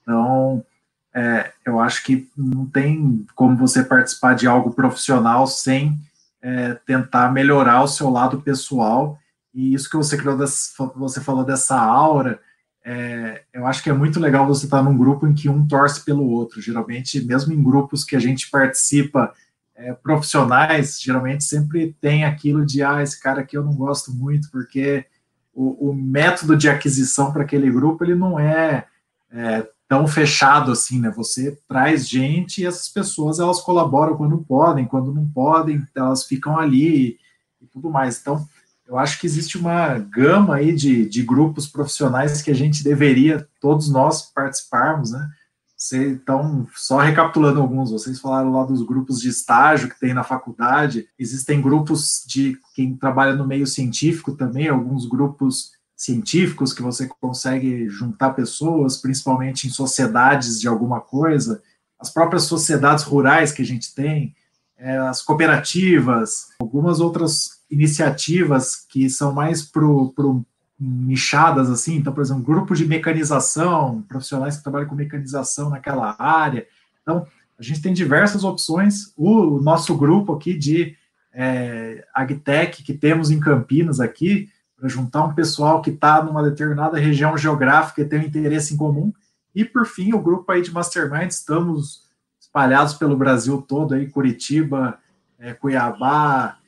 Então, 0.02 0.64
é, 1.12 1.52
eu 1.64 1.80
acho 1.80 2.04
que 2.04 2.28
não 2.36 2.66
tem 2.66 3.26
como 3.34 3.56
você 3.56 3.82
participar 3.82 4.34
de 4.34 4.46
algo 4.46 4.72
profissional 4.72 5.46
sem 5.46 5.98
é, 6.40 6.74
tentar 6.86 7.32
melhorar 7.32 7.82
o 7.82 7.88
seu 7.88 8.10
lado 8.10 8.40
pessoal. 8.40 9.18
E 9.52 9.74
isso 9.74 9.88
que 9.88 9.96
você 9.96 10.16
criou, 10.16 10.36
dessa, 10.36 10.70
você 10.96 11.20
falou 11.20 11.44
dessa 11.44 11.76
aura, 11.76 12.40
é, 12.84 13.42
eu 13.52 13.66
acho 13.66 13.82
que 13.82 13.88
é 13.88 13.94
muito 13.94 14.20
legal 14.20 14.46
você 14.46 14.66
estar 14.66 14.82
num 14.82 14.96
grupo 14.96 15.26
em 15.26 15.34
que 15.34 15.48
um 15.48 15.66
torce 15.66 16.04
pelo 16.04 16.28
outro. 16.28 16.60
Geralmente, 16.60 17.24
mesmo 17.24 17.52
em 17.52 17.62
grupos 17.62 18.04
que 18.04 18.14
a 18.14 18.20
gente 18.20 18.50
participa 18.50 19.32
é, 19.74 19.94
profissionais, 19.94 21.00
geralmente 21.00 21.44
sempre 21.44 21.96
tem 21.98 22.24
aquilo 22.24 22.64
de 22.64 22.82
ah, 22.82 23.02
esse 23.02 23.20
cara 23.20 23.40
aqui 23.40 23.56
eu 23.56 23.64
não 23.64 23.74
gosto 23.74 24.12
muito, 24.12 24.50
porque 24.50 25.06
o, 25.54 25.90
o 25.90 25.94
método 25.94 26.56
de 26.56 26.68
aquisição 26.68 27.32
para 27.32 27.42
aquele 27.42 27.70
grupo 27.70 28.04
ele 28.04 28.14
não 28.14 28.38
é, 28.38 28.86
é, 29.32 29.66
tão 29.88 30.06
fechado 30.06 30.70
assim, 30.70 31.00
né? 31.00 31.10
Você 31.16 31.58
traz 31.66 32.06
gente 32.06 32.60
e 32.60 32.66
essas 32.66 32.88
pessoas 32.88 33.38
elas 33.38 33.62
colaboram 33.62 34.14
quando 34.16 34.38
podem, 34.38 34.84
quando 34.84 35.12
não 35.12 35.26
podem, 35.26 35.82
elas 35.94 36.24
ficam 36.24 36.58
ali 36.58 36.96
e, 36.96 37.18
e 37.62 37.66
tudo 37.66 37.88
mais. 37.88 38.20
Então, 38.20 38.46
eu 38.86 38.98
acho 38.98 39.18
que 39.18 39.26
existe 39.26 39.56
uma 39.56 39.98
gama 39.98 40.56
aí 40.56 40.72
de, 40.74 41.08
de 41.08 41.22
grupos 41.22 41.66
profissionais 41.66 42.42
que 42.42 42.50
a 42.50 42.54
gente 42.54 42.84
deveria, 42.84 43.48
todos 43.60 43.90
nós, 43.90 44.22
participarmos, 44.22 45.10
né? 45.10 45.30
Você, 45.76 46.12
então, 46.12 46.66
só 46.74 46.98
recapitulando 46.98 47.60
alguns, 47.60 47.90
vocês 47.90 48.20
falaram 48.20 48.52
lá 48.52 48.64
dos 48.64 48.82
grupos 48.82 49.20
de 49.20 49.28
estágio 49.28 49.88
que 49.88 49.98
tem 49.98 50.14
na 50.14 50.22
faculdade, 50.22 51.06
existem 51.18 51.60
grupos 51.60 52.24
de 52.26 52.58
quem 52.74 52.96
trabalha 52.96 53.34
no 53.34 53.46
meio 53.46 53.66
científico 53.66 54.32
também, 54.32 54.68
alguns 54.68 55.06
grupos 55.06 55.72
científicos 55.96 56.72
que 56.72 56.82
você 56.82 57.08
consegue 57.20 57.88
juntar 57.88 58.30
pessoas, 58.30 58.96
principalmente 58.96 59.66
em 59.66 59.70
sociedades 59.70 60.60
de 60.60 60.68
alguma 60.68 61.00
coisa, 61.00 61.62
as 61.98 62.10
próprias 62.10 62.44
sociedades 62.44 63.04
rurais 63.04 63.52
que 63.52 63.62
a 63.62 63.66
gente 63.66 63.94
tem, 63.94 64.34
é, 64.76 64.96
as 64.98 65.22
cooperativas, 65.22 66.48
algumas 66.58 67.00
outras 67.00 67.62
iniciativas 67.74 68.76
que 68.76 69.10
são 69.10 69.32
mais 69.32 69.62
pro, 69.62 70.12
pro 70.12 70.44
nichadas 70.78 71.70
assim, 71.70 71.96
então, 71.96 72.12
por 72.12 72.20
exemplo, 72.20 72.42
grupo 72.42 72.74
de 72.74 72.86
mecanização, 72.86 74.02
profissionais 74.08 74.56
que 74.56 74.62
trabalham 74.62 74.88
com 74.88 74.94
mecanização 74.94 75.70
naquela 75.70 76.16
área. 76.18 76.66
Então, 77.02 77.26
a 77.58 77.62
gente 77.62 77.80
tem 77.80 77.92
diversas 77.92 78.44
opções. 78.44 79.12
O, 79.16 79.60
nosso 79.60 79.96
grupo 79.96 80.34
aqui 80.34 80.54
de 80.54 80.96
é, 81.32 82.04
Agtech 82.12 82.82
que 82.82 82.94
temos 82.94 83.30
em 83.30 83.38
Campinas 83.38 84.00
aqui, 84.00 84.48
para 84.76 84.88
juntar 84.88 85.24
um 85.24 85.34
pessoal 85.34 85.80
que 85.80 85.90
está 85.90 86.22
numa 86.22 86.42
determinada 86.42 86.98
região 86.98 87.38
geográfica 87.38 88.02
e 88.02 88.04
tem 88.04 88.20
um 88.20 88.24
interesse 88.24 88.74
em 88.74 88.76
comum. 88.76 89.12
E, 89.54 89.64
por 89.64 89.86
fim, 89.86 90.12
o 90.12 90.20
grupo 90.20 90.50
aí 90.50 90.60
de 90.60 90.72
Mastermind, 90.72 91.30
estamos 91.30 92.02
espalhados 92.40 92.94
pelo 92.94 93.16
Brasil 93.16 93.62
todo, 93.62 93.94
aí, 93.94 94.08
Curitiba, 94.08 94.98
é, 95.38 95.54
Cuiabá, 95.54 96.58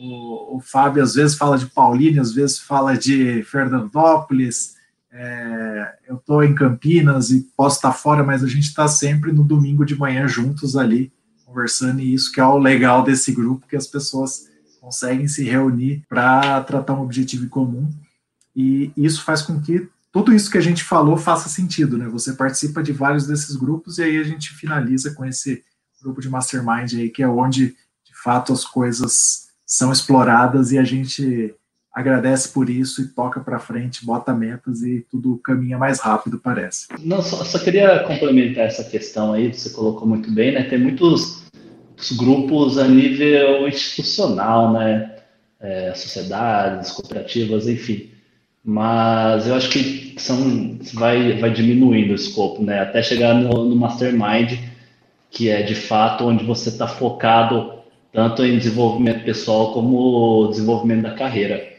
o, 0.00 0.56
o, 0.56 0.60
Fábio 0.60 1.02
às 1.02 1.14
vezes 1.14 1.36
fala 1.36 1.58
de 1.58 1.66
Paulínia, 1.66 2.22
às 2.22 2.32
vezes 2.32 2.58
fala 2.58 2.96
de 2.96 3.42
Fernandópolis. 3.42 4.74
É, 5.12 5.94
eu 6.08 6.16
estou 6.16 6.42
em 6.42 6.54
Campinas 6.54 7.30
e 7.30 7.46
posso 7.56 7.76
estar 7.76 7.92
fora, 7.92 8.24
mas 8.24 8.42
a 8.42 8.46
gente 8.46 8.64
está 8.64 8.88
sempre 8.88 9.30
no 9.30 9.44
domingo 9.44 9.84
de 9.84 9.98
manhã 9.98 10.26
juntos 10.26 10.76
ali, 10.76 11.12
conversando, 11.44 12.00
e 12.00 12.14
isso 12.14 12.32
que 12.32 12.40
é 12.40 12.46
o 12.46 12.58
legal 12.58 13.02
desse 13.02 13.30
grupo, 13.32 13.66
que 13.66 13.76
as 13.76 13.86
pessoas 13.86 14.48
conseguem 14.80 15.28
se 15.28 15.44
reunir 15.44 16.02
para 16.08 16.62
tratar 16.62 16.94
um 16.94 17.02
objetivo 17.02 17.44
em 17.44 17.48
comum. 17.48 17.90
E 18.56 18.92
isso 18.96 19.22
faz 19.22 19.42
com 19.42 19.60
que 19.60 19.86
tudo 20.10 20.32
isso 20.32 20.50
que 20.50 20.58
a 20.58 20.62
gente 20.62 20.82
falou 20.82 21.16
faça 21.16 21.48
sentido, 21.48 21.98
né? 21.98 22.08
Você 22.08 22.32
participa 22.32 22.82
de 22.82 22.92
vários 22.92 23.26
desses 23.26 23.54
grupos 23.54 23.98
e 23.98 24.02
aí 24.02 24.18
a 24.18 24.24
gente 24.24 24.54
finaliza 24.54 25.12
com 25.12 25.24
esse 25.24 25.62
grupo 26.02 26.20
de 26.22 26.30
mastermind 26.30 26.94
aí, 26.94 27.10
que 27.10 27.22
é 27.22 27.28
onde, 27.28 27.76
de 28.04 28.22
fato, 28.22 28.52
as 28.52 28.64
coisas 28.64 29.49
são 29.70 29.92
exploradas 29.92 30.72
e 30.72 30.78
a 30.78 30.82
gente 30.82 31.54
agradece 31.94 32.48
por 32.48 32.68
isso 32.68 33.02
e 33.02 33.08
toca 33.08 33.38
para 33.38 33.60
frente, 33.60 34.04
bota 34.04 34.34
metas 34.34 34.82
e 34.82 35.06
tudo 35.08 35.38
caminha 35.38 35.78
mais 35.78 36.00
rápido, 36.00 36.40
parece. 36.42 36.88
Não, 36.98 37.22
só, 37.22 37.44
só, 37.44 37.56
queria 37.58 38.00
complementar 38.00 38.64
essa 38.66 38.82
questão 38.82 39.32
aí, 39.32 39.52
você 39.52 39.70
colocou 39.70 40.08
muito 40.08 40.30
bem, 40.32 40.52
né? 40.52 40.64
Tem 40.64 40.78
muitos, 40.78 41.44
grupos 42.16 42.78
a 42.78 42.88
nível 42.88 43.68
institucional, 43.68 44.72
né? 44.72 45.18
É, 45.60 45.92
sociedades, 45.94 46.90
cooperativas, 46.90 47.68
enfim. 47.68 48.10
Mas 48.64 49.46
eu 49.46 49.54
acho 49.54 49.70
que 49.70 50.16
são, 50.18 50.78
vai, 50.94 51.38
vai 51.38 51.52
diminuindo 51.52 52.12
o 52.12 52.16
escopo, 52.16 52.62
né? 52.62 52.80
Até 52.80 53.02
chegar 53.02 53.34
no, 53.34 53.64
no 53.64 53.76
mastermind, 53.76 54.58
que 55.30 55.48
é 55.48 55.62
de 55.62 55.74
fato 55.74 56.24
onde 56.24 56.44
você 56.44 56.70
está 56.70 56.88
focado 56.88 57.79
tanto 58.12 58.44
em 58.44 58.58
desenvolvimento 58.58 59.24
pessoal 59.24 59.72
como 59.72 60.48
desenvolvimento 60.48 61.02
da 61.02 61.14
carreira. 61.14 61.70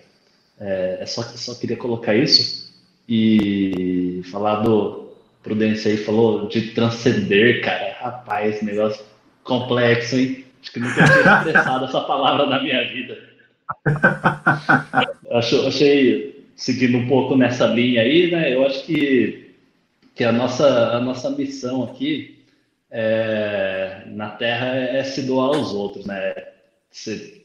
É, 0.59 0.99
é 1.01 1.05
só, 1.05 1.23
só 1.23 1.55
queria 1.55 1.77
colocar 1.77 2.15
isso 2.15 2.71
e 3.07 4.21
falar 4.31 4.61
do 4.61 5.01
Prudência 5.43 5.91
aí, 5.91 5.97
falou 5.97 6.47
de 6.47 6.69
transcender, 6.71 7.63
cara. 7.63 7.97
Rapaz, 7.99 8.61
negócio 8.61 9.03
complexo, 9.43 10.15
hein? 10.15 10.45
Acho 10.61 10.71
que 10.71 10.79
nunca 10.79 11.03
tinha 11.03 11.37
expressado 11.41 11.85
essa 11.85 12.01
palavra 12.01 12.45
na 12.45 12.61
minha 12.61 12.87
vida. 12.89 13.17
Acho, 15.31 15.67
achei, 15.67 16.45
seguindo 16.55 16.99
um 16.99 17.07
pouco 17.07 17.35
nessa 17.35 17.65
linha 17.65 18.03
aí, 18.03 18.29
né? 18.29 18.53
Eu 18.53 18.65
acho 18.65 18.85
que, 18.85 19.55
que 20.13 20.23
a, 20.23 20.31
nossa, 20.31 20.91
a 20.95 20.99
nossa 20.99 21.31
missão 21.31 21.83
aqui 21.85 22.40
é, 22.91 24.03
na 24.07 24.31
Terra 24.31 24.75
é 24.75 25.03
se 25.03 25.23
doar 25.23 25.55
aos 25.55 25.73
outros, 25.73 26.05
né? 26.05 26.33
Você 26.91 27.41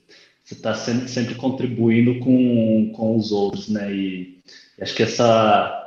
está 0.51 0.75
sempre, 0.75 1.09
sempre 1.09 1.35
contribuindo 1.37 2.19
com, 2.19 2.93
com 2.95 3.17
os 3.17 3.31
outros, 3.31 3.69
né? 3.69 3.93
E 3.93 4.39
acho 4.81 4.95
que 4.95 5.05
essa 5.05 5.85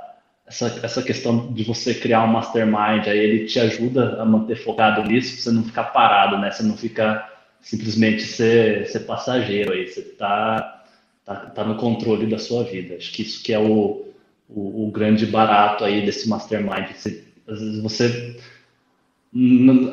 essa, 0.50 0.80
essa 0.82 1.04
questão 1.04 1.54
de 1.54 1.64
você 1.64 1.94
criar 1.94 2.24
um 2.24 2.28
mastermind, 2.28 3.08
aí 3.08 3.20
ele 3.20 3.46
te 3.46 3.60
ajuda 3.60 4.20
a 4.20 4.26
manter 4.26 4.56
focado 4.56 5.04
nisso, 5.04 5.40
você 5.40 5.52
não 5.52 5.64
ficar 5.64 5.86
parado, 5.86 6.40
né? 6.40 6.50
Você 6.50 6.64
não 6.64 6.76
ficar 6.76 7.40
simplesmente 7.62 8.24
ser, 8.24 8.88
ser 8.88 9.02
passageiro 9.02 9.74
aí, 9.74 9.88
você 9.88 10.02
tá, 10.02 10.84
tá, 11.24 11.36
tá 11.36 11.64
no 11.64 11.76
controle 11.76 12.26
da 12.26 12.40
sua 12.40 12.64
vida. 12.64 12.96
Acho 12.96 13.12
que 13.12 13.22
isso 13.22 13.44
que 13.44 13.54
é 13.54 13.60
o, 13.60 14.08
o, 14.50 14.88
o 14.88 14.92
grande 14.92 15.28
barato 15.28 15.86
aí 15.86 16.04
desse 16.04 16.28
mastermind. 16.28 16.96
Você, 16.96 17.24
às 17.48 17.60
vezes 17.60 17.84
você 17.84 18.40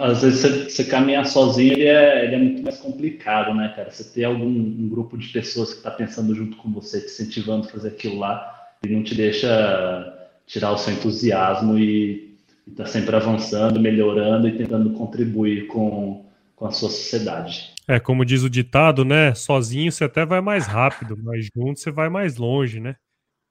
às 0.00 0.22
vezes 0.22 0.40
você, 0.40 0.64
você 0.64 0.84
caminhar 0.84 1.26
sozinho 1.26 1.72
ele 1.72 1.84
é, 1.84 2.24
ele 2.24 2.34
é 2.34 2.38
muito 2.38 2.62
mais 2.62 2.78
complicado, 2.78 3.54
né, 3.54 3.72
cara? 3.76 3.90
Você 3.90 4.04
ter 4.04 4.24
algum 4.24 4.46
um 4.46 4.88
grupo 4.88 5.18
de 5.18 5.28
pessoas 5.28 5.72
que 5.72 5.78
está 5.78 5.90
pensando 5.90 6.34
junto 6.34 6.56
com 6.56 6.72
você, 6.72 7.00
te 7.00 7.06
incentivando 7.06 7.66
a 7.66 7.70
fazer 7.70 7.88
aquilo 7.88 8.18
lá, 8.18 8.68
e 8.82 8.88
não 8.88 9.02
te 9.02 9.14
deixa 9.14 10.12
tirar 10.46 10.72
o 10.72 10.78
seu 10.78 10.94
entusiasmo 10.94 11.78
e 11.78 12.38
estar 12.66 12.84
tá 12.84 12.88
sempre 12.88 13.14
avançando, 13.14 13.78
melhorando 13.78 14.48
e 14.48 14.56
tentando 14.56 14.90
contribuir 14.90 15.66
com, 15.66 16.24
com 16.54 16.66
a 16.66 16.70
sua 16.70 16.88
sociedade. 16.88 17.74
É, 17.86 18.00
como 18.00 18.24
diz 18.24 18.42
o 18.42 18.50
ditado, 18.50 19.04
né? 19.04 19.34
Sozinho 19.34 19.92
você 19.92 20.04
até 20.04 20.24
vai 20.24 20.40
mais 20.40 20.66
rápido, 20.66 21.16
mas 21.22 21.48
junto 21.54 21.78
você 21.78 21.90
vai 21.90 22.08
mais 22.08 22.36
longe, 22.36 22.80
né? 22.80 22.96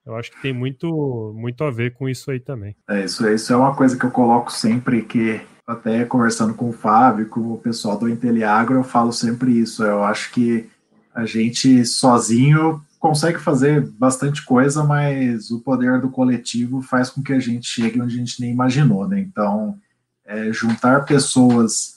Eu 0.06 0.16
acho 0.16 0.32
que 0.32 0.42
tem 0.42 0.54
muito, 0.54 1.34
muito 1.36 1.64
a 1.64 1.72
ver 1.72 1.94
com 1.94 2.08
isso 2.08 2.30
aí 2.30 2.40
também. 2.40 2.76
É, 2.90 3.04
isso, 3.04 3.28
isso 3.28 3.54
é 3.54 3.56
uma 3.56 3.76
coisa 3.76 3.98
que 3.98 4.06
eu 4.06 4.12
coloco 4.12 4.52
sempre 4.52 5.02
que 5.02 5.42
até 5.68 6.06
conversando 6.06 6.54
com 6.54 6.70
o 6.70 6.74
Fábio, 6.74 7.28
com 7.28 7.54
o 7.54 7.58
pessoal 7.58 7.98
do 7.98 8.10
Inteliagro, 8.10 8.76
eu 8.76 8.84
falo 8.84 9.12
sempre 9.12 9.60
isso. 9.60 9.84
Eu 9.84 10.04
acho 10.04 10.32
que 10.32 10.70
a 11.14 11.26
gente 11.26 11.86
sozinho 11.86 12.84
consegue 13.00 13.40
fazer 13.40 13.82
bastante 13.82 14.44
coisa, 14.44 14.84
mas 14.84 15.52
o 15.52 15.60
poder 15.60 16.02
do 16.02 16.10
coletivo 16.10 16.82
faz 16.82 17.10
com 17.10 17.22
que 17.22 17.34
a 17.34 17.40
gente 17.40 17.68
chegue 17.68 18.02
onde 18.02 18.16
a 18.16 18.18
gente 18.18 18.42
nem 18.42 18.52
imaginou, 18.52 19.08
né? 19.08 19.20
Então, 19.20 19.78
é, 20.26 20.52
juntar 20.52 21.06
pessoas 21.06 21.96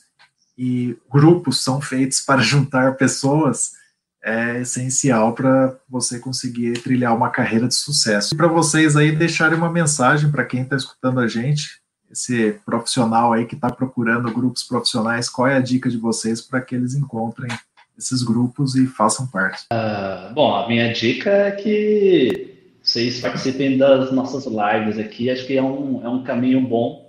e 0.57 0.97
grupos 1.11 1.63
são 1.63 1.81
feitos 1.81 2.21
para 2.27 2.43
juntar 2.43 2.97
pessoas 2.97 3.79
é 4.23 4.61
essencial 4.61 5.33
para 5.33 5.77
você 5.89 6.19
conseguir 6.19 6.83
trilhar 6.83 7.17
uma 7.17 7.31
carreira 7.31 7.69
de 7.69 7.75
sucesso. 7.75 8.37
Para 8.37 8.49
vocês 8.49 8.97
aí 8.97 9.15
deixarem 9.15 9.57
uma 9.57 9.73
mensagem 9.73 10.31
para 10.31 10.45
quem 10.45 10.63
está 10.63 10.77
escutando 10.77 11.21
a 11.21 11.29
gente, 11.29 11.81
esse 12.11 12.59
profissional 12.65 13.33
aí 13.33 13.45
que 13.45 13.55
está 13.55 13.71
procurando 13.71 14.33
grupos 14.33 14.63
profissionais, 14.63 15.29
qual 15.29 15.49
é 15.49 15.57
a 15.57 15.61
dica 15.61 15.91
de 15.91 15.97
vocês 15.97 16.41
para 16.41 16.61
que 16.61 16.75
eles 16.75 16.95
encontrem 16.95 17.51
esses 17.99 18.23
grupos 18.23 18.75
e 18.77 18.87
façam 18.87 19.27
parte? 19.27 19.65
Uh, 19.73 20.33
bom, 20.33 20.55
a 20.55 20.69
minha 20.69 20.93
dica 20.93 21.31
é 21.31 21.51
que 21.51 22.59
vocês 22.83 23.21
participem 23.21 23.77
das 23.77 24.13
nossas 24.13 24.47
lives 24.47 24.99
aqui. 24.99 25.31
Acho 25.31 25.47
que 25.47 25.57
é 25.57 25.63
um, 25.63 26.01
é 26.05 26.09
um 26.09 26.23
caminho 26.23 26.61
bom 26.61 27.09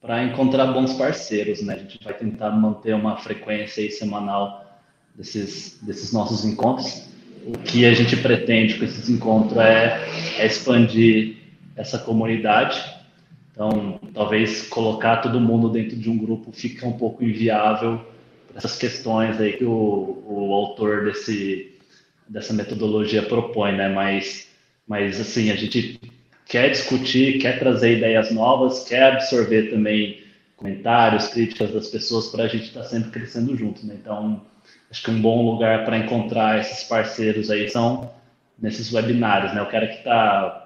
para 0.00 0.24
encontrar 0.24 0.66
bons 0.68 0.94
parceiros, 0.94 1.60
né? 1.60 1.74
A 1.74 1.78
gente 1.78 2.02
vai 2.02 2.14
tentar 2.14 2.50
manter 2.50 2.94
uma 2.94 3.18
frequência 3.18 3.82
aí 3.82 3.90
semanal 3.90 4.80
desses, 5.14 5.78
desses 5.82 6.12
nossos 6.12 6.44
encontros. 6.44 7.02
O 7.44 7.52
que 7.52 7.84
a 7.84 7.92
gente 7.92 8.16
pretende 8.16 8.78
com 8.78 8.84
esses 8.84 9.08
encontros 9.10 9.58
é, 9.58 10.00
é 10.38 10.46
expandir 10.46 11.36
essa 11.76 11.98
comunidade. 11.98 12.82
Então, 13.60 14.00
talvez 14.14 14.62
colocar 14.68 15.18
todo 15.18 15.38
mundo 15.38 15.68
dentro 15.68 15.94
de 15.94 16.08
um 16.08 16.16
grupo 16.16 16.50
fica 16.50 16.86
um 16.86 16.94
pouco 16.96 17.22
inviável 17.22 18.00
essas 18.54 18.78
questões 18.78 19.38
aí 19.38 19.52
que 19.52 19.66
o, 19.66 20.24
o 20.26 20.54
autor 20.54 21.04
desse, 21.04 21.78
dessa 22.26 22.54
metodologia 22.54 23.22
propõe, 23.22 23.76
né? 23.76 23.90
Mas, 23.90 24.48
mas, 24.88 25.20
assim, 25.20 25.50
a 25.50 25.56
gente 25.56 26.00
quer 26.46 26.70
discutir, 26.70 27.38
quer 27.38 27.58
trazer 27.58 27.98
ideias 27.98 28.30
novas, 28.30 28.88
quer 28.88 29.12
absorver 29.12 29.64
também 29.64 30.22
comentários, 30.56 31.28
críticas 31.28 31.70
das 31.70 31.88
pessoas 31.88 32.28
para 32.28 32.44
a 32.44 32.48
gente 32.48 32.64
estar 32.64 32.80
tá 32.80 32.86
sempre 32.86 33.10
crescendo 33.10 33.54
junto, 33.54 33.86
né? 33.86 33.94
Então, 34.00 34.40
acho 34.90 35.02
que 35.02 35.10
um 35.10 35.20
bom 35.20 35.44
lugar 35.44 35.84
para 35.84 35.98
encontrar 35.98 36.60
esses 36.60 36.84
parceiros 36.84 37.50
aí 37.50 37.68
são 37.68 38.10
nesses 38.58 38.90
webinários, 38.90 39.52
né? 39.52 39.60
O 39.60 39.70
cara 39.70 39.86
que 39.86 39.98
está 39.98 40.59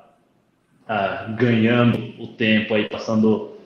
tá 0.87 1.35
ganhando 1.39 2.23
o 2.23 2.29
tempo 2.29 2.75
aí, 2.75 2.89
passando 2.89 3.57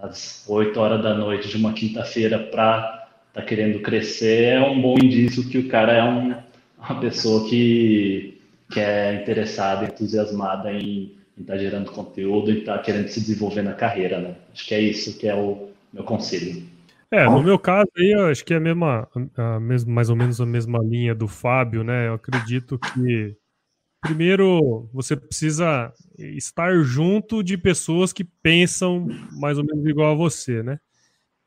às 0.00 0.44
8 0.48 0.78
horas 0.78 1.02
da 1.02 1.14
noite 1.14 1.48
de 1.48 1.56
uma 1.56 1.72
quinta-feira 1.72 2.38
para 2.38 2.96
está 3.28 3.42
querendo 3.42 3.80
crescer, 3.80 4.44
é 4.44 4.60
um 4.60 4.80
bom 4.80 4.94
indício 4.94 5.46
que 5.46 5.58
o 5.58 5.68
cara 5.68 5.92
é 5.92 6.02
um, 6.02 6.34
uma 6.78 7.00
pessoa 7.00 7.46
que, 7.46 8.40
que 8.70 8.80
é 8.80 9.20
interessada, 9.20 9.84
entusiasmada 9.84 10.72
em 10.72 11.14
estar 11.38 11.52
tá 11.52 11.58
gerando 11.58 11.90
conteúdo 11.92 12.50
e 12.50 12.62
tá 12.62 12.78
querendo 12.78 13.08
se 13.08 13.20
desenvolver 13.20 13.62
na 13.62 13.74
carreira, 13.74 14.18
né? 14.18 14.36
Acho 14.54 14.66
que 14.66 14.74
é 14.74 14.80
isso 14.80 15.18
que 15.18 15.28
é 15.28 15.34
o 15.34 15.68
meu 15.92 16.02
conselho. 16.02 16.62
É, 17.10 17.24
no 17.24 17.42
meu 17.42 17.58
caso 17.58 17.88
aí, 17.96 18.12
eu 18.12 18.26
acho 18.26 18.44
que 18.44 18.54
é 18.54 18.56
a 18.56 18.60
mesma, 18.60 19.06
a 19.36 19.60
mesma, 19.60 19.92
mais 19.92 20.08
ou 20.08 20.16
menos 20.16 20.40
a 20.40 20.46
mesma 20.46 20.78
linha 20.82 21.14
do 21.14 21.28
Fábio, 21.28 21.84
né? 21.84 22.08
Eu 22.08 22.14
acredito 22.14 22.78
que 22.78 23.36
primeiro 24.06 24.88
você 24.92 25.16
precisa 25.16 25.92
estar 26.18 26.72
junto 26.82 27.42
de 27.42 27.58
pessoas 27.58 28.12
que 28.12 28.24
pensam 28.24 29.06
mais 29.32 29.58
ou 29.58 29.64
menos 29.64 29.84
igual 29.86 30.12
a 30.12 30.14
você, 30.14 30.62
né? 30.62 30.78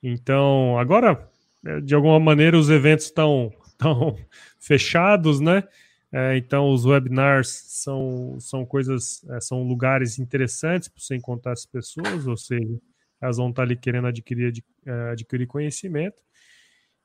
Então, 0.02 0.78
agora 0.78 1.30
é, 1.66 1.82
de 1.82 1.94
alguma 1.94 2.20
maneira 2.20 2.58
os 2.58 2.70
eventos 2.70 3.06
estão 3.06 3.52
tão 3.78 4.18
fechados, 4.60 5.40
né? 5.40 5.64
É, 6.12 6.38
então 6.38 6.72
os 6.72 6.86
webinars 6.86 7.50
são, 7.50 8.38
são 8.40 8.66
coisas, 8.66 9.24
é, 9.30 9.40
são 9.40 9.64
lugares 9.64 10.18
interessantes 10.18 10.88
para 10.88 11.02
você 11.02 11.16
encontrar 11.16 11.54
as 11.54 11.66
pessoas, 11.66 12.26
ou 12.26 12.36
seja, 12.36 12.80
elas 13.22 13.38
vão 13.38 13.50
estar 13.50 13.64
ali 13.64 13.76
querendo 13.76 14.08
adquirir, 14.08 14.64
é, 14.86 14.92
adquirir 15.12 15.46
conhecimento. 15.46 16.22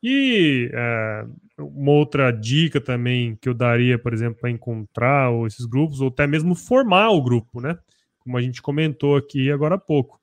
E 0.07 0.71
é, 0.75 1.25
uma 1.59 1.93
outra 1.93 2.31
dica 2.31 2.79
também 2.79 3.37
que 3.41 3.49
eu 3.49 3.55
daria, 3.55 3.99
por 3.99 4.13
exemplo, 4.13 4.39
para 4.39 4.51
encontrar 4.51 5.33
esses 5.47 5.65
grupos, 5.65 6.03
ou 6.03 6.09
até 6.09 6.27
mesmo 6.27 6.55
formar 6.55 7.09
o 7.09 7.23
grupo, 7.23 7.59
né? 7.59 7.79
Como 8.19 8.37
a 8.37 8.43
gente 8.43 8.61
comentou 8.61 9.17
aqui 9.17 9.51
agora 9.51 9.77
há 9.77 9.79
pouco. 9.79 10.21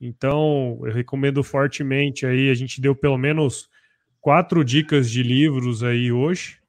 Então, 0.00 0.78
eu 0.84 0.92
recomendo 0.92 1.42
fortemente 1.42 2.24
aí, 2.24 2.48
a 2.48 2.54
gente 2.54 2.80
deu 2.80 2.94
pelo 2.94 3.18
menos 3.18 3.68
quatro 4.20 4.64
dicas 4.64 5.10
de 5.10 5.20
livros 5.20 5.82
aí 5.82 6.12
hoje. 6.12 6.60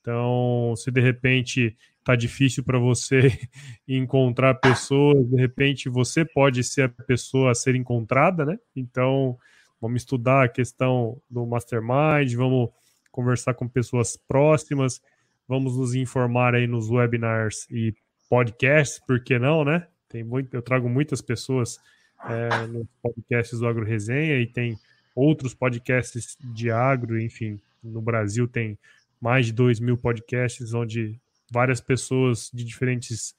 Então, 0.00 0.72
se 0.78 0.90
de 0.90 1.02
repente 1.02 1.76
está 1.98 2.16
difícil 2.16 2.64
para 2.64 2.78
você 2.78 3.38
encontrar 3.86 4.54
pessoas, 4.54 5.28
de 5.28 5.36
repente 5.36 5.90
você 5.90 6.24
pode 6.24 6.64
ser 6.64 6.84
a 6.84 6.88
pessoa 6.88 7.50
a 7.50 7.54
ser 7.54 7.74
encontrada, 7.74 8.46
né? 8.46 8.58
Então, 8.74 9.36
vamos 9.84 10.00
estudar 10.00 10.44
a 10.44 10.48
questão 10.48 11.20
do 11.28 11.44
mastermind, 11.44 12.32
vamos 12.34 12.70
conversar 13.12 13.52
com 13.52 13.68
pessoas 13.68 14.16
próximas, 14.16 15.02
vamos 15.46 15.76
nos 15.76 15.94
informar 15.94 16.54
aí 16.54 16.66
nos 16.66 16.88
webinars 16.88 17.66
e 17.70 17.94
podcasts, 18.30 18.98
por 19.06 19.22
que 19.22 19.38
não, 19.38 19.62
né? 19.62 19.86
Tem 20.08 20.24
muito, 20.24 20.54
eu 20.54 20.62
trago 20.62 20.88
muitas 20.88 21.20
pessoas 21.20 21.78
é, 22.24 22.66
nos 22.66 22.86
podcasts 23.02 23.58
do 23.58 23.68
Agro 23.68 23.84
Resenha 23.84 24.40
e 24.40 24.46
tem 24.46 24.78
outros 25.14 25.52
podcasts 25.52 26.34
de 26.40 26.70
agro, 26.70 27.20
enfim, 27.20 27.60
no 27.82 28.00
Brasil 28.00 28.48
tem 28.48 28.78
mais 29.20 29.44
de 29.44 29.52
2 29.52 29.80
mil 29.80 29.98
podcasts 29.98 30.72
onde 30.72 31.20
várias 31.52 31.82
pessoas 31.82 32.50
de 32.54 32.64
diferentes, 32.64 33.36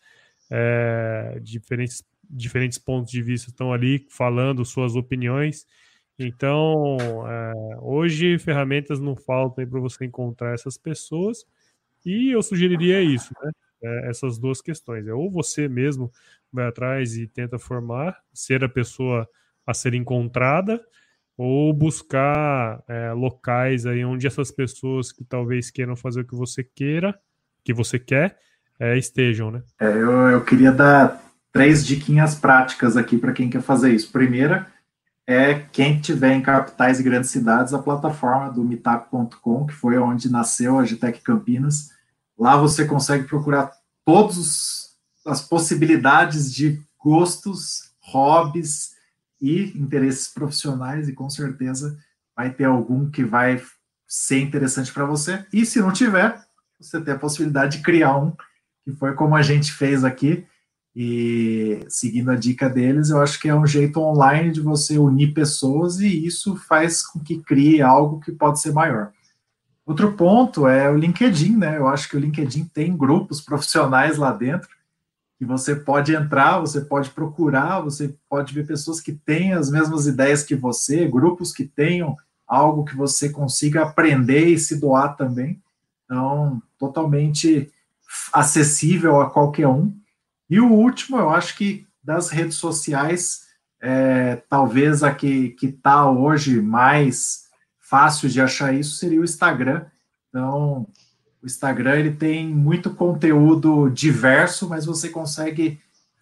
é, 0.51 1.39
diferentes, 1.41 2.03
diferentes 2.29 2.77
pontos 2.77 3.11
de 3.11 3.23
vista 3.23 3.49
estão 3.49 3.73
ali 3.73 4.05
falando 4.11 4.63
suas 4.63 4.95
opiniões. 4.95 5.65
Então, 6.17 6.97
é, 7.27 7.53
hoje 7.81 8.37
ferramentas 8.39 8.99
não 8.99 9.15
faltam 9.15 9.67
para 9.67 9.79
você 9.79 10.05
encontrar 10.05 10.53
essas 10.53 10.77
pessoas 10.77 11.45
e 12.05 12.31
eu 12.31 12.41
sugeriria 12.41 13.01
isso, 13.01 13.33
né? 13.43 13.51
É, 13.83 14.09
essas 14.09 14.37
duas 14.37 14.61
questões. 14.61 15.05
É 15.07 15.13
ou 15.13 15.29
você 15.29 15.67
mesmo 15.67 16.11
vai 16.51 16.67
atrás 16.67 17.17
e 17.17 17.27
tenta 17.27 17.59
formar, 17.59 18.17
ser 18.33 18.63
a 18.63 18.69
pessoa 18.69 19.27
a 19.67 19.73
ser 19.73 19.93
encontrada, 19.93 20.81
ou 21.37 21.73
buscar 21.73 22.81
é, 22.87 23.11
locais 23.11 23.85
aí 23.85 24.05
onde 24.05 24.25
essas 24.25 24.51
pessoas 24.51 25.11
que 25.11 25.23
talvez 25.25 25.69
queiram 25.69 25.95
fazer 25.95 26.21
o 26.21 26.25
que 26.25 26.35
você 26.35 26.63
queira, 26.63 27.19
que 27.63 27.73
você 27.73 27.99
quer, 27.99 28.37
é, 28.79 28.97
estejam, 28.97 29.51
né? 29.51 29.63
É, 29.79 29.87
eu, 29.87 30.11
eu 30.29 30.45
queria 30.45 30.71
dar 30.71 31.21
três 31.51 31.85
diquinhas 31.85 32.35
práticas 32.35 32.95
aqui 32.95 33.17
para 33.17 33.33
quem 33.33 33.49
quer 33.49 33.61
fazer 33.61 33.93
isso. 33.93 34.11
Primeira 34.11 34.67
é 35.27 35.55
quem 35.71 35.99
tiver 35.99 36.33
em 36.33 36.41
capitais 36.41 36.99
e 36.99 37.03
grandes 37.03 37.31
cidades, 37.31 37.73
a 37.73 37.79
plataforma 37.79 38.51
do 38.51 38.63
meetup.com, 38.63 39.65
que 39.65 39.73
foi 39.73 39.97
onde 39.97 40.29
nasceu 40.29 40.77
a 40.77 40.83
Gtec 40.83 41.21
Campinas. 41.21 41.89
Lá 42.37 42.55
você 42.55 42.85
consegue 42.85 43.25
procurar 43.25 43.71
todas 44.05 44.95
as 45.25 45.41
possibilidades 45.41 46.53
de 46.53 46.79
gostos, 46.99 47.91
hobbies 47.99 48.91
e 49.41 49.77
interesses 49.77 50.27
profissionais, 50.27 51.09
e 51.09 51.13
com 51.13 51.29
certeza 51.29 51.97
vai 52.35 52.51
ter 52.51 52.65
algum 52.65 53.09
que 53.09 53.23
vai 53.23 53.61
ser 54.07 54.41
interessante 54.41 54.93
para 54.93 55.05
você. 55.05 55.45
E 55.51 55.65
se 55.65 55.79
não 55.79 55.91
tiver, 55.91 56.39
você 56.79 57.01
tem 57.01 57.13
a 57.13 57.19
possibilidade 57.19 57.77
de 57.77 57.83
criar 57.83 58.15
um, 58.17 58.31
que 58.83 58.91
foi 58.91 59.13
como 59.13 59.35
a 59.35 59.41
gente 59.41 59.71
fez 59.71 60.03
aqui. 60.03 60.45
E 60.95 61.85
seguindo 61.89 62.31
a 62.31 62.35
dica 62.35 62.69
deles, 62.69 63.09
eu 63.09 63.21
acho 63.21 63.39
que 63.39 63.49
é 63.49 63.55
um 63.55 63.67
jeito 63.67 63.99
online 63.99 64.51
de 64.51 64.61
você 64.61 64.97
unir 64.97 65.33
pessoas 65.33 65.99
e 65.99 66.25
isso 66.25 66.55
faz 66.55 67.05
com 67.05 67.19
que 67.19 67.41
crie 67.41 67.81
algo 67.81 68.21
que 68.21 68.31
pode 68.31 68.61
ser 68.61 68.71
maior. 68.71 69.11
Outro 69.85 70.13
ponto 70.13 70.67
é 70.67 70.89
o 70.89 70.97
LinkedIn, 70.97 71.57
né? 71.57 71.77
Eu 71.77 71.87
acho 71.87 72.09
que 72.09 72.15
o 72.15 72.19
LinkedIn 72.19 72.65
tem 72.73 72.95
grupos 72.95 73.41
profissionais 73.43 74.17
lá 74.17 74.31
dentro 74.31 74.69
que 75.37 75.45
você 75.45 75.75
pode 75.75 76.15
entrar, 76.15 76.59
você 76.59 76.81
pode 76.81 77.09
procurar, 77.09 77.81
você 77.81 78.15
pode 78.29 78.53
ver 78.53 78.65
pessoas 78.65 79.01
que 79.01 79.11
têm 79.11 79.53
as 79.53 79.69
mesmas 79.69 80.07
ideias 80.07 80.43
que 80.43 80.55
você, 80.55 81.07
grupos 81.07 81.51
que 81.51 81.65
tenham 81.65 82.15
algo 82.47 82.85
que 82.85 82.95
você 82.95 83.29
consiga 83.29 83.83
aprender 83.83 84.47
e 84.47 84.57
se 84.57 84.79
doar 84.79 85.15
também. 85.17 85.61
Então, 86.05 86.61
totalmente 86.79 87.69
acessível 88.31 89.19
a 89.19 89.29
qualquer 89.29 89.67
um. 89.67 89.93
E 90.49 90.59
o 90.59 90.71
último, 90.71 91.17
eu 91.17 91.29
acho 91.29 91.57
que 91.57 91.85
das 92.03 92.29
redes 92.29 92.55
sociais, 92.55 93.41
é, 93.81 94.35
talvez 94.49 95.03
a 95.03 95.13
que 95.13 95.55
está 95.61 96.09
hoje 96.09 96.61
mais 96.61 97.45
fácil 97.79 98.29
de 98.29 98.41
achar 98.41 98.73
isso 98.73 98.95
seria 98.95 99.21
o 99.21 99.23
Instagram. 99.23 99.85
Então, 100.29 100.87
o 101.41 101.45
Instagram 101.45 101.95
ele 101.95 102.11
tem 102.11 102.47
muito 102.47 102.89
conteúdo 102.93 103.89
diverso, 103.89 104.67
mas 104.67 104.85
você 104.85 105.09
consegue 105.09 105.79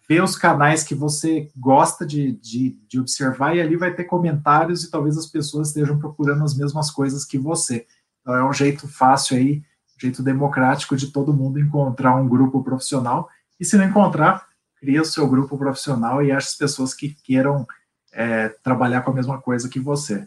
ver 0.08 0.22
os 0.22 0.36
canais 0.36 0.84
que 0.84 0.94
você 0.94 1.50
gosta 1.56 2.04
de, 2.06 2.32
de, 2.32 2.78
de, 2.86 3.00
observar 3.00 3.56
e 3.56 3.60
ali 3.60 3.76
vai 3.76 3.94
ter 3.94 4.04
comentários 4.04 4.84
e 4.84 4.90
talvez 4.90 5.16
as 5.16 5.26
pessoas 5.26 5.68
estejam 5.68 5.98
procurando 5.98 6.44
as 6.44 6.54
mesmas 6.54 6.90
coisas 6.90 7.24
que 7.24 7.38
você. 7.38 7.86
Então 8.20 8.34
é 8.34 8.44
um 8.44 8.52
jeito 8.52 8.86
fácil 8.86 9.36
aí, 9.36 9.62
um 9.96 10.00
jeito 10.00 10.22
democrático 10.22 10.94
de 10.94 11.10
todo 11.10 11.32
mundo 11.32 11.58
encontrar 11.58 12.14
um 12.16 12.28
grupo 12.28 12.62
profissional 12.62 13.28
e 13.58 13.64
se 13.64 13.76
não 13.76 13.84
encontrar, 13.84 14.46
cria 14.80 15.02
o 15.02 15.04
seu 15.04 15.26
grupo 15.28 15.56
profissional 15.56 16.22
e 16.22 16.30
acha 16.30 16.48
as 16.48 16.54
pessoas 16.54 16.92
que 16.94 17.16
queiram 17.24 17.66
é, 18.12 18.48
trabalhar 18.62 19.02
com 19.02 19.10
a 19.10 19.14
mesma 19.14 19.40
coisa 19.40 19.68
que 19.68 19.80
você. 19.80 20.26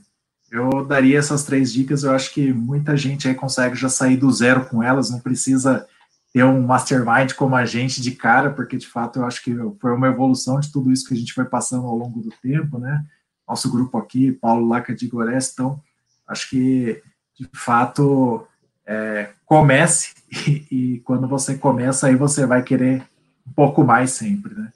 Eu 0.49 0.85
daria 0.85 1.19
essas 1.19 1.43
três 1.43 1.73
dicas, 1.73 2.03
eu 2.03 2.11
acho 2.11 2.33
que 2.33 2.53
muita 2.53 2.95
gente 2.95 3.27
aí 3.27 3.35
consegue 3.35 3.75
já 3.75 3.89
sair 3.89 4.17
do 4.17 4.31
zero 4.31 4.65
com 4.65 4.81
elas, 4.81 5.09
não 5.09 5.19
precisa 5.19 5.85
ter 6.33 6.43
um 6.43 6.61
mastermind 6.61 7.33
como 7.33 7.55
a 7.55 7.65
gente 7.65 8.01
de 8.01 8.11
cara, 8.11 8.51
porque 8.51 8.77
de 8.77 8.87
fato 8.87 9.19
eu 9.19 9.25
acho 9.25 9.43
que 9.43 9.53
foi 9.79 9.93
uma 9.93 10.07
evolução 10.07 10.59
de 10.59 10.71
tudo 10.71 10.91
isso 10.91 11.07
que 11.07 11.13
a 11.13 11.17
gente 11.17 11.33
foi 11.33 11.45
passando 11.45 11.85
ao 11.85 11.95
longo 11.95 12.21
do 12.21 12.29
tempo, 12.41 12.77
né? 12.77 13.03
Nosso 13.47 13.71
grupo 13.71 13.97
aqui, 13.97 14.31
Paulo 14.31 14.67
Laca 14.67 14.93
de 14.93 15.07
Gores, 15.07 15.51
então 15.51 15.81
acho 16.27 16.49
que 16.49 17.01
de 17.37 17.49
fato 17.53 18.45
é, 18.85 19.29
comece 19.45 20.13
e, 20.47 20.67
e, 20.71 20.99
quando 20.99 21.27
você 21.27 21.57
começa 21.57 22.07
aí 22.07 22.15
você 22.15 22.45
vai 22.45 22.61
querer 22.63 23.05
um 23.47 23.53
pouco 23.53 23.83
mais 23.83 24.11
sempre, 24.11 24.53
né? 24.53 24.71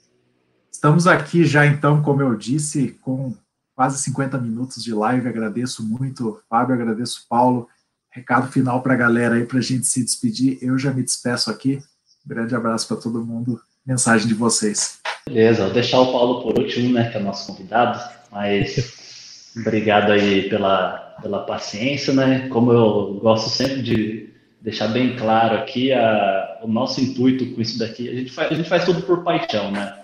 Estamos 0.70 1.06
aqui 1.06 1.44
já 1.44 1.66
então, 1.66 2.02
como 2.02 2.22
eu 2.22 2.34
disse, 2.34 2.98
com 3.02 3.34
quase 3.74 4.02
50 4.02 4.38
minutos 4.38 4.82
de 4.82 4.92
live. 4.92 5.28
Agradeço 5.28 5.84
muito, 5.84 6.40
Fábio, 6.48 6.74
agradeço, 6.74 7.26
Paulo. 7.28 7.68
Recado 8.10 8.50
final 8.50 8.82
para 8.82 8.94
a 8.94 8.96
galera 8.96 9.36
aí 9.36 9.44
para 9.44 9.58
a 9.58 9.62
gente 9.62 9.86
se 9.86 10.02
despedir. 10.02 10.58
Eu 10.60 10.78
já 10.78 10.92
me 10.92 11.02
despeço 11.02 11.50
aqui. 11.50 11.80
Grande 12.26 12.54
abraço 12.54 12.88
para 12.88 12.96
todo 12.96 13.24
mundo. 13.24 13.60
Mensagem 13.86 14.26
de 14.26 14.34
vocês. 14.34 15.00
Beleza, 15.26 15.64
vou 15.64 15.72
deixar 15.72 16.00
o 16.00 16.12
Paulo 16.12 16.42
por 16.42 16.58
último, 16.58 16.92
né, 16.92 17.10
que 17.10 17.16
é 17.16 17.20
o 17.20 17.24
nosso 17.24 17.46
convidado, 17.46 18.00
mas 18.30 19.52
obrigado 19.56 20.12
aí 20.12 20.48
pela, 20.48 21.16
pela 21.22 21.44
paciência, 21.44 22.12
né? 22.12 22.48
Como 22.48 22.72
eu 22.72 23.20
gosto 23.20 23.50
sempre 23.50 23.82
de 23.82 24.30
deixar 24.60 24.88
bem 24.88 25.16
claro 25.16 25.56
aqui, 25.56 25.92
a, 25.92 26.51
o 26.62 26.68
nosso 26.68 27.00
intuito 27.00 27.46
com 27.46 27.60
isso 27.60 27.78
daqui, 27.78 28.08
a 28.08 28.14
gente, 28.14 28.30
faz, 28.30 28.52
a 28.52 28.54
gente 28.54 28.68
faz 28.68 28.84
tudo 28.84 29.02
por 29.02 29.22
paixão, 29.22 29.70
né? 29.70 29.94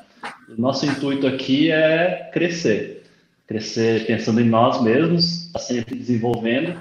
O 0.49 0.61
nosso 0.61 0.87
intuito 0.87 1.27
aqui 1.27 1.71
é 1.71 2.31
crescer, 2.33 3.05
crescer 3.47 4.07
pensando 4.07 4.41
em 4.41 4.49
nós 4.49 4.83
mesmos, 4.83 5.51
tá 5.53 5.59
sempre 5.59 5.95
desenvolvendo 5.95 6.79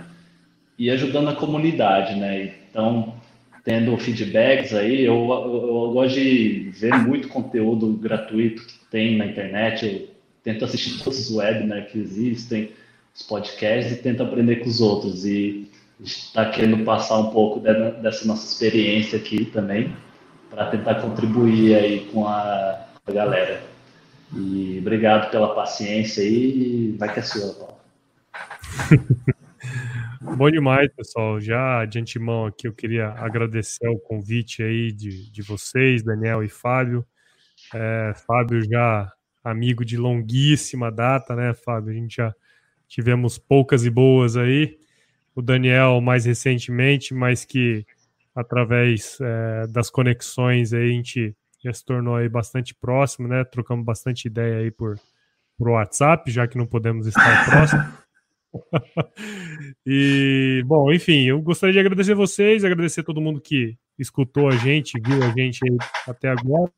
e 0.77 0.89
ajudando 0.89 1.29
a 1.29 1.35
comunidade, 1.35 2.15
né? 2.15 2.53
Então, 2.69 3.13
tendo 3.63 3.97
feedbacks 3.97 4.73
aí, 4.73 5.03
eu, 5.03 5.15
eu, 5.15 5.67
eu, 5.67 5.91
gosto 5.91 6.15
de 6.15 6.71
ver 6.73 6.95
muito 6.99 7.27
conteúdo 7.27 7.93
gratuito 7.93 8.65
que 8.65 8.79
tem 8.89 9.17
na 9.17 9.25
internet, 9.25 9.85
eu 9.85 10.09
tento 10.43 10.63
assistir 10.63 11.03
todos 11.03 11.29
os 11.29 11.35
webinars 11.35 11.91
que 11.91 11.99
existem, 11.99 12.71
os 13.13 13.23
podcasts 13.23 13.91
e 13.91 14.01
tento 14.01 14.23
aprender 14.23 14.57
com 14.57 14.69
os 14.69 14.79
outros 14.79 15.25
e 15.25 15.66
está 15.99 16.49
querendo 16.49 16.83
passar 16.83 17.17
um 17.19 17.31
pouco 17.31 17.59
dessa 17.59 18.27
nossa 18.27 18.45
experiência 18.45 19.17
aqui 19.17 19.45
também 19.45 19.95
para 20.49 20.67
tentar 20.67 20.95
contribuir 20.95 21.75
aí 21.75 22.05
com 22.11 22.27
a, 22.27 22.85
a 23.05 23.11
galera. 23.11 23.61
E 24.33 24.77
obrigado 24.79 25.31
pela 25.31 25.55
paciência 25.55 26.21
aí, 26.23 26.95
vai 26.97 27.13
que 27.13 27.19
é 27.19 27.23
sua, 27.23 27.53
Paulo. 27.53 27.77
Bom 30.37 30.51
demais, 30.51 30.91
pessoal. 30.93 31.39
Já 31.39 31.85
de 31.85 31.99
antemão 31.99 32.45
aqui 32.45 32.67
eu 32.67 32.73
queria 32.73 33.09
agradecer 33.09 33.87
o 33.87 33.99
convite 33.99 34.61
aí 34.61 34.91
de, 34.91 35.31
de 35.31 35.41
vocês, 35.41 36.03
Daniel 36.03 36.43
e 36.43 36.49
Fábio. 36.49 37.05
É, 37.73 38.13
Fábio 38.25 38.61
já 38.63 39.11
amigo 39.43 39.85
de 39.85 39.97
longuíssima 39.97 40.91
data, 40.91 41.35
né, 41.35 41.53
Fábio? 41.53 41.91
A 41.91 41.95
gente 41.95 42.17
já 42.17 42.33
tivemos 42.87 43.37
poucas 43.37 43.85
e 43.85 43.89
boas 43.89 44.35
aí. 44.35 44.77
O 45.37 45.41
Daniel 45.43 46.01
mais 46.01 46.25
recentemente, 46.25 47.13
mas 47.13 47.45
que 47.45 47.85
através 48.33 49.19
é, 49.21 49.67
das 49.67 49.87
conexões 49.87 50.73
aí 50.73 50.89
a 50.89 50.93
gente 50.93 51.35
já 51.63 51.71
se 51.71 51.85
tornou 51.85 52.15
aí 52.15 52.27
bastante 52.27 52.73
próximo, 52.73 53.27
né? 53.27 53.43
Trocamos 53.43 53.85
bastante 53.85 54.25
ideia 54.25 54.57
aí 54.57 54.71
por, 54.71 54.99
por 55.55 55.69
WhatsApp, 55.69 56.31
já 56.31 56.47
que 56.47 56.57
não 56.57 56.65
podemos 56.65 57.05
estar 57.05 57.45
próximo. 57.45 57.83
e, 59.85 60.63
bom, 60.65 60.91
enfim, 60.91 61.25
eu 61.25 61.39
gostaria 61.39 61.73
de 61.73 61.79
agradecer 61.81 62.15
vocês, 62.15 62.65
agradecer 62.65 63.03
todo 63.03 63.21
mundo 63.21 63.39
que 63.39 63.77
escutou 63.99 64.47
a 64.47 64.55
gente, 64.55 64.99
viu 64.99 65.21
a 65.23 65.29
gente 65.29 65.59
até 66.07 66.29
agora, 66.29 66.71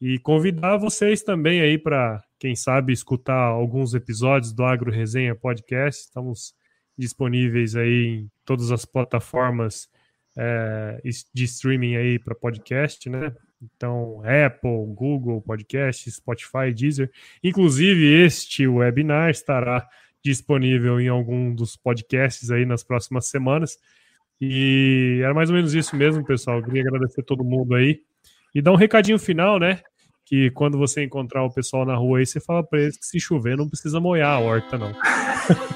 e 0.00 0.20
convidar 0.20 0.76
vocês 0.76 1.20
também 1.20 1.60
aí 1.60 1.78
para, 1.78 2.22
quem 2.38 2.54
sabe, 2.54 2.92
escutar 2.92 3.34
alguns 3.34 3.92
episódios 3.92 4.52
do 4.52 4.62
Agro 4.62 4.92
Resenha 4.92 5.34
Podcast. 5.34 6.02
Estamos 6.02 6.54
disponíveis 6.96 7.76
aí 7.76 8.20
em 8.20 8.30
todas 8.44 8.70
as 8.70 8.84
plataformas 8.84 9.88
é, 10.36 11.00
de 11.32 11.44
streaming 11.44 11.96
aí 11.96 12.18
para 12.18 12.34
podcast, 12.34 13.08
né? 13.08 13.34
Então, 13.62 14.20
Apple, 14.22 14.94
Google 14.94 15.40
Podcast, 15.40 16.10
Spotify, 16.10 16.72
Deezer. 16.74 17.10
Inclusive, 17.42 18.24
este 18.24 18.66
webinar 18.66 19.30
estará 19.30 19.86
disponível 20.22 21.00
em 21.00 21.08
algum 21.08 21.54
dos 21.54 21.76
podcasts 21.76 22.50
aí 22.50 22.66
nas 22.66 22.82
próximas 22.84 23.26
semanas. 23.28 23.78
E 24.40 25.20
era 25.22 25.32
mais 25.32 25.48
ou 25.48 25.56
menos 25.56 25.74
isso 25.74 25.96
mesmo, 25.96 26.24
pessoal. 26.24 26.58
Eu 26.58 26.64
queria 26.64 26.82
agradecer 26.82 27.22
todo 27.22 27.44
mundo 27.44 27.74
aí. 27.74 28.02
E 28.54 28.60
dar 28.60 28.72
um 28.72 28.76
recadinho 28.76 29.18
final, 29.18 29.58
né? 29.58 29.80
Que 30.26 30.50
quando 30.50 30.76
você 30.76 31.04
encontrar 31.04 31.44
o 31.44 31.50
pessoal 31.50 31.86
na 31.86 31.94
rua 31.94 32.18
aí, 32.18 32.26
você 32.26 32.40
fala 32.40 32.62
para 32.62 32.80
eles 32.80 32.98
que 32.98 33.06
se 33.06 33.20
chover 33.20 33.56
não 33.56 33.68
precisa 33.68 34.00
molhar 34.00 34.32
a 34.32 34.40
horta, 34.40 34.76
não. 34.76 34.92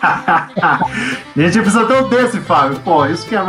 a 0.02 0.48
gente 1.38 1.60
precisa 1.60 1.86
ter 1.86 2.02
um 2.02 2.08
desse, 2.08 2.40
Fábio. 2.40 2.80
Pô, 2.80 3.06
isso 3.06 3.28
que 3.28 3.36
é. 3.36 3.40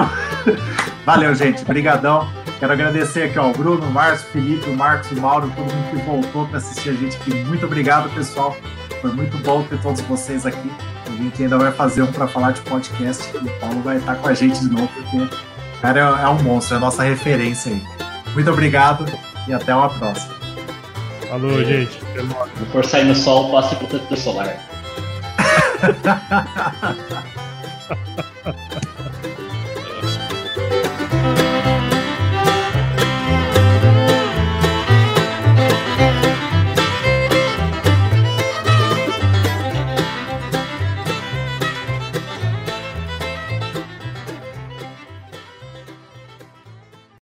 Valeu, 1.04 1.34
gente. 1.34 1.64
Obrigadão. 1.64 2.30
Quero 2.60 2.74
agradecer 2.74 3.24
aqui 3.24 3.39
ao 3.39 3.52
Bruno, 3.52 3.89
Márcio, 3.89 4.28
Felipe, 4.28 4.70
o 4.70 4.78
Marcos, 4.78 5.10
o 5.10 5.20
Mauro, 5.20 5.52
todo 5.56 5.74
mundo 5.74 5.89
que 5.89 6.06
voltou 6.06 6.45
para 6.45 6.58
assistir 6.58 6.91
a 6.91 6.93
gente 6.93 7.18
aqui. 7.18 7.34
Muito 7.45 7.66
obrigado, 7.66 8.08
pessoal. 8.14 8.56
Foi 9.02 9.12
muito 9.12 9.36
bom 9.39 9.64
ter 9.64 9.82
todos 9.82 9.99
vocês 10.02 10.45
aqui. 10.45 10.72
A 11.08 11.10
gente 11.10 11.41
ainda 11.41 11.58
vai 11.58 11.72
fazer 11.72 12.04
um 12.04 12.12
para 12.12 12.28
falar 12.28 12.52
de 12.52 12.62
podcast 12.62 13.36
e 13.36 13.38
o 13.39 13.60
Paulo 13.60 13.82
vai 13.82 13.97
estar 13.97 14.14
com 14.14 14.28
a 14.28 14.34
gente 14.36 14.60
de 14.60 14.70
novo, 14.70 14.88
porque 14.93 15.18
o 15.18 15.82
cara 15.82 15.99
é, 15.99 16.24
é 16.24 16.30
um 16.30 16.43
monstro, 16.43 16.76
é 16.76 16.78
a 16.78 16.80
nossa 16.80 17.02
referência 17.02 17.72
aí. 17.72 17.82
Muito 18.36 18.52
obrigado 18.52 19.06
e 19.47 19.54
até 19.54 19.74
uma 19.74 19.89
próxima. 19.89 20.41
Falou, 21.32 21.64
gente. 21.64 21.94
Se 21.94 22.66
for 22.74 22.86
sair 22.86 23.06
no 23.06 23.16
sol, 23.16 23.50
passe 23.54 23.74
protetor 23.78 24.18
solar. 24.18 24.54